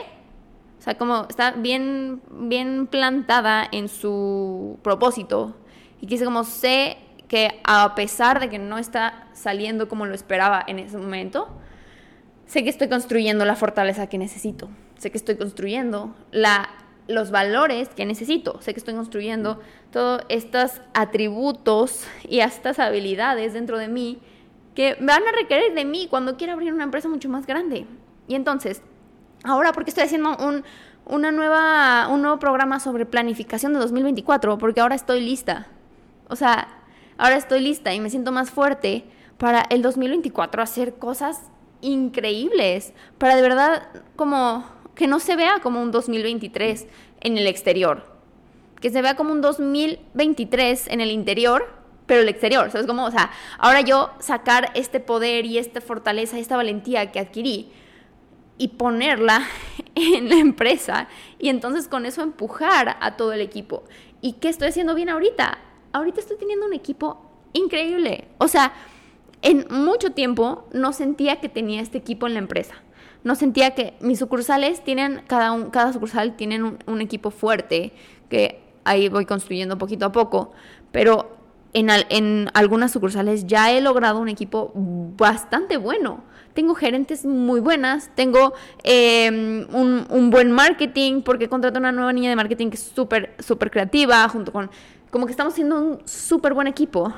o 0.78 0.82
sea, 0.82 0.98
como 0.98 1.26
está 1.30 1.52
bien, 1.52 2.22
bien 2.30 2.88
plantada 2.88 3.68
en 3.72 3.90
su 3.90 4.78
propósito 4.84 5.56
y 6.00 6.08
que 6.08 6.16
dice 6.16 6.26
como 6.26 6.44
sé 6.44 6.98
que 7.28 7.60
a 7.64 7.96
pesar 7.96 8.40
de 8.40 8.50
que 8.50 8.60
no 8.60 8.78
está 8.78 9.28
saliendo 9.34 9.90
como 9.90 10.06
lo 10.06 10.14
esperaba 10.14 10.64
en 10.68 10.80
ese 10.80 10.98
momento, 10.98 11.48
sé 12.46 12.64
que 12.64 12.70
estoy 12.70 12.90
construyendo 12.90 13.46
la 13.46 13.56
fortaleza 13.56 14.08
que 14.08 14.18
necesito, 14.18 14.70
sé 14.98 15.10
que 15.10 15.18
estoy 15.18 15.38
construyendo 15.38 16.16
la 16.32 16.70
los 17.08 17.32
valores 17.32 17.90
que 17.90 18.06
necesito. 18.06 18.62
Sé 18.62 18.74
que 18.74 18.80
estoy 18.80 18.96
construyendo 18.96 19.60
todos 19.92 20.24
estos 20.30 20.82
atributos 20.94 22.06
y 22.28 22.40
estas 22.40 22.80
habilidades 22.80 23.54
dentro 23.54 23.78
de 23.78 23.88
mí 23.88 24.20
que 24.74 24.96
van 25.00 25.24
a 25.24 25.32
requerir 25.32 25.74
de 25.74 25.86
mí 25.86 26.08
cuando 26.10 26.36
quiera 26.36 26.54
abrir 26.54 26.74
una 26.74 26.84
empresa 26.84 27.08
mucho 27.08 27.30
más 27.30 27.46
grande. 27.46 27.86
Y 28.28 28.36
entonces, 28.36 28.82
ahora, 29.44 29.72
porque 29.72 29.92
estoy 29.92 30.04
haciendo 30.04 30.36
un, 30.38 30.64
una 31.06 31.32
nueva, 31.32 32.08
un 32.10 32.22
nuevo 32.22 32.40
programa 32.40 32.80
sobre 32.80 33.06
planificación 33.06 33.74
de 33.74 33.80
2024? 33.80 34.58
Porque 34.58 34.82
ahora 34.82 34.96
estoy 34.96 35.22
lista. 35.22 35.68
O 36.28 36.36
sea, 36.36 36.68
ahora 37.18 37.38
estoy 37.38 37.62
lista 37.62 37.94
y 37.94 38.00
me 38.00 38.10
siento 38.10 38.32
más 38.32 38.52
fuerte 38.52 39.06
para 39.38 39.62
el 39.70 39.82
2024 39.82 40.62
hacer 40.62 40.96
cosas 40.96 41.42
increíbles, 41.82 42.94
para 43.18 43.36
de 43.36 43.42
verdad 43.42 43.88
como 44.16 44.66
que 44.96 45.08
no 45.08 45.20
se 45.20 45.36
vea 45.36 45.60
como 45.62 45.82
un 45.82 45.92
2023 45.92 46.88
en 47.22 47.38
el 47.38 47.48
exterior, 47.48 48.06
que 48.82 48.90
se 48.90 49.02
vea 49.02 49.16
como 49.16 49.32
un 49.32 49.42
2023 49.42 50.88
en 50.88 51.02
el 51.02 51.12
interior, 51.12 51.68
pero 52.06 52.22
el 52.22 52.30
exterior, 52.30 52.72
¿sabes 52.72 52.88
cómo? 52.88 53.06
O 53.06 53.12
sea, 53.12 53.32
ahora 53.58 53.82
yo 53.82 54.12
sacar 54.20 54.72
este 54.76 55.00
poder 55.00 55.46
y 55.46 55.58
esta 55.58 55.82
fortaleza, 55.82 56.38
esta 56.38 56.56
valentía 56.56 57.12
que 57.12 57.20
adquirí 57.20 57.72
y 58.58 58.70
ponerla 58.70 59.42
en 59.96 60.30
la 60.30 60.36
empresa 60.36 61.08
y 61.40 61.50
entonces 61.50 61.88
con 61.88 62.06
eso 62.06 62.22
empujar 62.22 62.98
a 63.02 63.18
todo 63.18 63.34
el 63.34 63.42
equipo. 63.42 63.84
¿Y 64.22 64.34
qué 64.34 64.50
estoy 64.50 64.70
haciendo 64.70 64.96
bien 64.96 65.10
ahorita? 65.10 65.58
Ahorita 65.92 66.20
estoy 66.20 66.38
teniendo 66.38 66.66
un 66.66 66.74
equipo 66.74 67.22
increíble. 67.54 68.28
O 68.38 68.48
sea, 68.48 68.74
en 69.46 69.66
mucho 69.70 70.12
tiempo 70.12 70.68
no 70.74 70.92
sentía 70.92 71.40
que 71.40 71.48
tenía 71.48 71.82
este 71.82 71.98
equipo 71.98 72.28
en 72.28 72.34
la 72.34 72.40
empresa 72.40 72.76
no 73.26 73.34
sentía 73.34 73.72
que 73.72 73.96
mis 74.02 74.20
sucursales 74.20 74.84
tienen, 74.84 75.24
cada, 75.26 75.52
un, 75.52 75.72
cada 75.72 75.92
sucursal 75.92 76.38
tienen 76.38 76.78
un, 76.86 77.02
equipo 77.02 77.32
fuerte, 77.32 77.92
que 78.30 78.62
ahí 78.84 79.10
voy 79.10 79.26
construyendo 79.26 79.80
poquito 79.80 80.06
a 80.06 80.12
poco, 80.12 80.52
pero 80.92 81.36
en, 81.74 82.50
algunas 82.54 82.92
sucursales 82.92 83.48
ya 83.48 83.72
he 83.72 83.82
logrado 83.82 84.20
un 84.20 84.30
equipo 84.30 84.72
bastante 84.76 85.78
bueno. 85.78 86.24
Tengo 86.54 86.76
gerentes 86.76 87.26
muy 87.26 87.60
buenas, 87.60 88.12
tengo 88.14 88.54
em, 88.84 89.66
un, 89.74 90.30
buen 90.30 90.52
marketing, 90.52 91.24
porque 91.24 91.50
contraté 91.50 91.80
una 91.80 91.92
nueva 91.92 92.14
niña 92.14 92.30
de 92.30 92.36
marketing 92.36 92.70
que 92.70 92.76
es 92.76 92.92
súper, 92.96 93.34
súper 93.40 93.72
creativa, 93.72 94.30
junto 94.30 94.54
con, 94.54 94.70
como 95.10 95.26
que 95.26 95.32
estamos 95.32 95.56
siendo 95.56 95.82
un 95.82 96.00
súper 96.06 96.54
buen 96.54 96.68
equipo. 96.68 97.12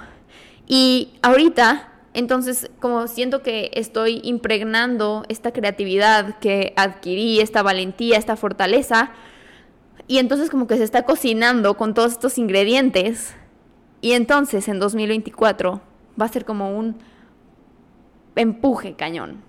Y 0.67 1.15
ahorita 1.21 1.96
entonces, 2.17 2.71
como 2.79 3.05
siento 3.05 3.43
que 3.43 3.69
estoy 3.75 4.21
impregnando 4.23 5.23
esta 5.29 5.53
creatividad 5.53 6.39
que 6.39 6.73
adquirí, 6.75 7.41
esta 7.41 7.61
valentía, 7.61 8.17
esta 8.17 8.35
fortaleza, 8.35 9.11
y 10.07 10.17
entonces 10.17 10.49
como 10.49 10.65
que 10.65 10.77
se 10.77 10.83
está 10.83 11.03
cocinando 11.03 11.77
con 11.77 11.93
todos 11.93 12.13
estos 12.13 12.39
ingredientes, 12.39 13.35
y 14.01 14.13
entonces 14.13 14.67
en 14.67 14.79
2024 14.79 15.79
va 16.19 16.25
a 16.25 16.29
ser 16.29 16.43
como 16.43 16.75
un 16.75 16.97
empuje 18.35 18.95
cañón 18.95 19.43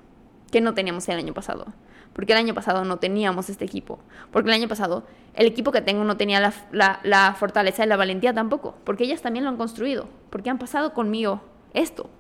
que 0.51 0.61
no 0.61 0.75
teníamos 0.75 1.09
el 1.09 1.17
año 1.17 1.33
pasado. 1.33 1.73
Porque 2.13 2.35
el 2.35 2.39
año 2.39 2.53
pasado 2.53 2.85
no 2.85 2.99
teníamos 2.99 3.49
este 3.49 3.65
equipo. 3.65 3.99
Porque 4.31 4.51
el 4.51 4.55
año 4.55 4.69
pasado 4.69 5.05
el 5.33 5.47
equipo 5.47 5.73
que 5.73 5.81
tengo 5.81 6.05
no 6.05 6.19
tenía 6.19 6.53
la, 6.73 7.01
la 7.03 7.35
fortaleza 7.35 7.85
y 7.85 7.89
la 7.89 7.97
valentía 7.97 8.35
tampoco. 8.35 8.75
Porque 8.85 9.05
ellas 9.05 9.23
también 9.23 9.45
lo 9.45 9.51
han 9.51 9.57
construido. 9.57 10.07
Porque 10.29 10.51
han 10.51 10.59
pasado 10.59 10.93
conmigo 10.93 11.41
esto 11.73 12.11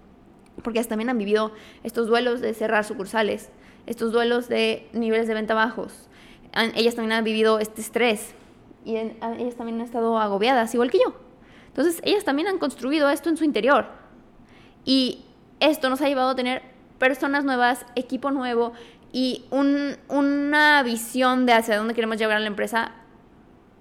porque 0.62 0.82
también 0.84 1.10
han 1.10 1.18
vivido 1.18 1.52
estos 1.82 2.08
duelos 2.08 2.40
de 2.40 2.54
cerrar 2.54 2.84
sucursales, 2.84 3.50
estos 3.86 4.12
duelos 4.12 4.48
de 4.48 4.88
niveles 4.92 5.28
de 5.28 5.34
venta 5.34 5.54
bajos. 5.54 6.08
ellas 6.74 6.94
también 6.94 7.12
han 7.12 7.24
vivido 7.24 7.58
este 7.58 7.80
estrés 7.80 8.34
y 8.84 8.96
ellas 8.96 9.54
también 9.56 9.80
han 9.80 9.86
estado 9.86 10.18
agobiadas, 10.18 10.72
igual 10.74 10.90
que 10.90 10.98
yo. 10.98 11.14
Entonces, 11.68 12.00
ellas 12.04 12.24
también 12.24 12.48
han 12.48 12.58
construido 12.58 13.08
esto 13.10 13.28
en 13.28 13.36
su 13.36 13.44
interior. 13.44 13.86
Y 14.84 15.24
esto 15.60 15.90
nos 15.90 16.00
ha 16.00 16.08
llevado 16.08 16.30
a 16.30 16.34
tener 16.34 16.62
personas 16.98 17.44
nuevas, 17.44 17.86
equipo 17.94 18.30
nuevo 18.30 18.72
y 19.12 19.44
una 19.50 20.82
visión 20.82 21.46
de 21.46 21.52
hacia 21.52 21.76
dónde 21.76 21.94
queremos 21.94 22.18
llevar 22.18 22.36
a 22.36 22.40
la 22.40 22.46
empresa 22.46 22.92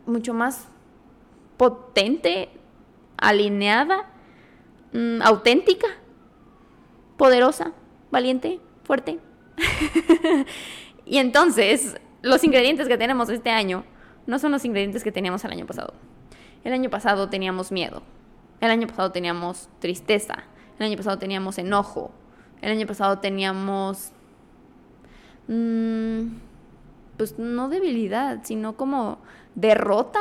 mucho 0.06 0.34
más 0.34 0.68
potente, 1.58 2.50
alineada, 3.18 4.06
mm, 4.94 5.22
auténtica, 5.22 5.88
poderosa, 7.18 7.74
valiente, 8.12 8.60
fuerte. 8.84 9.20
y 11.06 11.18
entonces, 11.18 11.98
los 12.22 12.44
ingredientes 12.44 12.88
que 12.88 12.98
tenemos 12.98 13.30
este 13.30 13.50
año 13.50 13.84
no 14.26 14.40
son 14.40 14.52
los 14.52 14.66
ingredientes 14.66 15.04
que 15.04 15.12
teníamos 15.12 15.44
el 15.46 15.52
año 15.52 15.66
pasado. 15.66 15.94
El 16.64 16.74
año 16.74 16.90
pasado 16.90 17.30
teníamos 17.30 17.72
miedo. 17.72 18.04
El 18.60 18.72
año 18.72 18.88
pasado 18.88 19.12
teníamos 19.12 19.70
tristeza. 19.80 20.44
El 20.80 20.88
año 20.88 20.98
pasado 20.98 21.18
teníamos 21.18 21.58
enojo. 21.58 22.12
El 22.62 22.72
año 22.72 22.88
pasado 22.88 23.20
teníamos... 23.20 24.12
Mm, 25.48 26.38
pues 27.18 27.40
no 27.40 27.70
debilidad, 27.70 28.42
sino 28.44 28.78
como 28.78 29.20
derrota, 29.56 30.20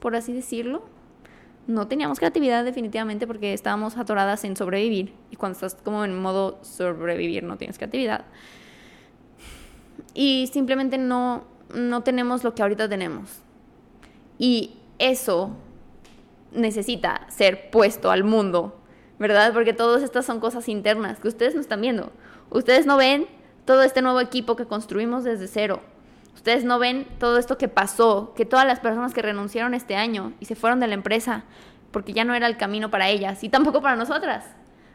por 0.00 0.16
así 0.16 0.32
decirlo. 0.32 0.84
No 1.66 1.88
teníamos 1.88 2.18
creatividad 2.18 2.64
definitivamente 2.64 3.26
porque 3.26 3.52
estábamos 3.52 3.96
atoradas 3.96 4.44
en 4.44 4.56
sobrevivir. 4.56 5.14
Y 5.30 5.36
cuando 5.36 5.54
estás 5.54 5.74
como 5.82 6.04
en 6.04 6.16
modo 6.16 6.58
sobrevivir 6.62 7.42
no 7.42 7.56
tienes 7.56 7.76
creatividad. 7.76 8.24
Y 10.14 10.48
simplemente 10.52 10.96
no, 10.96 11.44
no 11.74 12.02
tenemos 12.02 12.44
lo 12.44 12.54
que 12.54 12.62
ahorita 12.62 12.88
tenemos. 12.88 13.42
Y 14.38 14.76
eso 14.98 15.56
necesita 16.52 17.26
ser 17.28 17.70
puesto 17.70 18.10
al 18.10 18.24
mundo, 18.24 18.80
¿verdad? 19.18 19.52
Porque 19.52 19.72
todas 19.72 20.02
estas 20.02 20.24
son 20.24 20.40
cosas 20.40 20.68
internas 20.68 21.18
que 21.20 21.28
ustedes 21.28 21.54
no 21.54 21.60
están 21.60 21.80
viendo. 21.80 22.12
Ustedes 22.50 22.86
no 22.86 22.96
ven 22.96 23.26
todo 23.64 23.82
este 23.82 24.02
nuevo 24.02 24.20
equipo 24.20 24.56
que 24.56 24.66
construimos 24.66 25.24
desde 25.24 25.48
cero. 25.48 25.80
Ustedes 26.36 26.64
no 26.64 26.78
ven 26.78 27.08
todo 27.18 27.38
esto 27.38 27.58
que 27.58 27.66
pasó, 27.66 28.32
que 28.36 28.44
todas 28.44 28.64
las 28.64 28.78
personas 28.78 29.12
que 29.12 29.22
renunciaron 29.22 29.74
este 29.74 29.96
año 29.96 30.32
y 30.38 30.44
se 30.44 30.54
fueron 30.54 30.78
de 30.78 30.86
la 30.86 30.94
empresa 30.94 31.42
porque 31.90 32.12
ya 32.12 32.24
no 32.24 32.34
era 32.34 32.46
el 32.46 32.56
camino 32.56 32.90
para 32.90 33.08
ellas 33.08 33.42
y 33.42 33.48
tampoco 33.48 33.82
para 33.82 33.96
nosotras. 33.96 34.44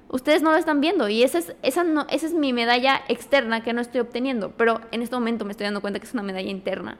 Ustedes 0.07 0.41
no 0.41 0.51
lo 0.51 0.57
están 0.57 0.79
viendo 0.79 1.09
y 1.09 1.23
esa 1.23 1.39
es, 1.63 2.33
mi 2.33 2.53
medalla 2.53 3.01
externa 3.09 3.63
que 3.63 3.73
no 3.73 3.81
estoy 3.81 3.99
obteniendo, 4.01 4.51
pero 4.51 4.79
en 4.91 5.01
este 5.01 5.15
momento 5.15 5.43
me 5.43 5.51
estoy 5.51 5.65
dando 5.65 5.81
cuenta 5.81 5.99
que 5.99 6.05
es 6.05 6.13
una 6.13 6.23
medalla 6.23 6.49
interna 6.49 6.97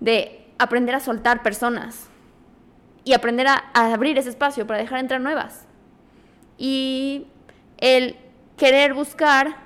de 0.00 0.48
aprender 0.58 0.94
a 0.94 1.00
soltar 1.00 1.42
personas, 1.42 2.08
y 3.06 3.12
aprender 3.12 3.46
a, 3.46 3.70
abrir 3.72 4.18
ese 4.18 4.30
espacio 4.30 4.66
para 4.66 4.80
dejar 4.80 4.98
entrar 4.98 5.20
nuevas. 5.20 5.64
Y 6.58 7.28
el 7.78 8.16
querer 8.56 8.94
buscar 8.94 9.58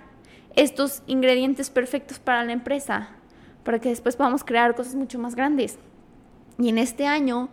estos 0.57 1.03
ingredientes 1.07 1.71
perfectos 1.71 2.19
para 2.19 2.45
la 2.45 2.53
empresa, 2.53 3.17
para 3.65 3.79
que 3.79 3.89
después 3.89 4.17
podamos 4.17 4.45
crear 4.45 4.75
cosas 4.75 4.95
mucho 4.95 5.19
más 5.19 5.35
grandes. 5.35 5.79
Y 6.59 6.69
en 6.69 6.79
este 6.79 7.07
año, 7.07 7.49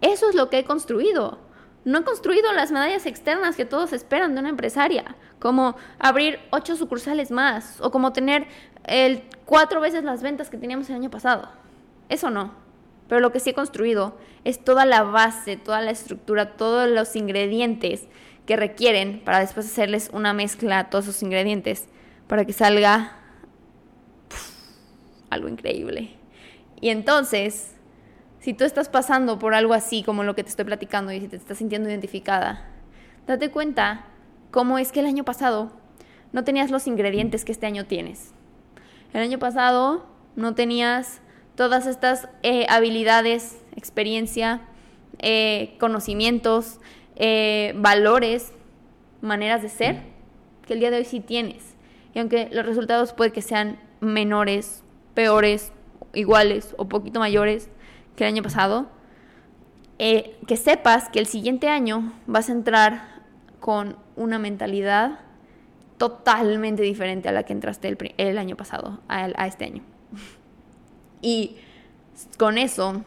eso 0.00 0.28
es 0.28 0.34
lo 0.34 0.50
que 0.50 0.58
he 0.58 0.64
construido. 0.64 1.38
No 1.84 1.98
he 1.98 2.04
construido 2.04 2.52
las 2.52 2.72
medallas 2.72 3.06
externas 3.06 3.56
que 3.56 3.64
todos 3.64 3.92
esperan 3.92 4.34
de 4.34 4.40
una 4.40 4.50
empresaria, 4.50 5.16
como 5.38 5.76
abrir 5.98 6.38
ocho 6.50 6.76
sucursales 6.76 7.30
más 7.30 7.80
o 7.80 7.90
como 7.90 8.12
tener 8.12 8.46
el, 8.84 9.22
cuatro 9.46 9.80
veces 9.80 10.04
las 10.04 10.22
ventas 10.22 10.50
que 10.50 10.58
teníamos 10.58 10.90
el 10.90 10.96
año 10.96 11.10
pasado. 11.10 11.48
Eso 12.08 12.30
no. 12.30 12.52
Pero 13.08 13.20
lo 13.20 13.32
que 13.32 13.40
sí 13.40 13.50
he 13.50 13.54
construido 13.54 14.16
es 14.44 14.62
toda 14.62 14.84
la 14.84 15.02
base, 15.02 15.56
toda 15.56 15.80
la 15.80 15.90
estructura, 15.90 16.56
todos 16.56 16.88
los 16.88 17.16
ingredientes 17.16 18.08
que 18.46 18.56
requieren 18.56 19.22
para 19.24 19.40
después 19.40 19.66
hacerles 19.66 20.10
una 20.12 20.32
mezcla 20.32 20.78
a 20.78 20.90
todos 20.90 21.08
esos 21.08 21.22
ingredientes 21.22 21.88
para 22.26 22.44
que 22.44 22.52
salga 22.52 23.19
algo 25.30 25.48
increíble. 25.48 26.10
Y 26.80 26.90
entonces, 26.90 27.74
si 28.40 28.54
tú 28.54 28.64
estás 28.64 28.88
pasando 28.88 29.38
por 29.38 29.54
algo 29.54 29.74
así 29.74 30.02
como 30.02 30.24
lo 30.24 30.34
que 30.34 30.42
te 30.42 30.50
estoy 30.50 30.64
platicando 30.64 31.12
y 31.12 31.20
si 31.20 31.28
te 31.28 31.36
estás 31.36 31.58
sintiendo 31.58 31.88
identificada, 31.88 32.68
date 33.26 33.50
cuenta 33.50 34.06
cómo 34.50 34.78
es 34.78 34.92
que 34.92 35.00
el 35.00 35.06
año 35.06 35.24
pasado 35.24 35.72
no 36.32 36.44
tenías 36.44 36.70
los 36.70 36.86
ingredientes 36.86 37.44
que 37.44 37.52
este 37.52 37.66
año 37.66 37.86
tienes. 37.86 38.32
El 39.12 39.22
año 39.22 39.38
pasado 39.38 40.06
no 40.36 40.54
tenías 40.54 41.20
todas 41.54 41.86
estas 41.86 42.28
eh, 42.42 42.66
habilidades, 42.68 43.58
experiencia, 43.76 44.62
eh, 45.18 45.76
conocimientos, 45.78 46.80
eh, 47.16 47.74
valores, 47.76 48.52
maneras 49.20 49.60
de 49.60 49.68
ser, 49.68 50.02
que 50.66 50.74
el 50.74 50.80
día 50.80 50.90
de 50.90 50.98
hoy 50.98 51.04
sí 51.04 51.20
tienes. 51.20 51.74
Y 52.14 52.20
aunque 52.20 52.48
los 52.52 52.64
resultados 52.64 53.12
puede 53.12 53.32
que 53.32 53.42
sean 53.42 53.78
menores, 54.00 54.82
peores, 55.14 55.72
iguales 56.14 56.74
o 56.76 56.88
poquito 56.88 57.20
mayores 57.20 57.68
que 58.16 58.24
el 58.24 58.34
año 58.34 58.42
pasado, 58.42 58.88
que 59.98 60.56
sepas 60.56 61.08
que 61.08 61.18
el 61.18 61.26
siguiente 61.26 61.68
año 61.68 62.12
vas 62.26 62.48
a 62.48 62.52
entrar 62.52 63.22
con 63.60 63.96
una 64.16 64.38
mentalidad 64.38 65.20
totalmente 65.98 66.82
diferente 66.82 67.28
a 67.28 67.32
la 67.32 67.42
que 67.42 67.52
entraste 67.52 67.96
el, 68.16 68.38
año 68.38 68.56
pasado, 68.56 69.00
a 69.08 69.46
este 69.46 69.64
año. 69.66 69.82
Y 71.22 71.56
con 72.38 72.56
eso 72.56 73.04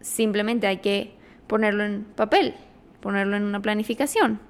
simplemente 0.00 0.66
hay 0.66 0.78
que 0.78 1.14
ponerlo 1.46 1.84
en 1.84 2.02
papel, 2.02 2.54
ponerlo 3.00 3.36
en 3.36 3.44
una 3.44 3.62
planificación. 3.62 4.40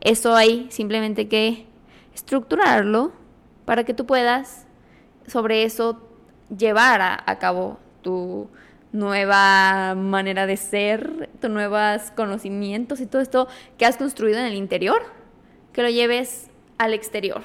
Eso 0.00 0.34
hay 0.34 0.66
simplemente 0.70 1.26
que 1.28 1.66
estructurarlo 2.14 3.12
para 3.64 3.84
que 3.84 3.94
tú 3.94 4.06
puedas 4.06 4.66
sobre 5.26 5.64
eso 5.64 6.09
llevar 6.56 7.00
a, 7.02 7.38
cabo 7.38 7.78
tu 8.02 8.48
nueva 8.92 9.94
manera 9.94 10.46
de 10.46 10.56
ser, 10.56 11.28
tus 11.40 11.50
nuevos 11.50 12.10
conocimientos 12.16 13.00
y 13.00 13.06
todo 13.06 13.22
esto 13.22 13.48
que 13.78 13.86
has 13.86 13.96
construido 13.96 14.38
en 14.38 14.46
el 14.46 14.54
interior, 14.54 15.02
que 15.72 15.82
lo 15.82 15.88
lleves 15.88 16.50
al 16.78 16.94
exterior. 16.94 17.42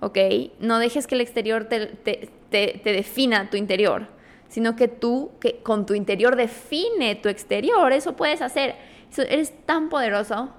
¿Ok? 0.00 0.18
No 0.58 0.78
dejes 0.78 1.06
que 1.06 1.14
el 1.14 1.20
exterior 1.20 1.64
te, 1.64 1.86
te 1.86 2.80
defina 2.84 3.50
tu 3.50 3.56
interior 3.56 4.08
sino 4.52 4.76
que 4.76 4.86
tú, 4.86 5.30
que 5.40 5.62
con 5.62 5.86
tu 5.86 5.94
interior 5.94 6.36
define 6.36 7.14
tu 7.14 7.30
exterior, 7.30 7.90
eso 7.90 8.16
puedes 8.16 8.42
hacer. 8.42 8.76
eres 9.16 9.54
tan 9.64 9.88
poderoso, 9.88 10.50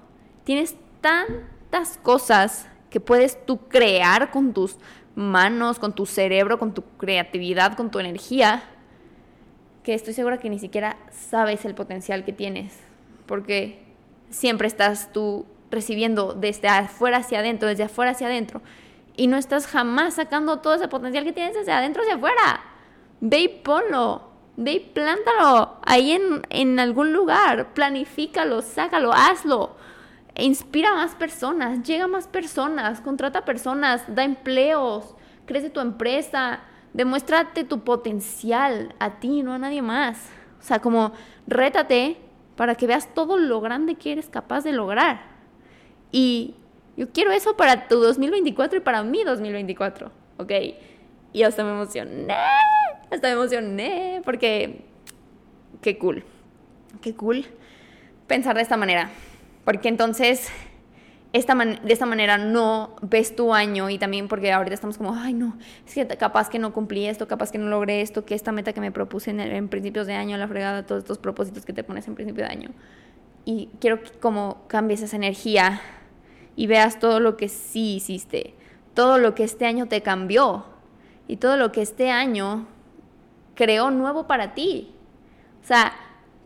tienes 0.42 0.74
tantas 1.00 1.96
cosas 2.02 2.66
que 2.90 2.98
puedes 2.98 3.46
tú 3.46 3.68
crear 3.68 4.32
con 4.32 4.52
tus 4.52 4.78
manos, 5.14 5.78
con 5.78 5.94
tu 5.94 6.06
cerebro, 6.06 6.58
con 6.58 6.74
tu 6.74 6.82
creatividad, 6.98 7.76
con 7.76 7.90
tu 7.90 7.98
energía, 7.98 8.62
que 9.82 9.94
estoy 9.94 10.14
segura 10.14 10.38
que 10.38 10.50
ni 10.50 10.58
siquiera 10.58 10.96
sabes 11.10 11.64
el 11.64 11.74
potencial 11.74 12.24
que 12.24 12.32
tienes, 12.32 12.78
porque 13.26 13.84
siempre 14.30 14.66
estás 14.66 15.12
tú 15.12 15.46
recibiendo 15.70 16.34
desde 16.34 16.68
afuera 16.68 17.18
hacia 17.18 17.40
adentro, 17.40 17.68
desde 17.68 17.84
afuera 17.84 18.12
hacia 18.12 18.26
adentro, 18.26 18.62
y 19.16 19.26
no 19.26 19.36
estás 19.36 19.66
jamás 19.66 20.14
sacando 20.14 20.58
todo 20.58 20.74
ese 20.74 20.88
potencial 20.88 21.24
que 21.24 21.32
tienes 21.32 21.54
desde 21.54 21.72
adentro 21.72 22.02
hacia 22.02 22.16
afuera. 22.16 22.60
Ve 23.20 23.40
y 23.40 23.48
ponlo, 23.48 24.28
ve 24.56 24.72
y 24.72 24.80
plántalo 24.80 25.78
ahí 25.84 26.12
en, 26.12 26.42
en 26.50 26.80
algún 26.80 27.12
lugar, 27.12 27.74
planifícalo, 27.74 28.62
sácalo, 28.62 29.12
hazlo. 29.12 29.76
Inspira 30.36 30.90
a 30.90 30.94
más 30.94 31.14
personas, 31.14 31.82
llega 31.82 32.04
a 32.04 32.08
más 32.08 32.26
personas, 32.26 33.00
contrata 33.00 33.44
personas, 33.44 34.02
da 34.14 34.24
empleos, 34.24 35.14
crece 35.46 35.70
tu 35.70 35.80
empresa, 35.80 36.60
demuéstrate 36.92 37.64
tu 37.64 37.84
potencial 37.84 38.94
a 38.98 39.20
ti, 39.20 39.42
no 39.42 39.52
a 39.52 39.58
nadie 39.58 39.82
más. 39.82 40.30
O 40.58 40.62
sea, 40.62 40.80
como 40.80 41.12
rétate 41.46 42.16
para 42.56 42.74
que 42.74 42.86
veas 42.86 43.14
todo 43.14 43.36
lo 43.36 43.60
grande 43.60 43.94
que 43.94 44.12
eres 44.12 44.28
capaz 44.28 44.62
de 44.64 44.72
lograr. 44.72 45.22
Y 46.10 46.54
yo 46.96 47.10
quiero 47.10 47.32
eso 47.32 47.56
para 47.56 47.88
tu 47.88 47.96
2024 48.00 48.78
y 48.78 48.80
para 48.80 49.02
mi 49.02 49.24
2024, 49.24 50.10
¿ok? 50.38 50.52
Y 51.32 51.42
hasta 51.42 51.64
me 51.64 51.70
emocioné 51.70 52.34
hasta 53.14 53.28
me 53.28 53.34
emocioné 53.34 54.22
porque 54.24 54.84
qué 55.80 55.98
cool, 55.98 56.24
qué 57.00 57.14
cool 57.14 57.44
pensar 58.26 58.56
de 58.56 58.62
esta 58.62 58.76
manera. 58.76 59.10
Porque 59.64 59.88
entonces 59.88 60.50
esta 61.32 61.54
de 61.56 61.92
esta 61.92 62.06
manera 62.06 62.38
no 62.38 62.94
ves 63.02 63.34
tu 63.34 63.54
año 63.54 63.90
y 63.90 63.98
también 63.98 64.28
porque 64.28 64.52
ahorita 64.52 64.74
estamos 64.74 64.96
como, 64.96 65.14
ay 65.14 65.34
no, 65.34 65.58
es 65.84 65.94
que 65.94 66.06
capaz 66.06 66.48
que 66.48 66.60
no 66.60 66.72
cumplí 66.72 67.06
esto, 67.06 67.26
capaz 67.26 67.50
que 67.50 67.58
no 67.58 67.68
logré 67.68 68.02
esto, 68.02 68.24
que 68.24 68.34
esta 68.34 68.52
meta 68.52 68.72
que 68.72 68.80
me 68.80 68.92
propuse 68.92 69.30
en, 69.30 69.40
en 69.40 69.68
principios 69.68 70.06
de 70.06 70.14
año, 70.14 70.36
la 70.36 70.46
fregada, 70.46 70.86
todos 70.86 71.02
estos 71.02 71.18
propósitos 71.18 71.64
que 71.64 71.72
te 71.72 71.82
pones 71.82 72.06
en 72.06 72.14
principio 72.14 72.44
de 72.44 72.50
año. 72.50 72.70
Y 73.44 73.68
quiero 73.80 74.00
que 74.02 74.12
como 74.12 74.62
cambies 74.68 75.02
esa 75.02 75.16
energía 75.16 75.80
y 76.54 76.68
veas 76.68 77.00
todo 77.00 77.18
lo 77.18 77.36
que 77.36 77.48
sí 77.48 77.96
hiciste, 77.96 78.54
todo 78.94 79.18
lo 79.18 79.34
que 79.34 79.42
este 79.42 79.66
año 79.66 79.86
te 79.86 80.02
cambió 80.02 80.66
y 81.26 81.38
todo 81.38 81.56
lo 81.56 81.72
que 81.72 81.82
este 81.82 82.10
año 82.10 82.68
creó 83.56 83.90
nuevo 83.90 84.26
para 84.28 84.54
ti. 84.54 84.94
O 85.62 85.66
sea, 85.66 85.92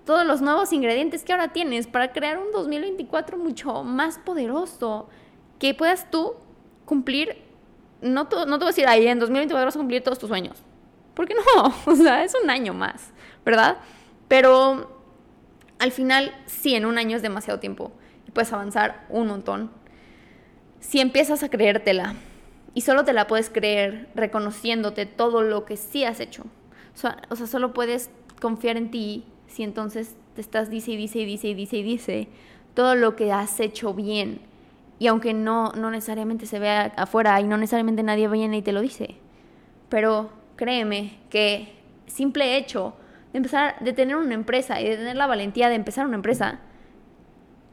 todos 0.08 0.24
los 0.24 0.40
nuevos 0.40 0.72
ingredientes 0.72 1.22
que 1.22 1.34
ahora 1.34 1.48
tienes 1.48 1.86
para 1.86 2.12
crear 2.12 2.38
un 2.38 2.50
2024 2.50 3.36
mucho 3.36 3.84
más 3.84 4.16
poderoso, 4.16 5.06
que 5.58 5.74
puedas 5.74 6.10
tú 6.10 6.32
cumplir, 6.86 7.42
no, 8.00 8.22
no 8.22 8.28
te 8.30 8.34
voy 8.46 8.62
a 8.62 8.66
decir, 8.68 8.86
ahí 8.88 9.06
en 9.06 9.18
2024 9.18 9.66
vas 9.66 9.76
a 9.76 9.78
cumplir 9.78 10.02
todos 10.02 10.18
tus 10.18 10.30
sueños. 10.30 10.62
¿Por 11.12 11.28
qué 11.28 11.34
no? 11.34 11.74
O 11.92 11.94
sea, 11.94 12.24
es 12.24 12.34
un 12.42 12.48
año 12.48 12.72
más, 12.72 13.12
¿verdad? 13.44 13.76
Pero 14.28 14.98
al 15.78 15.92
final, 15.92 16.34
sí, 16.46 16.74
en 16.74 16.86
un 16.86 16.96
año 16.96 17.14
es 17.14 17.22
demasiado 17.22 17.60
tiempo 17.60 17.92
y 18.26 18.30
puedes 18.30 18.50
avanzar 18.50 19.04
un 19.10 19.26
montón. 19.26 19.70
Si 20.80 21.00
empiezas 21.00 21.42
a 21.42 21.50
creértela 21.50 22.14
y 22.72 22.80
solo 22.80 23.04
te 23.04 23.12
la 23.12 23.26
puedes 23.26 23.50
creer 23.50 24.08
reconociéndote 24.14 25.04
todo 25.04 25.42
lo 25.42 25.66
que 25.66 25.76
sí 25.76 26.04
has 26.04 26.18
hecho. 26.20 26.44
O 26.94 27.36
sea, 27.36 27.46
solo 27.46 27.74
puedes 27.74 28.08
confiar 28.40 28.78
en 28.78 28.90
ti 28.90 29.26
si 29.48 29.62
entonces 29.62 30.14
te 30.34 30.40
estás 30.40 30.70
dice 30.70 30.92
y 30.92 30.96
dice 30.96 31.18
y 31.18 31.24
dice 31.24 31.48
y 31.48 31.54
dice 31.54 31.76
y 31.78 31.82
dice 31.82 32.28
todo 32.74 32.94
lo 32.94 33.16
que 33.16 33.32
has 33.32 33.58
hecho 33.58 33.92
bien. 33.92 34.40
Y 35.00 35.08
aunque 35.08 35.34
no, 35.34 35.72
no 35.72 35.90
necesariamente 35.90 36.46
se 36.46 36.58
vea 36.58 36.92
afuera 36.96 37.40
y 37.40 37.44
no 37.44 37.56
necesariamente 37.56 38.02
nadie 38.02 38.28
viene 38.28 38.58
y 38.58 38.62
te 38.62 38.72
lo 38.72 38.80
dice. 38.80 39.16
Pero 39.88 40.30
créeme 40.56 41.18
que 41.30 41.74
simple 42.06 42.56
hecho 42.56 42.94
de 43.32 43.38
empezar, 43.38 43.76
de 43.80 43.92
tener 43.92 44.16
una 44.16 44.34
empresa 44.34 44.80
y 44.80 44.88
de 44.88 44.96
tener 44.96 45.16
la 45.16 45.26
valentía 45.26 45.68
de 45.68 45.74
empezar 45.74 46.06
una 46.06 46.16
empresa, 46.16 46.60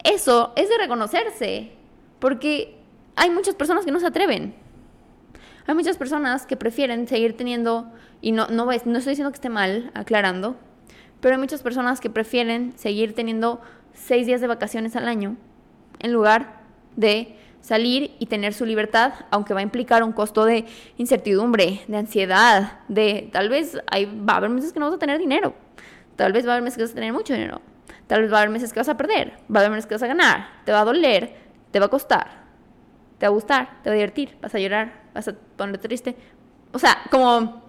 eso 0.04 0.54
es 0.56 0.70
de 0.70 0.78
reconocerse. 0.78 1.72
Porque 2.20 2.78
hay 3.16 3.30
muchas 3.30 3.56
personas 3.56 3.86
que 3.86 3.92
no 3.92 4.00
se 4.00 4.08
atreven. 4.08 4.56
Hay 5.68 5.76
muchas 5.76 5.98
personas 5.98 6.46
que 6.46 6.58
prefieren 6.58 7.08
seguir 7.08 7.36
teniendo, 7.36 7.92
y 8.22 8.32
no, 8.32 8.48
no, 8.48 8.66
no 8.66 8.72
estoy 8.72 9.12
diciendo 9.12 9.32
que 9.32 9.36
esté 9.36 9.50
mal, 9.50 9.92
aclarando, 9.96 10.56
pero 11.22 11.36
hay 11.36 11.42
muchas 11.42 11.62
personas 11.62 12.00
que 12.00 12.10
prefieren 12.10 12.74
seguir 12.76 13.14
teniendo 13.16 13.62
seis 13.94 14.28
días 14.28 14.42
de 14.42 14.48
vacaciones 14.48 14.96
al 14.96 15.08
año 15.08 15.38
en 16.00 16.14
lugar 16.14 16.62
de 16.96 17.36
salir 17.62 18.16
y 18.20 18.28
tener 18.28 18.54
su 18.54 18.66
libertad, 18.66 19.14
aunque 19.32 19.54
va 19.56 19.60
a 19.60 19.64
implicar 19.64 20.04
un 20.04 20.12
costo 20.12 20.46
de 20.46 20.66
incertidumbre, 20.98 21.82
de 21.88 21.98
ansiedad, 21.98 22.80
de 22.88 23.30
tal 23.32 23.50
vez 23.50 23.80
hay, 23.90 24.06
va 24.06 24.34
a 24.34 24.38
haber 24.38 24.52
meses 24.52 24.72
que 24.72 24.80
no 24.80 24.86
vas 24.86 24.96
a 24.96 25.00
tener 25.00 25.18
dinero, 25.18 25.56
tal 26.16 26.32
vez 26.32 26.46
va 26.46 26.52
a 26.52 26.54
haber 26.54 26.64
meses 26.64 26.78
que 26.78 26.84
vas 26.84 26.92
a 26.92 26.96
tener 26.96 27.12
mucho 27.12 27.34
dinero, 27.34 27.62
tal 28.06 28.22
vez 28.22 28.32
va 28.32 28.38
a 28.38 28.40
haber 28.42 28.52
meses 28.52 28.72
que 28.72 28.80
vas 28.80 28.90
a 28.90 28.98
perder, 28.98 29.34
va 29.54 29.62
a 29.62 29.64
haber 29.64 29.72
meses 29.72 29.88
que 29.88 29.96
vas 29.96 30.04
a 30.04 30.08
ganar, 30.08 30.48
te 30.64 30.72
va 30.72 30.82
a 30.82 30.86
doler, 30.86 31.36
te 31.72 31.80
va 31.80 31.88
a 31.88 31.90
costar, 31.90 32.46
te 33.18 33.26
va 33.26 33.32
a 33.32 33.34
gustar, 33.34 33.82
te 33.82 33.90
va 33.90 33.94
a 33.94 33.98
divertir, 33.98 34.38
vas 34.42 34.54
a 34.54 34.60
llorar, 34.60 35.02
vas 35.16 35.28
a 35.28 35.34
ponerte 35.58 35.88
triste. 35.88 36.16
O 36.72 36.78
sea, 36.78 36.98
como 37.10 37.65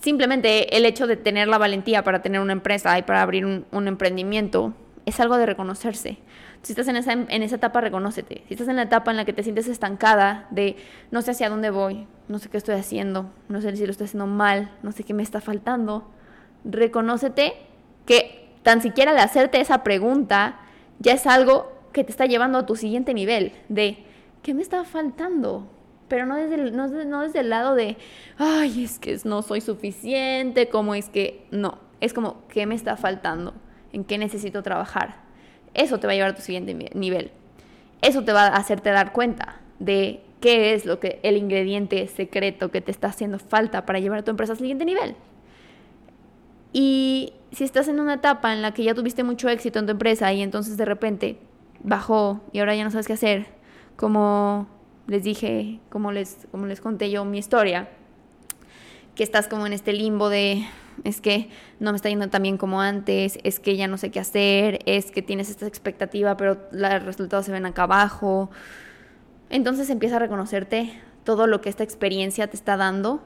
simplemente 0.00 0.76
el 0.76 0.86
hecho 0.86 1.06
de 1.06 1.16
tener 1.16 1.48
la 1.48 1.58
valentía 1.58 2.02
para 2.02 2.22
tener 2.22 2.40
una 2.40 2.52
empresa 2.52 2.98
y 2.98 3.02
para 3.02 3.22
abrir 3.22 3.44
un, 3.46 3.88
emprendimiento 3.88 4.74
es 5.06 5.20
algo 5.20 5.36
de 5.36 5.46
reconocerse. 5.46 6.18
Si 6.62 6.72
estás 6.72 6.88
en 6.88 6.96
esa, 6.96 7.12
en 7.12 7.42
esa 7.42 7.56
etapa, 7.56 7.80
reconócete. 7.80 8.42
Si 8.48 8.54
estás 8.54 8.68
en 8.68 8.76
la 8.76 8.82
etapa 8.82 9.10
en 9.10 9.16
la 9.16 9.24
que 9.24 9.32
te 9.32 9.42
sientes 9.42 9.66
estancada, 9.66 10.46
de 10.50 10.76
no 11.10 11.22
sé 11.22 11.30
hacia 11.30 11.48
dónde 11.48 11.70
voy, 11.70 12.06
no 12.28 12.38
sé 12.38 12.50
qué 12.50 12.58
estoy 12.58 12.74
haciendo, 12.74 13.30
no 13.48 13.60
sé 13.60 13.74
si 13.76 13.86
lo 13.86 13.92
estoy 13.92 14.06
haciendo 14.06 14.26
mal, 14.26 14.70
no 14.82 14.92
sé 14.92 15.04
qué 15.04 15.14
me 15.14 15.22
está 15.22 15.40
faltando, 15.40 16.10
reconócete 16.64 17.54
que 18.04 18.50
tan 18.62 18.82
siquiera 18.82 19.14
de 19.14 19.20
hacerte 19.20 19.60
esa 19.60 19.82
pregunta 19.82 20.60
ya 20.98 21.14
es 21.14 21.26
algo 21.26 21.72
que 21.92 22.04
te 22.04 22.10
está 22.10 22.26
llevando 22.26 22.58
a 22.58 22.66
tu 22.66 22.76
siguiente 22.76 23.14
nivel 23.14 23.52
de 23.68 24.04
¿qué 24.42 24.54
me 24.54 24.62
está 24.62 24.84
faltando? 24.84 25.66
Pero 26.10 26.26
no 26.26 26.34
desde 26.34 26.56
el, 26.56 26.76
no, 26.76 26.88
no 26.88 27.22
desde 27.22 27.38
el 27.38 27.50
lado 27.50 27.76
de, 27.76 27.96
ay, 28.36 28.82
es 28.82 28.98
que 28.98 29.16
no 29.22 29.42
soy 29.42 29.60
suficiente, 29.60 30.68
como 30.68 30.96
es 30.96 31.08
que, 31.08 31.46
no, 31.52 31.78
es 32.00 32.12
como, 32.12 32.42
¿qué 32.48 32.66
me 32.66 32.74
está 32.74 32.96
faltando? 32.96 33.54
¿En 33.92 34.02
qué 34.02 34.18
necesito 34.18 34.64
trabajar? 34.64 35.20
Eso 35.72 36.00
te 36.00 36.08
va 36.08 36.12
a 36.12 36.16
llevar 36.16 36.32
a 36.32 36.34
tu 36.34 36.42
siguiente 36.42 36.74
nivel. 36.94 37.30
Eso 38.02 38.24
te 38.24 38.32
va 38.32 38.48
a 38.48 38.56
hacerte 38.56 38.90
dar 38.90 39.12
cuenta 39.12 39.60
de 39.78 40.20
qué 40.40 40.74
es 40.74 40.84
lo 40.84 40.98
que 40.98 41.20
el 41.22 41.36
ingrediente 41.36 42.08
secreto 42.08 42.72
que 42.72 42.80
te 42.80 42.90
está 42.90 43.06
haciendo 43.06 43.38
falta 43.38 43.86
para 43.86 44.00
llevar 44.00 44.18
a 44.18 44.24
tu 44.24 44.32
empresa 44.32 44.54
al 44.54 44.58
siguiente 44.58 44.84
nivel. 44.84 45.14
Y 46.72 47.34
si 47.52 47.62
estás 47.62 47.86
en 47.86 48.00
una 48.00 48.14
etapa 48.14 48.52
en 48.52 48.62
la 48.62 48.74
que 48.74 48.82
ya 48.82 48.94
tuviste 48.94 49.22
mucho 49.22 49.48
éxito 49.48 49.78
en 49.78 49.86
tu 49.86 49.92
empresa 49.92 50.32
y 50.32 50.42
entonces 50.42 50.76
de 50.76 50.86
repente 50.86 51.38
bajó 51.84 52.40
y 52.50 52.58
ahora 52.58 52.74
ya 52.74 52.82
no 52.82 52.90
sabes 52.90 53.06
qué 53.06 53.12
hacer, 53.12 53.46
como 53.94 54.79
les 55.10 55.24
dije, 55.24 55.80
como 55.88 56.12
les, 56.12 56.46
como 56.52 56.66
les 56.66 56.80
conté 56.80 57.10
yo 57.10 57.24
mi 57.24 57.38
historia, 57.38 57.88
que 59.16 59.24
estás 59.24 59.48
como 59.48 59.66
en 59.66 59.72
este 59.72 59.92
limbo 59.92 60.28
de 60.28 60.64
es 61.02 61.20
que 61.20 61.50
no 61.80 61.90
me 61.90 61.96
está 61.96 62.08
yendo 62.08 62.28
tan 62.28 62.44
bien 62.44 62.56
como 62.56 62.80
antes, 62.80 63.36
es 63.42 63.58
que 63.58 63.76
ya 63.76 63.88
no 63.88 63.98
sé 63.98 64.12
qué 64.12 64.20
hacer, 64.20 64.78
es 64.86 65.10
que 65.10 65.20
tienes 65.20 65.50
esta 65.50 65.66
expectativa, 65.66 66.36
pero 66.36 66.58
los 66.70 67.02
resultados 67.02 67.44
se 67.44 67.50
ven 67.50 67.66
acá 67.66 67.82
abajo. 67.82 68.50
Entonces 69.48 69.90
empieza 69.90 70.14
a 70.14 70.18
reconocerte 70.20 70.92
todo 71.24 71.48
lo 71.48 71.60
que 71.60 71.70
esta 71.70 71.82
experiencia 71.82 72.46
te 72.46 72.56
está 72.56 72.76
dando, 72.76 73.20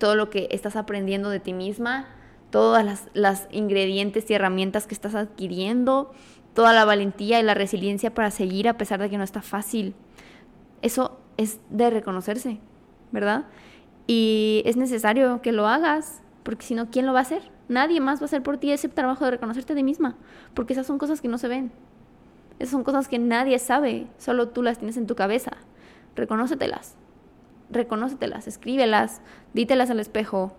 todo 0.00 0.16
lo 0.16 0.28
que 0.28 0.48
estás 0.50 0.74
aprendiendo 0.74 1.30
de 1.30 1.38
ti 1.38 1.52
misma, 1.52 2.08
todas 2.50 2.84
las, 2.84 3.10
las 3.14 3.46
ingredientes 3.52 4.28
y 4.28 4.34
herramientas 4.34 4.88
que 4.88 4.94
estás 4.94 5.14
adquiriendo, 5.14 6.10
toda 6.52 6.72
la 6.72 6.84
valentía 6.84 7.38
y 7.38 7.44
la 7.44 7.54
resiliencia 7.54 8.12
para 8.12 8.32
seguir 8.32 8.68
a 8.68 8.76
pesar 8.76 8.98
de 9.00 9.08
que 9.08 9.18
no 9.18 9.24
está 9.24 9.40
fácil. 9.40 9.94
Eso 10.86 11.18
es 11.36 11.58
de 11.68 11.90
reconocerse, 11.90 12.60
¿verdad? 13.10 13.46
Y 14.06 14.62
es 14.66 14.76
necesario 14.76 15.42
que 15.42 15.50
lo 15.50 15.66
hagas 15.66 16.22
porque 16.44 16.64
si 16.64 16.76
no, 16.76 16.92
¿quién 16.92 17.06
lo 17.06 17.12
va 17.12 17.18
a 17.18 17.22
hacer? 17.22 17.42
Nadie 17.68 18.00
más 18.00 18.20
va 18.20 18.22
a 18.22 18.26
hacer 18.26 18.40
por 18.40 18.58
ti 18.58 18.70
ese 18.70 18.88
trabajo 18.88 19.24
de 19.24 19.32
reconocerte 19.32 19.74
de 19.74 19.82
misma, 19.82 20.14
porque 20.54 20.74
esas 20.74 20.86
son 20.86 20.98
cosas 20.98 21.20
que 21.20 21.26
no 21.26 21.38
se 21.38 21.48
ven. 21.48 21.72
Esas 22.60 22.70
son 22.70 22.84
cosas 22.84 23.08
que 23.08 23.18
nadie 23.18 23.58
sabe, 23.58 24.06
solo 24.16 24.50
tú 24.50 24.62
las 24.62 24.78
tienes 24.78 24.96
en 24.96 25.08
tu 25.08 25.16
cabeza. 25.16 25.56
Reconócetelas. 26.14 26.94
Reconócetelas, 27.68 28.46
escríbelas, 28.46 29.22
dítelas 29.54 29.90
al 29.90 29.98
espejo. 29.98 30.54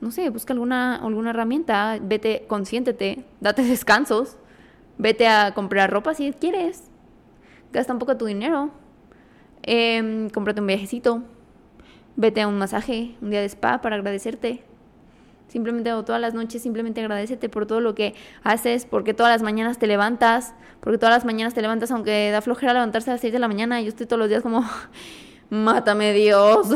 No 0.00 0.10
sé, 0.10 0.28
busca 0.30 0.54
alguna, 0.54 0.96
alguna 0.96 1.30
herramienta, 1.30 2.00
vete, 2.02 2.46
consiéntete, 2.48 3.24
date 3.40 3.62
descansos, 3.76 4.38
vete 4.98 5.28
a 5.28 5.54
comprar 5.54 5.88
ropa 5.88 6.14
si 6.14 6.32
quieres. 6.32 6.90
Gasta 7.72 7.92
un 7.92 8.00
poco 8.00 8.16
tu 8.16 8.24
dinero. 8.24 8.81
Eh, 9.62 10.00
un 10.00 10.66
viajecito. 10.66 11.22
Vete 12.16 12.42
a 12.42 12.48
un 12.48 12.58
masaje, 12.58 13.16
un 13.22 13.30
día 13.30 13.40
de 13.40 13.46
spa 13.46 13.80
para 13.80 13.96
agradecerte 13.96 14.62
Simplemente 15.52 15.92
o 15.92 16.02
todas 16.02 16.18
las 16.18 16.32
noches, 16.32 16.62
simplemente 16.62 17.02
agradecete 17.02 17.50
por 17.50 17.66
todo 17.66 17.82
lo 17.82 17.94
que 17.94 18.14
haces, 18.42 18.86
porque 18.86 19.12
todas 19.12 19.30
las 19.30 19.42
mañanas 19.42 19.78
te 19.78 19.86
levantas, 19.86 20.54
porque 20.80 20.96
todas 20.96 21.14
las 21.14 21.26
mañanas 21.26 21.52
te 21.52 21.60
levantas, 21.60 21.90
aunque 21.90 22.30
da 22.30 22.40
flojera 22.40 22.72
levantarse 22.72 23.10
a 23.10 23.14
las 23.14 23.20
6 23.20 23.34
de 23.34 23.38
la 23.38 23.48
mañana. 23.48 23.78
Yo 23.82 23.88
estoy 23.88 24.06
todos 24.06 24.18
los 24.18 24.30
días 24.30 24.42
como, 24.42 24.64
mátame 25.50 26.14
Dios. 26.14 26.68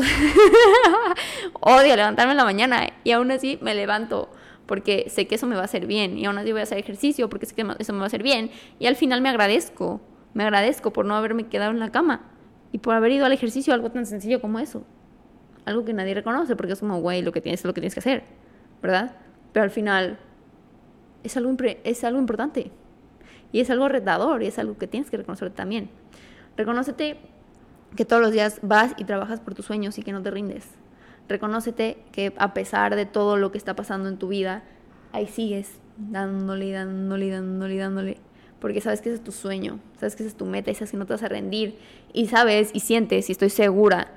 Odio 1.59 1.95
levantarme 1.95 2.33
en 2.33 2.37
la 2.37 2.43
mañana 2.43 2.87
y 3.03 3.13
aún 3.13 3.31
así 3.31 3.57
me 3.63 3.73
levanto 3.73 4.29
porque 4.67 5.07
sé 5.09 5.25
que 5.25 5.33
eso 5.35 5.47
me 5.47 5.55
va 5.55 5.63
a 5.63 5.65
hacer 5.65 5.87
bien 5.87 6.15
y 6.15 6.25
aún 6.25 6.37
así 6.37 6.51
voy 6.51 6.59
a 6.59 6.63
hacer 6.63 6.77
ejercicio 6.77 7.29
porque 7.29 7.47
sé 7.47 7.55
que 7.55 7.65
eso 7.79 7.93
me 7.93 7.99
va 7.99 8.05
a 8.05 8.07
hacer 8.07 8.21
bien 8.21 8.51
y 8.77 8.85
al 8.85 8.95
final 8.95 9.21
me 9.21 9.29
agradezco, 9.29 10.01
me 10.35 10.43
agradezco 10.43 10.93
por 10.93 11.05
no 11.05 11.15
haberme 11.15 11.47
quedado 11.47 11.71
en 11.71 11.79
la 11.79 11.89
cama 11.89 12.36
y 12.71 12.79
por 12.79 12.95
haber 12.95 13.11
ido 13.11 13.25
al 13.25 13.31
ejercicio, 13.31 13.73
algo 13.73 13.91
tan 13.91 14.05
sencillo 14.05 14.41
como 14.41 14.59
eso. 14.59 14.83
Algo 15.65 15.85
que 15.85 15.93
nadie 15.93 16.13
reconoce 16.13 16.55
porque 16.55 16.73
es 16.73 16.79
como, 16.79 16.99
güey, 17.01 17.21
lo 17.21 17.31
que 17.31 17.41
tienes 17.41 17.61
es 17.61 17.65
lo 17.65 17.73
que 17.73 17.81
tienes 17.81 17.93
que 17.93 17.99
hacer. 17.99 18.23
¿verdad? 18.81 19.15
Pero 19.53 19.63
al 19.63 19.71
final 19.71 20.19
es 21.23 21.35
algo, 21.37 21.55
es 21.83 22.03
algo 22.03 22.19
importante 22.19 22.71
y 23.51 23.59
es 23.59 23.69
algo 23.69 23.89
retador 23.89 24.43
y 24.43 24.47
es 24.47 24.59
algo 24.59 24.77
que 24.77 24.87
tienes 24.87 25.09
que 25.09 25.17
reconocer 25.17 25.51
también. 25.51 25.89
Reconócete 26.55 27.17
que 27.95 28.05
todos 28.05 28.21
los 28.21 28.31
días 28.31 28.59
vas 28.61 28.93
y 28.97 29.05
trabajas 29.05 29.39
por 29.39 29.55
tus 29.55 29.65
sueños 29.65 29.97
y 29.97 30.03
que 30.03 30.11
no 30.11 30.21
te 30.21 30.31
rindes. 30.31 30.67
Reconócete 31.29 32.03
que 32.11 32.33
a 32.37 32.53
pesar 32.53 32.95
de 32.95 33.05
todo 33.05 33.37
lo 33.37 33.51
que 33.51 33.57
está 33.57 33.75
pasando 33.75 34.09
en 34.09 34.17
tu 34.17 34.27
vida, 34.27 34.63
ahí 35.11 35.27
sigues 35.27 35.79
dándole, 35.97 36.71
dándole, 36.71 37.29
dándole, 37.29 37.77
dándole. 37.77 38.17
Porque 38.59 38.81
sabes 38.81 39.01
que 39.01 39.09
ese 39.09 39.17
es 39.17 39.23
tu 39.23 39.31
sueño, 39.31 39.79
sabes 39.99 40.15
que 40.15 40.23
esa 40.23 40.29
es 40.29 40.37
tu 40.37 40.45
meta 40.45 40.71
y 40.71 40.75
sabes 40.75 40.91
que 40.91 40.97
no 40.97 41.05
te 41.05 41.13
vas 41.13 41.23
a 41.23 41.29
rendir. 41.29 41.77
Y 42.13 42.27
sabes 42.27 42.71
y 42.73 42.79
sientes 42.79 43.29
y 43.29 43.31
estoy 43.31 43.49
segura 43.49 44.07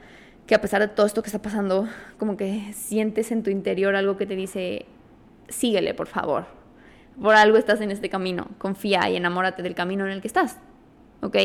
que 0.47 0.55
a 0.55 0.61
pesar 0.61 0.81
de 0.81 0.89
todo 0.89 1.07
esto 1.07 1.23
que 1.23 1.29
está 1.29 1.41
pasando, 1.41 1.89
como 2.19 2.37
que 2.37 2.73
sientes 2.73 3.31
en 3.31 3.43
tu 3.43 3.51
interior 3.51 3.95
algo 3.95 4.17
que 4.17 4.27
te 4.27 4.35
dice, 4.35 4.87
síguele, 5.49 5.95
por 5.95 6.07
favor. 6.07 6.47
Por 7.21 7.35
algo 7.35 7.59
estás 7.59 7.81
en 7.81 7.91
este 7.91 8.09
camino. 8.09 8.49
Confía 8.59 9.09
y 9.11 9.17
enamórate 9.17 9.63
del 9.63 9.75
camino 9.75 10.07
en 10.07 10.13
el 10.13 10.21
que 10.21 10.27
estás. 10.27 10.59
¿Ok? 11.21 11.37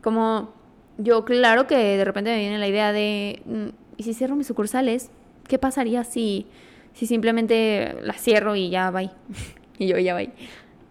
Como 0.00 0.54
yo, 0.96 1.24
claro 1.24 1.66
que 1.66 1.76
de 1.76 2.04
repente 2.04 2.30
me 2.30 2.38
viene 2.38 2.58
la 2.58 2.68
idea 2.68 2.92
de, 2.92 3.42
mm, 3.44 3.66
¿y 3.96 4.02
si 4.04 4.14
cierro 4.14 4.36
mis 4.36 4.46
sucursales? 4.46 5.10
¿Qué 5.46 5.58
pasaría 5.58 6.04
si, 6.04 6.46
si 6.92 7.06
simplemente 7.06 7.96
las 8.02 8.20
cierro 8.20 8.56
y 8.56 8.70
ya 8.70 8.90
va? 8.90 9.02
y 9.78 9.86
yo 9.86 9.98
ya 9.98 10.14
va. 10.14 10.20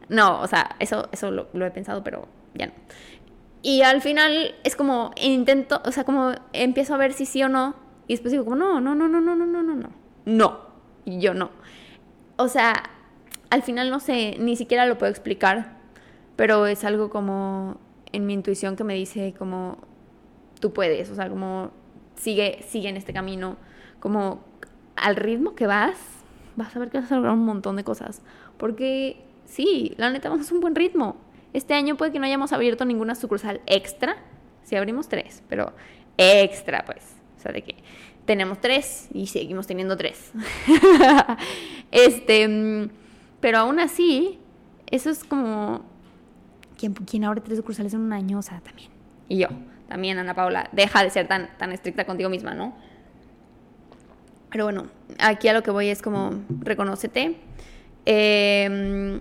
No, 0.10 0.42
o 0.42 0.48
sea, 0.48 0.76
eso, 0.80 1.10
eso 1.12 1.32
lo, 1.32 1.48
lo 1.54 1.66
he 1.66 1.72
pensado, 1.72 2.04
pero 2.04 2.28
ya 2.54 2.68
no. 2.68 2.74
Y 3.62 3.82
al 3.82 4.02
final 4.02 4.56
es 4.64 4.76
como 4.76 5.12
intento, 5.22 5.82
o 5.84 5.92
sea, 5.92 6.04
como 6.04 6.32
empiezo 6.54 6.94
a 6.94 6.98
ver 6.98 7.14
si 7.14 7.26
sí 7.26 7.44
o 7.44 7.50
no, 7.50 7.76
Y 8.08 8.14
después 8.14 8.32
digo 8.32 8.46
como, 8.46 8.56
no, 8.56 8.80
no, 8.80 8.96
no, 8.96 9.10
no, 9.10 9.20
no, 9.20 9.36
no, 9.36 9.46
no, 9.46 9.64
no, 9.64 9.76
no. 9.76 9.90
No. 10.26 10.68
Yo 11.06 11.34
no. 11.34 11.52
O 12.36 12.50
sea, 12.50 12.84
al 13.50 13.64
final 13.64 13.90
no 13.90 14.00
sé, 14.00 14.36
ni 14.40 14.56
siquiera 14.56 14.86
lo 14.86 14.98
puedo 14.98 15.10
explicar, 15.10 15.78
pero 16.36 16.68
es 16.68 16.84
algo 16.84 17.10
como 17.10 17.78
en 18.12 18.26
mi 18.26 18.34
intuición 18.34 18.76
que 18.76 18.84
me 18.84 18.94
dice 18.94 19.34
como, 19.38 19.78
tú 20.60 20.74
puedes, 20.74 21.10
o 21.10 21.16
sea, 21.16 21.30
como 21.30 21.72
sigue, 22.16 22.64
sigue 22.68 22.90
en 22.90 22.98
este 22.98 23.14
camino, 23.14 23.58
como 24.00 24.44
al 24.96 25.16
ritmo 25.16 25.56
que 25.56 25.68
vas, 25.68 25.98
vas 26.56 26.76
a 26.76 26.80
ver 26.80 26.90
que 26.90 27.00
vas 27.00 27.12
a 27.12 27.16
lograr 27.16 27.34
un 27.34 27.46
montón 27.46 27.76
de 27.78 27.84
cosas. 27.84 28.22
Porque 28.58 29.24
sí, 29.48 29.94
la 29.98 30.12
neta 30.12 30.30
vamos 30.30 30.52
a 30.52 30.54
un 30.54 30.62
buen 30.62 30.76
ritmo. 30.76 31.18
Este 31.54 31.74
año 31.74 31.98
puede 31.98 32.12
que 32.12 32.20
no 32.20 32.26
hayamos 32.26 32.54
abierto 32.54 32.86
ninguna 32.86 33.16
sucursal 33.16 33.62
extra, 33.66 34.18
si 34.64 34.76
abrimos 34.76 35.08
tres, 35.08 35.42
pero 35.50 35.74
extra, 36.18 36.84
pues. 36.86 37.16
O 37.38 37.40
sea, 37.40 37.52
de 37.52 37.64
que 37.64 37.76
tenemos 38.26 38.60
tres 38.60 39.08
y 39.14 39.28
seguimos 39.28 39.66
teniendo 39.66 39.98
tres. 39.98 40.32
este, 41.92 42.90
pero 43.40 43.58
aún 43.60 43.80
así, 43.80 44.40
eso 44.88 45.10
es 45.10 45.24
como. 45.24 45.86
¿Quién, 46.78 46.94
¿Quién 46.94 47.24
abre 47.24 47.42
tres 47.42 47.58
sucursales 47.58 47.94
en 47.94 48.02
un 48.02 48.14
año? 48.14 48.38
O 48.38 48.42
sea, 48.44 48.60
también. 48.60 48.92
Y 49.30 49.40
yo, 49.40 49.48
también, 49.88 50.20
Ana 50.20 50.36
Paula, 50.36 50.70
deja 50.74 51.04
de 51.04 51.10
ser 51.10 51.28
tan, 51.28 51.50
tan 51.58 51.72
estricta 51.72 52.06
contigo 52.06 52.30
misma, 52.30 52.54
¿no? 52.54 52.76
Pero 54.52 54.66
bueno, 54.66 54.88
aquí 55.20 55.48
a 55.48 55.54
lo 55.54 55.64
que 55.64 55.72
voy 55.72 55.88
es 55.88 56.02
como, 56.02 56.32
reconócete, 56.60 57.36
eh, 58.06 59.20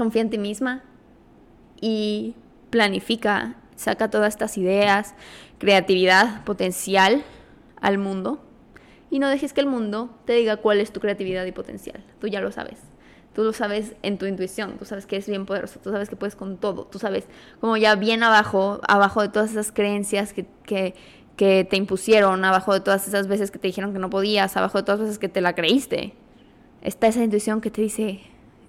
confía 0.00 0.22
en 0.22 0.30
ti 0.30 0.38
misma 0.38 0.82
y 1.78 2.34
planifica, 2.70 3.56
saca 3.76 4.08
todas 4.08 4.32
estas 4.32 4.56
ideas, 4.56 5.14
creatividad, 5.58 6.42
potencial 6.44 7.22
al 7.82 7.98
mundo 7.98 8.40
y 9.10 9.18
no 9.18 9.28
dejes 9.28 9.52
que 9.52 9.60
el 9.60 9.66
mundo 9.66 10.08
te 10.24 10.32
diga 10.32 10.56
cuál 10.56 10.80
es 10.80 10.90
tu 10.90 11.00
creatividad 11.00 11.44
y 11.44 11.52
potencial. 11.52 12.02
Tú 12.18 12.28
ya 12.28 12.40
lo 12.40 12.50
sabes. 12.50 12.78
Tú 13.34 13.42
lo 13.42 13.52
sabes 13.52 13.94
en 14.02 14.16
tu 14.16 14.24
intuición, 14.24 14.78
tú 14.78 14.86
sabes 14.86 15.04
que 15.04 15.16
eres 15.16 15.28
bien 15.28 15.44
poderoso, 15.44 15.78
tú 15.80 15.90
sabes 15.90 16.08
que 16.08 16.16
puedes 16.16 16.34
con 16.34 16.56
todo, 16.56 16.86
tú 16.86 16.98
sabes 16.98 17.26
como 17.60 17.76
ya 17.76 17.94
bien 17.94 18.22
abajo, 18.22 18.80
abajo 18.88 19.20
de 19.20 19.28
todas 19.28 19.50
esas 19.50 19.70
creencias 19.70 20.32
que, 20.32 20.46
que, 20.64 20.94
te 21.36 21.76
impusieron, 21.76 22.44
abajo 22.44 22.72
de 22.72 22.80
todas 22.80 23.06
esas 23.06 23.28
veces 23.28 23.50
que 23.50 23.58
te 23.58 23.68
dijeron 23.68 23.92
que 23.92 23.98
no 23.98 24.10
podías, 24.10 24.56
abajo 24.56 24.78
de 24.78 24.84
todas 24.84 24.98
las 24.98 25.08
veces 25.08 25.18
que 25.18 25.28
te 25.28 25.40
la 25.40 25.54
creíste. 25.54 26.14
Está 26.82 27.06
esa 27.06 27.22
intuición 27.22 27.60
que 27.60 27.70
te 27.70 27.82
dice, 27.82 28.20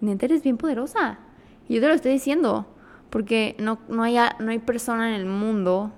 neta 0.02 0.26
eres 0.26 0.44
bien 0.44 0.58
poderosa. 0.58 1.20
Y 1.68 1.76
yo 1.76 1.82
te 1.82 1.88
lo 1.88 1.94
estoy 1.94 2.12
diciendo, 2.12 2.68
porque 3.10 3.56
no, 3.60 3.80
no, 3.88 4.04
hay, 4.04 4.18
no 4.40 4.52
hay 4.52 4.60
persona 4.60 5.10
en 5.10 5.16
el 5.16 5.26
mundo, 5.26 5.92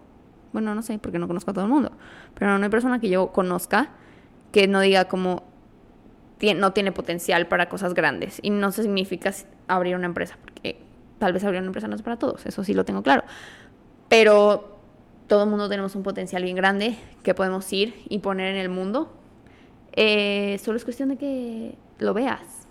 bueno, 0.51 0.76
no 0.76 0.82
sé, 0.82 0.99
porque 0.99 1.20
no 1.20 1.28
conozco 1.28 1.51
a 1.51 1.54
todo 1.54 1.66
el 1.66 1.72
mundo, 1.72 1.91
pero 2.36 2.58
no 2.58 2.64
hay 2.64 2.70
persona 2.70 2.99
que 2.99 3.10
yo 3.10 3.32
conozca 3.32 3.89
que 4.51 4.68
no 4.68 4.82
diga 4.82 5.06
como 5.06 5.43
no 6.54 6.74
tiene 6.74 6.91
potencial 6.91 7.47
para 7.47 7.70
cosas 7.70 7.93
grandes. 7.93 8.39
Y 8.41 8.49
no 8.49 8.74
significa 8.74 9.32
abrir 9.68 9.95
una 9.95 10.08
empresa, 10.08 10.38
porque 10.41 10.78
tal 11.20 11.32
vez 11.32 11.45
abrir 11.45 11.62
una 11.62 11.68
empresa 11.68 11.88
no 11.88 11.95
es 11.95 12.01
para 12.01 12.18
todos, 12.18 12.45
eso 12.45 12.66
sí 12.66 12.74
lo 12.74 12.84
tengo 12.84 13.01
claro. 13.01 13.24
Pero 14.10 14.78
todo 15.28 15.45
el 15.45 15.49
mundo 15.49 15.70
tenemos 15.70 15.95
un 15.95 16.04
potencial 16.04 16.43
bien 16.43 16.58
grande 16.58 16.97
que 17.24 17.34
podemos 17.34 17.72
ir 17.72 17.95
y 18.10 18.20
poner 18.20 18.54
en 18.54 18.58
el 18.58 18.68
mundo. 18.68 19.14
Eh, 19.93 20.60
solo 20.62 20.76
es 20.76 20.84
cuestión 20.84 21.10
de 21.10 21.18
que 21.18 21.78
lo 21.99 22.14
veas. 22.14 22.62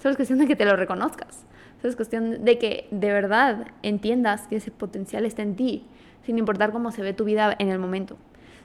Solo 0.00 0.12
es 0.12 0.16
cuestión 0.16 0.38
de 0.38 0.46
que 0.46 0.56
te 0.56 0.64
lo 0.64 0.76
reconozcas. 0.76 1.44
Solo 1.80 1.90
es 1.90 1.96
cuestión 1.96 2.44
de 2.44 2.58
que 2.58 2.88
de 2.90 3.12
verdad 3.12 3.66
entiendas 3.82 4.46
que 4.48 4.56
ese 4.56 4.70
potencial 4.70 5.26
está 5.26 5.42
en 5.42 5.56
ti, 5.56 5.84
sin 6.24 6.38
importar 6.38 6.72
cómo 6.72 6.90
se 6.90 7.02
ve 7.02 7.12
tu 7.12 7.24
vida 7.24 7.54
en 7.58 7.68
el 7.68 7.78
momento, 7.78 8.16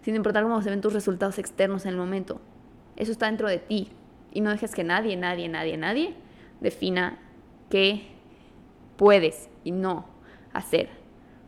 sin 0.02 0.16
importar 0.16 0.44
cómo 0.44 0.62
se 0.62 0.70
ven 0.70 0.82
tus 0.82 0.94
resultados 0.94 1.38
externos 1.38 1.86
en 1.86 1.92
el 1.92 1.98
momento. 1.98 2.40
Eso 2.96 3.12
está 3.12 3.26
dentro 3.26 3.50
de 3.50 3.58
ti, 3.58 3.90
y 4.32 4.42
no 4.42 4.50
dejes 4.50 4.74
que 4.74 4.84
nadie, 4.84 5.18
nadie, 5.18 5.50
nadie, 5.50 5.78
nadie 5.78 6.14
defina 6.62 7.20
qué 7.70 8.08
puedes 8.96 9.50
y 9.66 9.72
no 9.72 10.06
hacer, 10.54 10.90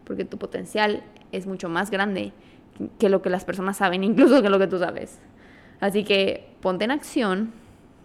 porque 0.03 0.25
tu 0.25 0.37
potencial 0.37 1.03
es 1.31 1.47
mucho 1.47 1.69
más 1.69 1.91
grande 1.91 2.33
que 2.99 3.09
lo 3.09 3.21
que 3.21 3.29
las 3.29 3.45
personas 3.45 3.77
saben, 3.77 4.03
incluso 4.03 4.41
que 4.41 4.49
lo 4.49 4.59
que 4.59 4.67
tú 4.67 4.79
sabes. 4.79 5.19
Así 5.79 6.03
que 6.03 6.49
ponte 6.61 6.85
en 6.85 6.91
acción, 6.91 7.53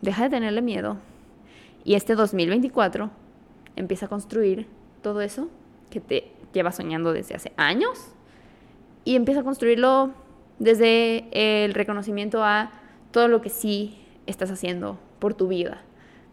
deja 0.00 0.24
de 0.24 0.30
tenerle 0.30 0.62
miedo 0.62 0.98
y 1.84 1.94
este 1.94 2.14
2024 2.14 3.10
empieza 3.76 4.06
a 4.06 4.08
construir 4.08 4.66
todo 5.02 5.20
eso 5.20 5.48
que 5.90 6.00
te 6.00 6.32
lleva 6.52 6.72
soñando 6.72 7.12
desde 7.12 7.34
hace 7.34 7.52
años 7.56 7.98
y 9.04 9.16
empieza 9.16 9.40
a 9.40 9.44
construirlo 9.44 10.12
desde 10.58 11.64
el 11.64 11.74
reconocimiento 11.74 12.44
a 12.44 12.70
todo 13.10 13.28
lo 13.28 13.40
que 13.40 13.48
sí 13.48 13.98
estás 14.26 14.50
haciendo 14.50 14.98
por 15.18 15.34
tu 15.34 15.48
vida. 15.48 15.82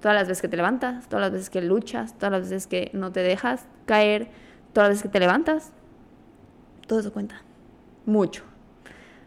Todas 0.01 0.15
las 0.15 0.27
veces 0.27 0.41
que 0.41 0.47
te 0.47 0.57
levantas, 0.57 1.09
todas 1.09 1.21
las 1.21 1.31
veces 1.31 1.49
que 1.49 1.61
luchas, 1.61 2.17
todas 2.17 2.31
las 2.31 2.41
veces 2.43 2.67
que 2.67 2.91
no 2.93 3.11
te 3.11 3.21
dejas 3.21 3.67
caer, 3.85 4.29
todas 4.71 4.89
las 4.89 4.97
veces 4.97 5.03
que 5.03 5.09
te 5.09 5.19
levantas, 5.19 5.73
todo 6.87 6.99
eso 6.99 7.11
cuenta. 7.11 7.41
Mucho. 8.05 8.43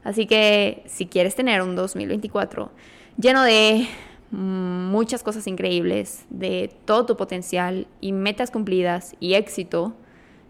Así 0.05 0.27
que 0.27 0.83
si 0.87 1.07
quieres 1.07 1.35
tener 1.35 1.63
un 1.63 1.77
2024 1.77 2.71
lleno 3.19 3.43
de 3.43 3.87
muchas 4.33 5.23
cosas 5.23 5.47
increíbles, 5.47 6.25
de 6.31 6.75
todo 6.85 7.07
tu 7.07 7.17
potencial 7.17 7.87
y 8.01 8.13
metas 8.13 8.51
cumplidas 8.51 9.15
y 9.21 9.35
éxito, 9.35 9.95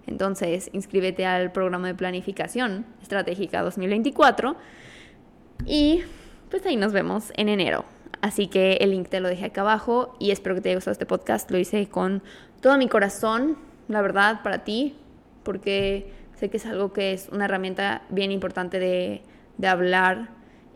entonces 0.06 0.70
inscríbete 0.72 1.26
al 1.26 1.52
programa 1.52 1.88
de 1.88 1.94
planificación 1.94 2.86
estratégica 3.02 3.62
2024 3.62 4.56
y 5.66 6.02
pues 6.50 6.64
ahí 6.66 6.76
nos 6.76 6.92
vemos 6.92 7.32
en 7.36 7.48
enero. 7.48 7.84
Así 8.20 8.46
que 8.46 8.74
el 8.74 8.90
link 8.90 9.08
te 9.08 9.20
lo 9.20 9.28
dejé 9.28 9.46
acá 9.46 9.62
abajo 9.62 10.16
y 10.20 10.30
espero 10.30 10.54
que 10.54 10.60
te 10.60 10.68
haya 10.68 10.76
gustado 10.76 10.92
este 10.92 11.06
podcast. 11.06 11.50
Lo 11.50 11.58
hice 11.58 11.88
con 11.88 12.22
todo 12.60 12.78
mi 12.78 12.88
corazón, 12.88 13.58
la 13.88 14.00
verdad, 14.00 14.42
para 14.42 14.62
ti, 14.62 14.96
porque 15.42 16.12
sé 16.34 16.50
que 16.50 16.58
es 16.58 16.66
algo 16.66 16.92
que 16.92 17.12
es 17.12 17.28
una 17.32 17.46
herramienta 17.46 18.02
bien 18.10 18.30
importante 18.30 18.78
de, 18.78 19.22
de 19.58 19.66
hablar. 19.66 20.30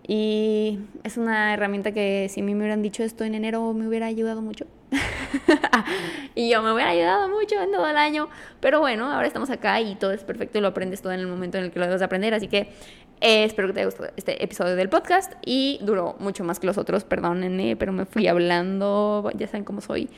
Y 0.09 0.79
es 1.03 1.17
una 1.17 1.55
herramienta 1.55 1.93
que 1.93 2.29
si 2.31 2.41
a 2.41 2.45
mí 2.45 2.55
me 2.55 2.61
hubieran 2.61 2.83
dicho 2.83 3.03
esto 3.03 3.25
en 3.25 3.35
enero 3.35 3.73
me 3.73 3.89
hubiera 3.89 4.07
ayudado 4.07 4.41
mucho. 4.41 4.67
y 6.37 6.49
yo 6.49 6.63
me 6.63 6.73
hubiera 6.73 6.91
ayudado 6.91 7.29
mucho 7.29 7.61
en 7.61 7.73
todo 7.73 7.89
el 7.89 7.97
año. 7.97 8.29
Pero 8.61 8.79
bueno, 8.79 9.13
ahora 9.13 9.27
estamos 9.27 9.51
acá 9.51 9.81
y 9.81 9.97
todo 9.97 10.13
es 10.13 10.23
perfecto 10.23 10.59
y 10.59 10.61
lo 10.61 10.69
aprendes 10.69 11.03
todo 11.03 11.13
en 11.13 11.21
el 11.21 11.27
momento 11.27 11.59
en 11.59 11.65
el 11.65 11.71
que 11.73 11.81
lo 11.81 11.87
debes 11.87 12.03
aprender. 12.03 12.35
Así 12.35 12.47
que 12.47 12.73
eh, 13.21 13.45
espero 13.45 13.67
que 13.69 13.75
te 13.75 13.81
haya 13.81 13.87
gustado 13.87 14.11
este 14.17 14.45
episodio 14.45 14.77
del 14.77 14.89
podcast 14.89 15.33
y 15.45 15.81
duró 15.83 16.15
mucho 16.21 16.45
más 16.45 16.61
que 16.61 16.67
los 16.67 16.79
otros, 16.79 17.03
perdónenme, 17.05 17.75
pero 17.77 17.93
me 17.93 18.05
fui 18.05 18.29
hablando, 18.29 19.31
ya 19.35 19.49
saben 19.49 19.65
cómo 19.65 19.81
soy. 19.81 20.09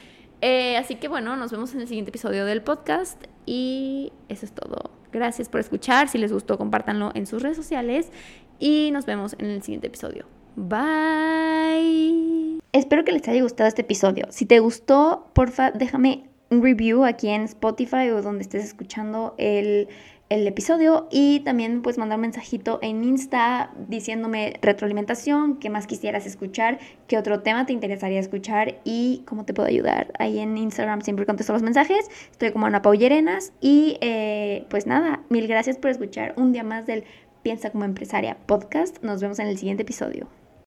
Eh, 0.41 0.77
así 0.77 0.97
que 0.97 1.09
bueno, 1.09 1.35
nos 1.37 1.51
vemos 1.51 1.75
en 1.75 1.81
el 1.81 1.89
siguiente 1.89 2.11
episodio 2.11 2.45
del 2.45 2.63
podcast 2.63 3.25
y 3.47 4.13
eso 4.29 4.45
es 4.45 4.53
todo. 4.53 4.91
Gracias 5.11 5.49
por 5.49 5.61
escuchar, 5.61 6.09
si 6.09 6.19
les 6.19 6.33
gustó 6.33 6.59
compártanlo 6.59 7.13
en 7.15 7.27
sus 7.27 7.43
redes 7.43 7.57
sociales 7.57 8.11
y 8.59 8.91
nos 8.93 9.07
vemos 9.07 9.37
en 9.39 9.47
el 9.47 9.63
siguiente 9.63 9.87
episodio. 9.87 10.27
Bye. 10.57 12.59
Espero 12.73 13.05
que 13.05 13.13
les 13.13 13.27
haya 13.29 13.43
gustado 13.43 13.69
este 13.69 13.83
episodio. 13.83 14.27
Si 14.31 14.47
te 14.47 14.61
gustó, 14.61 15.29
porfa, 15.33 15.71
déjame 15.71 16.25
un 16.51 16.63
review 16.63 17.05
aquí 17.05 17.29
en 17.29 17.43
Spotify 17.43 18.11
o 18.11 18.23
donde 18.23 18.43
estés 18.43 18.65
escuchando 18.65 19.35
el 19.39 19.89
el 20.29 20.47
episodio 20.47 21.09
y 21.11 21.41
también 21.41 21.81
pues 21.81 21.97
mandar 21.97 22.19
un 22.19 22.23
mensajito 22.23 22.79
en 22.83 23.03
Insta 23.03 23.71
diciéndome 23.89 24.55
retroalimentación, 24.61 25.57
qué 25.57 25.71
más 25.71 25.87
quisieras 25.87 26.27
escuchar, 26.27 26.79
qué 27.07 27.17
otro 27.17 27.41
tema 27.41 27.65
te 27.65 27.73
interesaría 27.73 28.21
escuchar 28.21 28.79
y 28.85 29.23
cómo 29.27 29.45
te 29.45 29.55
puedo 29.55 29.69
ayudar. 29.69 30.13
Ahí 30.19 30.39
en 30.39 30.57
Instagram 30.59 31.01
siempre 31.01 31.25
contesto 31.25 31.53
los 31.53 31.63
mensajes, 31.63 32.09
estoy 32.31 32.53
como 32.53 32.67
Ana 32.67 32.83
Paullerenas 32.83 33.53
y 33.61 33.97
eh, 34.01 34.67
pues 34.69 34.87
nada, 34.87 35.23
mil 35.31 35.47
gracias 35.47 35.79
por 35.79 35.91
escuchar 35.91 36.35
un 36.37 36.53
día 36.53 36.63
más 36.63 36.87
del 36.87 37.05
Piensa 37.49 37.71
como 37.71 37.87
empresaria 37.87 38.37
podcast. 38.45 39.03
Nos 39.03 39.23
vemos 39.23 39.39
en 39.39 39.47
el 39.47 39.57
siguiente 39.57 39.83
episodio. 39.83 40.29